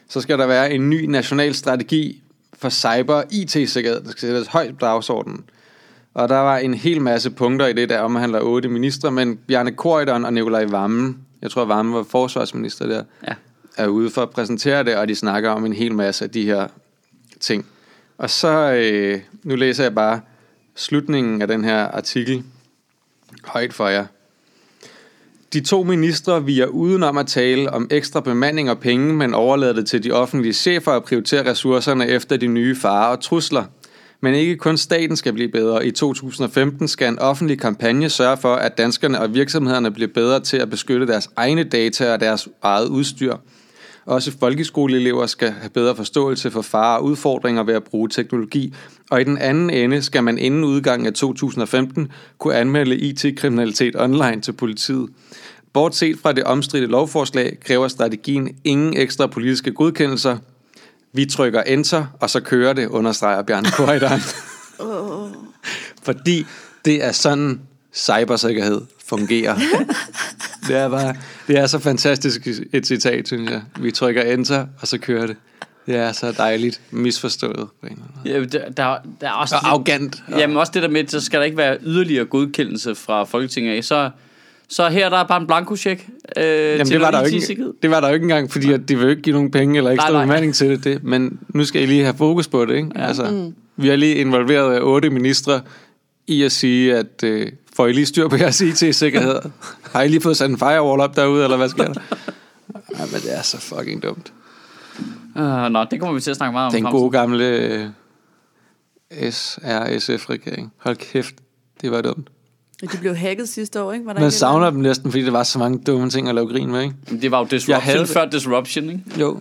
så 0.09 0.22
skal 0.22 0.39
der 0.39 0.47
være 0.47 0.72
en 0.74 0.89
ny 0.89 1.05
national 1.05 1.53
strategi 1.55 2.22
for 2.53 2.70
cyber 2.70 3.24
IT-sikkerhed, 3.32 4.01
der 4.01 4.11
skal 4.11 4.30
sættes 4.30 4.47
højt 4.47 4.70
på 4.70 4.86
dagsordenen. 4.86 5.43
Og 6.13 6.30
der 6.30 6.38
var 6.38 6.57
en 6.57 6.74
hel 6.74 7.01
masse 7.01 7.30
punkter 7.30 7.67
i 7.67 7.74
det, 7.74 7.89
der 7.89 7.99
omhandler 7.99 8.39
otte 8.41 8.70
ministre, 8.70 9.11
men 9.11 9.38
Bjarne 9.47 9.72
Korydon 9.72 10.26
og 10.26 10.34
Nikolaj 10.34 10.65
Vammen, 10.65 11.17
jeg 11.41 11.51
tror 11.51 11.65
Vammen 11.65 11.95
var 11.95 12.03
forsvarsminister 12.03 12.88
der, 12.88 13.03
Ja. 13.28 13.34
er 13.78 13.88
ude 13.88 14.09
for 14.09 14.22
at 14.22 14.30
præsentere 14.30 14.84
det, 14.84 14.95
og 14.95 15.07
de 15.07 15.15
snakker 15.15 15.49
om 15.49 15.65
en 15.65 15.74
hel 15.74 15.93
masse 15.95 16.26
af 16.26 16.32
de 16.32 16.43
her 16.45 16.67
ting. 17.39 17.65
Og 18.20 18.30
så, 18.30 18.74
øh, 18.74 19.20
nu 19.43 19.55
læser 19.55 19.84
jeg 19.84 19.95
bare 19.95 20.22
slutningen 20.76 21.41
af 21.41 21.47
den 21.47 21.63
her 21.63 21.84
artikel 21.88 22.43
højt 23.43 23.74
for 23.74 23.88
jer. 23.88 24.05
De 25.53 25.61
to 25.61 25.84
ministre 25.84 26.45
viger 26.45 26.65
udenom 26.65 27.17
at 27.17 27.28
tale 27.28 27.70
om 27.74 27.88
ekstra 27.91 28.22
bemanding 28.22 28.70
og 28.70 28.80
penge, 28.80 29.13
men 29.13 29.34
overlader 29.34 29.74
det 29.74 29.88
til 29.88 30.03
de 30.03 30.11
offentlige 30.11 30.53
chefer 30.53 30.91
at 30.91 31.03
prioritere 31.03 31.51
ressourcerne 31.51 32.07
efter 32.07 32.38
de 32.38 32.47
nye 32.47 32.76
farer 32.76 33.15
og 33.15 33.22
trusler. 33.22 33.63
Men 34.22 34.34
ikke 34.34 34.55
kun 34.55 34.78
staten 34.78 35.17
skal 35.17 35.34
blive 35.34 35.49
bedre. 35.49 35.86
I 35.86 35.91
2015 35.91 36.88
skal 36.88 37.07
en 37.07 37.20
offentlig 37.20 37.59
kampagne 37.59 38.09
sørge 38.09 38.38
for, 38.38 38.55
at 38.55 38.78
danskerne 38.78 39.22
og 39.22 39.34
virksomhederne 39.34 39.91
bliver 39.91 40.13
bedre 40.13 40.39
til 40.39 40.57
at 40.57 40.70
beskytte 40.70 41.07
deres 41.07 41.30
egne 41.36 41.63
data 41.63 42.13
og 42.13 42.20
deres 42.20 42.47
eget 42.61 42.88
udstyr. 42.88 43.36
Også 44.10 44.32
folkeskoleelever 44.39 45.26
skal 45.26 45.51
have 45.51 45.70
bedre 45.70 45.95
forståelse 45.95 46.51
for 46.51 46.62
farer 46.62 46.97
og 46.97 47.03
udfordringer 47.03 47.64
ved 47.64 47.74
at 47.74 47.84
bruge 47.84 48.10
teknologi. 48.10 48.74
Og 49.12 49.22
i 49.22 49.24
den 49.24 49.38
anden 49.38 49.70
ende 49.70 50.01
skal 50.01 50.24
man 50.24 50.38
inden 50.38 50.64
udgangen 50.64 51.07
af 51.07 51.14
2015 51.14 52.12
kunne 52.38 52.55
anmelde 52.55 52.95
IT-kriminalitet 52.95 53.95
online 54.01 54.41
til 54.41 54.51
politiet. 54.51 55.10
Bortset 55.74 56.20
fra 56.20 56.32
det 56.32 56.43
omstridte 56.43 56.88
lovforslag 56.88 57.57
kræver 57.66 57.88
strategien 57.88 58.55
ingen 58.64 58.97
ekstra 58.97 59.28
politiske 59.28 59.72
godkendelser. 59.72 60.38
Vi 61.14 61.26
trykker 61.26 61.62
enter, 61.62 62.05
og 62.20 62.30
så 62.30 62.39
kører 62.39 62.74
det, 62.74 62.88
understreger 62.88 63.41
Bjarne 63.41 63.70
Korydon. 63.72 64.20
Fordi 66.07 66.45
det 66.86 67.03
er 67.03 67.12
sådan 67.12 67.62
cybersikkerhed 67.93 68.82
fungerer. 69.10 69.55
det 70.68 70.76
er 70.78 70.89
bare, 70.89 71.16
det 71.47 71.57
er 71.57 71.68
så 71.68 71.80
fantastisk 71.80 72.47
et 72.74 72.88
citat, 72.88 73.28
synes 73.28 73.51
jeg. 73.51 73.62
Vi 73.80 73.91
trykker 73.91 74.22
enter, 74.22 74.66
og 74.82 74.88
så 74.88 74.97
kører 74.97 75.28
det. 75.28 75.36
Det 75.86 75.95
er 75.95 76.12
så 76.12 76.32
dejligt 76.32 76.82
misforstået 76.91 77.68
på 77.82 77.88
en. 77.88 78.03
Ja, 78.26 78.43
der, 78.43 78.70
der, 78.70 78.97
der 79.22 79.28
er 79.28 79.32
også... 79.32 79.55
Og 79.55 79.70
arrogant. 79.70 80.24
Jamen 80.38 80.57
også 80.57 80.72
det 80.76 80.84
der 80.84 80.89
med, 80.89 81.07
så 81.07 81.22
skal 81.22 81.39
der 81.39 81.45
ikke 81.45 81.57
være 81.57 81.78
yderligere 81.84 82.26
godkendelse 82.26 82.95
fra 82.95 83.24
Folketinget 83.24 83.78
af. 83.78 83.84
Så, 83.84 84.10
så 84.68 84.89
her 84.89 85.10
der 85.10 85.18
er 85.18 85.24
bare 85.24 85.41
en 85.41 85.47
blankocheck 85.47 86.07
øh, 86.38 86.43
Jamen, 86.43 86.86
til 86.86 86.93
det 86.93 87.01
var, 87.01 87.12
der 87.12 87.20
jo 87.20 87.26
ikke, 87.26 87.66
det 87.82 87.89
var 87.89 87.99
der 87.99 88.07
jo 88.07 88.14
ikke 88.14 88.24
engang, 88.24 88.51
fordi 88.51 88.74
at 88.74 88.89
de 88.89 88.99
vil 88.99 89.10
ikke 89.10 89.22
give 89.22 89.34
nogen 89.34 89.51
penge 89.51 89.78
eller 89.78 89.91
ekstra 89.91 90.10
Nej, 90.10 90.18
nej. 90.18 90.26
bemanding 90.26 90.55
til 90.55 90.70
det, 90.70 90.84
det. 90.84 91.03
Men 91.03 91.39
nu 91.49 91.66
skal 91.66 91.82
I 91.82 91.86
lige 91.86 92.03
have 92.03 92.18
fokus 92.18 92.47
på 92.47 92.66
det. 92.66 92.76
Ikke? 92.76 92.89
Ja. 92.95 93.07
Altså, 93.07 93.32
mm. 93.32 93.55
Vi 93.76 93.88
har 93.88 93.95
lige 93.95 94.16
involveret 94.16 94.82
otte 94.82 95.10
ministre 95.10 95.62
i 96.28 96.43
at 96.43 96.51
sige, 96.51 96.95
at 96.95 97.24
øh, 97.24 97.51
får 97.80 97.88
I 97.88 97.91
lige 97.91 98.05
styr 98.05 98.27
på 98.27 98.36
jeres 98.36 98.61
IT-sikkerhed? 98.61 99.41
har 99.91 100.01
I 100.01 100.07
lige 100.07 100.21
fået 100.21 100.38
sat 100.38 100.49
en 100.49 100.57
firewall 100.57 101.01
op 101.01 101.15
derude, 101.15 101.43
eller 101.43 101.57
hvad 101.57 101.69
sker 101.69 101.93
der? 101.93 102.01
Ja, 102.99 103.05
men 103.05 103.21
det 103.21 103.38
er 103.38 103.41
så 103.41 103.57
fucking 103.57 104.03
dumt. 104.03 104.34
Uh, 105.36 105.41
nå, 105.43 105.86
det 105.91 105.99
kommer 105.99 106.13
vi 106.13 106.21
til 106.21 106.32
at 106.32 106.38
snakke 106.38 106.51
meget 106.53 106.65
om. 106.65 106.71
Den 106.71 106.84
gode 106.84 107.11
gamle 107.11 107.45
øh, 107.45 109.32
SRSF-regering. 109.32 110.73
Hold 110.77 110.95
kæft, 110.95 111.36
det 111.82 111.91
var 111.91 112.01
dumt. 112.01 112.30
De 112.82 112.97
blev 112.99 113.15
hacket 113.15 113.49
sidste 113.49 113.82
år, 113.82 113.93
ikke? 113.93 114.05
Var 114.05 114.13
der 114.13 114.19
Man 114.19 114.27
ikke 114.27 114.38
savner 114.38 114.65
eller 114.65 114.71
dem 114.71 114.82
næsten, 114.82 115.11
fordi 115.11 115.25
der 115.25 115.32
var 115.32 115.43
så 115.43 115.59
mange 115.59 115.80
dumme 115.88 116.09
ting 116.09 116.30
at 116.30 116.36
lave 116.36 116.47
grin 116.47 116.71
med, 116.71 116.82
ikke? 116.82 116.95
Men 117.09 117.21
Det 117.21 117.32
var 117.32 117.39
jo 117.39 117.59
Jeg 117.67 117.77
havde 117.82 117.99
disruption 117.99 117.99
det. 117.99 118.09
før 118.09 118.25
disruption, 118.25 118.89
ikke? 118.89 119.03
Jo. 119.19 119.39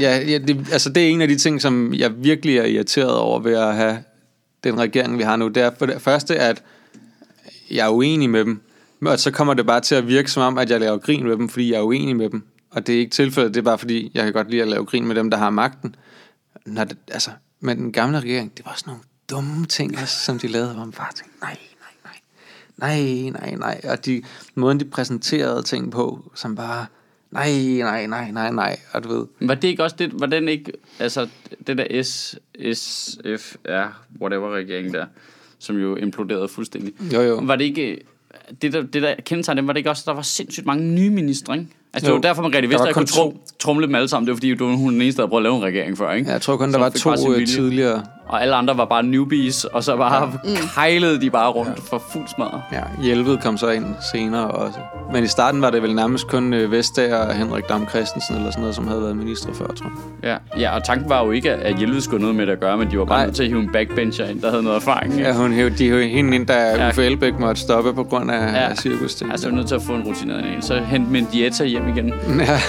Ja, 0.00 0.18
ja 0.18 0.38
det, 0.38 0.66
altså 0.72 0.90
det 0.90 1.04
er 1.04 1.08
en 1.08 1.22
af 1.22 1.28
de 1.28 1.36
ting, 1.36 1.62
som 1.62 1.94
jeg 1.94 2.24
virkelig 2.24 2.58
er 2.58 2.64
irriteret 2.64 3.16
over 3.16 3.40
ved 3.40 3.54
at 3.54 3.74
have 3.76 3.98
den 4.64 4.78
regering, 4.78 5.18
vi 5.18 5.22
har 5.22 5.36
nu. 5.36 5.48
Det 5.48 5.62
er 5.62 5.70
for 5.78 5.86
det 5.86 6.02
første, 6.02 6.36
at 6.36 6.62
jeg 7.70 7.86
er 7.86 7.90
uenig 7.90 8.30
med 8.30 8.44
dem. 8.44 8.60
Og 9.06 9.18
så 9.18 9.30
kommer 9.30 9.54
det 9.54 9.66
bare 9.66 9.80
til 9.80 9.94
at 9.94 10.06
virke 10.08 10.30
som 10.30 10.42
om, 10.42 10.58
at 10.58 10.70
jeg 10.70 10.80
laver 10.80 10.98
grin 10.98 11.26
med 11.26 11.36
dem, 11.36 11.48
fordi 11.48 11.72
jeg 11.72 11.78
er 11.78 11.82
uenig 11.82 12.16
med 12.16 12.30
dem. 12.30 12.42
Og 12.70 12.86
det 12.86 12.94
er 12.94 12.98
ikke 12.98 13.10
tilfældet, 13.10 13.54
det 13.54 13.60
er 13.60 13.64
bare 13.64 13.78
fordi, 13.78 14.10
jeg 14.14 14.24
kan 14.24 14.32
godt 14.32 14.50
lide 14.50 14.62
at 14.62 14.68
lave 14.68 14.84
grin 14.84 15.06
med 15.06 15.14
dem, 15.14 15.30
der 15.30 15.38
har 15.38 15.50
magten. 15.50 15.96
Når 16.66 16.84
det, 16.84 16.98
altså, 17.08 17.30
men 17.60 17.78
den 17.78 17.92
gamle 17.92 18.20
regering, 18.20 18.56
det 18.56 18.66
var 18.66 18.74
sådan 18.76 18.90
nogle 18.90 19.02
dumme 19.30 19.66
ting, 19.66 19.98
også, 19.98 20.24
som 20.24 20.38
de 20.38 20.48
lavede, 20.48 20.74
hvor 20.74 20.84
man 20.84 20.92
bare 20.92 21.12
tænkte, 21.12 21.40
nej, 21.40 21.56
nej, 22.02 22.12
nej, 22.78 23.30
nej, 23.30 23.30
nej, 23.30 23.54
nej. 23.54 23.80
Og 23.92 24.06
de, 24.06 24.22
måden, 24.54 24.80
de 24.80 24.84
præsenterede 24.84 25.62
ting 25.62 25.92
på, 25.92 26.30
som 26.34 26.56
bare, 26.56 26.86
nej, 27.30 27.52
nej, 27.78 28.06
nej, 28.06 28.30
nej, 28.30 28.52
nej. 28.52 28.78
Og 28.92 29.04
du 29.04 29.08
ved, 29.08 29.26
Var 29.40 29.54
det 29.54 29.68
ikke 29.68 29.82
også 29.82 29.96
det, 29.98 30.20
var 30.20 30.26
den 30.26 30.48
ikke, 30.48 30.72
altså 30.98 31.28
det 31.66 31.78
der 31.78 32.02
S, 32.02 32.38
SFR, 32.72 34.02
whatever 34.20 34.54
regering 34.54 34.94
der, 34.94 35.06
som 35.58 35.76
jo 35.76 35.96
imploderede 35.96 36.48
fuldstændig. 36.48 36.92
Jo, 37.12 37.20
jo. 37.20 37.40
Var 37.42 37.56
det 37.56 37.64
ikke, 37.64 37.98
det 38.62 38.72
der, 38.72 38.82
det 38.82 39.02
der 39.02 39.14
kendetegn, 39.26 39.66
var 39.66 39.72
det 39.72 39.78
ikke 39.78 39.90
også, 39.90 40.02
der 40.06 40.12
var 40.12 40.22
sindssygt 40.22 40.66
mange 40.66 40.84
nye 40.84 41.10
ministre, 41.10 41.54
ikke? 41.54 41.66
Altså 41.94 42.06
det 42.06 42.10
Jo. 42.10 42.14
var 42.14 42.20
derfor, 42.22 42.42
man 42.42 42.54
rigtig 42.54 42.70
vidste, 42.70 42.88
at 42.88 42.94
kun 42.94 43.00
kunne 43.00 43.06
trum, 43.06 43.34
trumle 43.58 43.86
dem 43.86 43.94
alle 43.94 44.08
sammen. 44.08 44.26
Det 44.26 44.32
var 44.32 44.36
fordi, 44.36 44.54
du 44.54 44.66
var 44.66 44.76
hun 44.76 44.92
den 44.92 45.02
eneste, 45.02 45.16
der 45.16 45.22
havde 45.22 45.30
prøvet 45.30 45.40
at 45.40 45.42
lave 45.42 45.56
en 45.56 45.62
regering 45.62 45.98
før, 45.98 46.12
ikke? 46.12 46.26
Ja, 46.26 46.32
jeg 46.32 46.42
tror 46.42 46.56
kun, 46.56 46.72
der 46.72 46.78
var 46.78 46.88
to 46.88 47.34
øh, 47.34 47.46
tidligere. 47.46 48.04
Og 48.28 48.42
alle 48.42 48.54
andre 48.54 48.78
var 48.78 48.84
bare 48.84 49.02
newbies, 49.02 49.64
og 49.64 49.84
så 49.84 49.96
bare 49.96 50.32
ja. 50.44 50.50
kejlede 50.74 51.20
de 51.20 51.30
bare 51.30 51.50
rundt 51.50 51.80
for 51.90 52.02
fuld 52.12 52.28
smadret. 52.34 52.62
Ja, 52.72 52.80
Hjelved 53.02 53.38
kom 53.38 53.58
så 53.58 53.68
ind 53.70 53.86
senere 54.12 54.50
også. 54.50 54.78
Men 55.12 55.24
i 55.24 55.26
starten 55.26 55.62
var 55.62 55.70
det 55.70 55.82
vel 55.82 55.94
nærmest 55.94 56.28
kun 56.28 56.54
øh, 56.54 56.72
Vestager 56.72 57.16
og 57.16 57.34
Henrik 57.34 57.68
Dam 57.68 57.88
Christensen 57.88 58.36
eller 58.36 58.50
sådan 58.50 58.60
noget, 58.60 58.74
som 58.76 58.88
havde 58.88 59.02
været 59.02 59.16
minister 59.16 59.48
før, 59.54 59.66
tror 59.66 59.90
jeg. 60.22 60.38
Ja, 60.56 60.60
ja 60.60 60.74
og 60.76 60.84
tanken 60.84 61.10
var 61.10 61.24
jo 61.24 61.30
ikke, 61.30 61.52
at 61.52 61.76
Hjelved 61.76 62.00
skulle 62.00 62.20
noget 62.20 62.36
med 62.36 62.46
det 62.46 62.52
at 62.52 62.60
gøre, 62.60 62.76
men 62.76 62.90
de 62.90 62.98
var 62.98 63.04
bare 63.04 63.18
Nej. 63.18 63.26
nødt 63.26 63.36
til 63.36 63.42
at 63.42 63.48
hive 63.48 63.60
en 63.60 63.70
backbencher 63.72 64.26
ind, 64.26 64.42
der 64.42 64.50
havde 64.50 64.62
noget 64.62 64.76
erfaring. 64.76 65.14
Ja, 65.14 65.32
hun 65.34 65.52
hævde, 65.52 65.78
de 65.78 65.88
hævde 65.88 66.08
hende 66.08 66.34
ind, 66.34 66.46
da 66.46 66.54
Ja. 66.76 66.88
Uffe 66.88 67.04
Elbæk 67.04 67.38
måtte 67.38 67.60
stoppe 67.62 67.94
på 67.94 68.04
grund 68.04 68.30
af 68.30 68.52
Ja. 68.52 68.62
ja. 68.68 68.74
cirkus. 68.74 69.22
Altså, 69.22 69.46
jeg 69.46 69.52
var 69.52 69.56
nødt 69.56 69.68
til 69.68 69.74
at 69.74 69.82
få 69.82 69.92
en 69.92 70.02
rutineret 70.02 70.44
en. 70.56 70.62
Så 70.62 70.80
hente 70.80 71.10
min 71.10 71.24
dieta 71.32 71.64
hjem 71.64 71.88
igen. 71.88 72.12
Ja, 72.38 72.60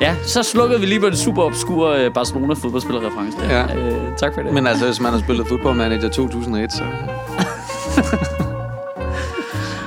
Ja, 0.00 0.14
så 0.26 0.42
slukkede 0.42 0.80
vi 0.80 0.86
lige 0.86 1.00
på 1.00 1.06
en 1.06 1.16
super 1.16 1.42
obskur 1.42 1.88
øh, 1.88 2.12
Barcelona-fodboldspillerreference 2.14 3.38
der. 3.38 3.56
Ja. 3.58 3.76
Øh, 3.76 4.16
tak 4.18 4.34
for 4.34 4.42
det. 4.42 4.52
men 4.54 4.66
altså, 4.66 4.84
hvis 4.84 5.00
man 5.00 5.12
har 5.12 5.20
spillet 5.20 5.46
fodboldmanager 5.48 6.08
2001, 6.08 6.72
så 6.72 6.82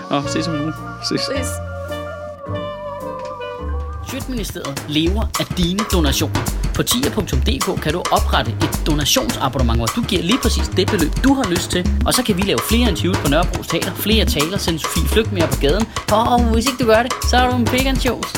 Nå, 0.09 0.21
ses 0.27 0.47
om 0.47 0.55
en 0.55 0.61
uge. 0.61 0.73
ses. 1.09 1.21
Ses. 1.21 1.47
Sjøtministeriet 4.11 4.85
lever 4.87 5.21
af 5.39 5.45
dine 5.57 5.79
donationer. 5.93 6.39
På 6.75 6.83
tier.dk 6.83 7.81
kan 7.81 7.93
du 7.93 8.03
oprette 8.11 8.51
et 8.51 8.81
donationsabonnement, 8.87 9.79
hvor 9.79 9.85
du 9.85 10.01
giver 10.01 10.21
lige 10.21 10.37
præcis 10.41 10.67
det 10.67 10.87
beløb, 10.91 11.11
du 11.23 11.33
har 11.33 11.49
lyst 11.49 11.71
til. 11.71 11.89
Og 12.05 12.13
så 12.13 12.23
kan 12.23 12.37
vi 12.37 12.41
lave 12.41 12.59
flere 12.69 12.89
interviews 12.89 13.17
på 13.17 13.29
Nørrebro 13.29 13.63
Teater, 13.63 13.93
flere 13.93 14.25
taler, 14.25 14.57
sende 14.57 14.79
Sofie 14.79 15.07
Flygt 15.07 15.31
mere 15.31 15.47
på 15.47 15.57
gaden. 15.61 15.85
Og 16.11 16.43
hvis 16.53 16.65
ikke 16.65 16.83
du 16.83 16.87
gør 16.87 17.03
det, 17.03 17.13
så 17.29 17.37
er 17.37 17.49
du 17.51 17.55
en 17.55 17.65
big 17.65 17.87
and 17.87 17.97
shows. 17.97 18.33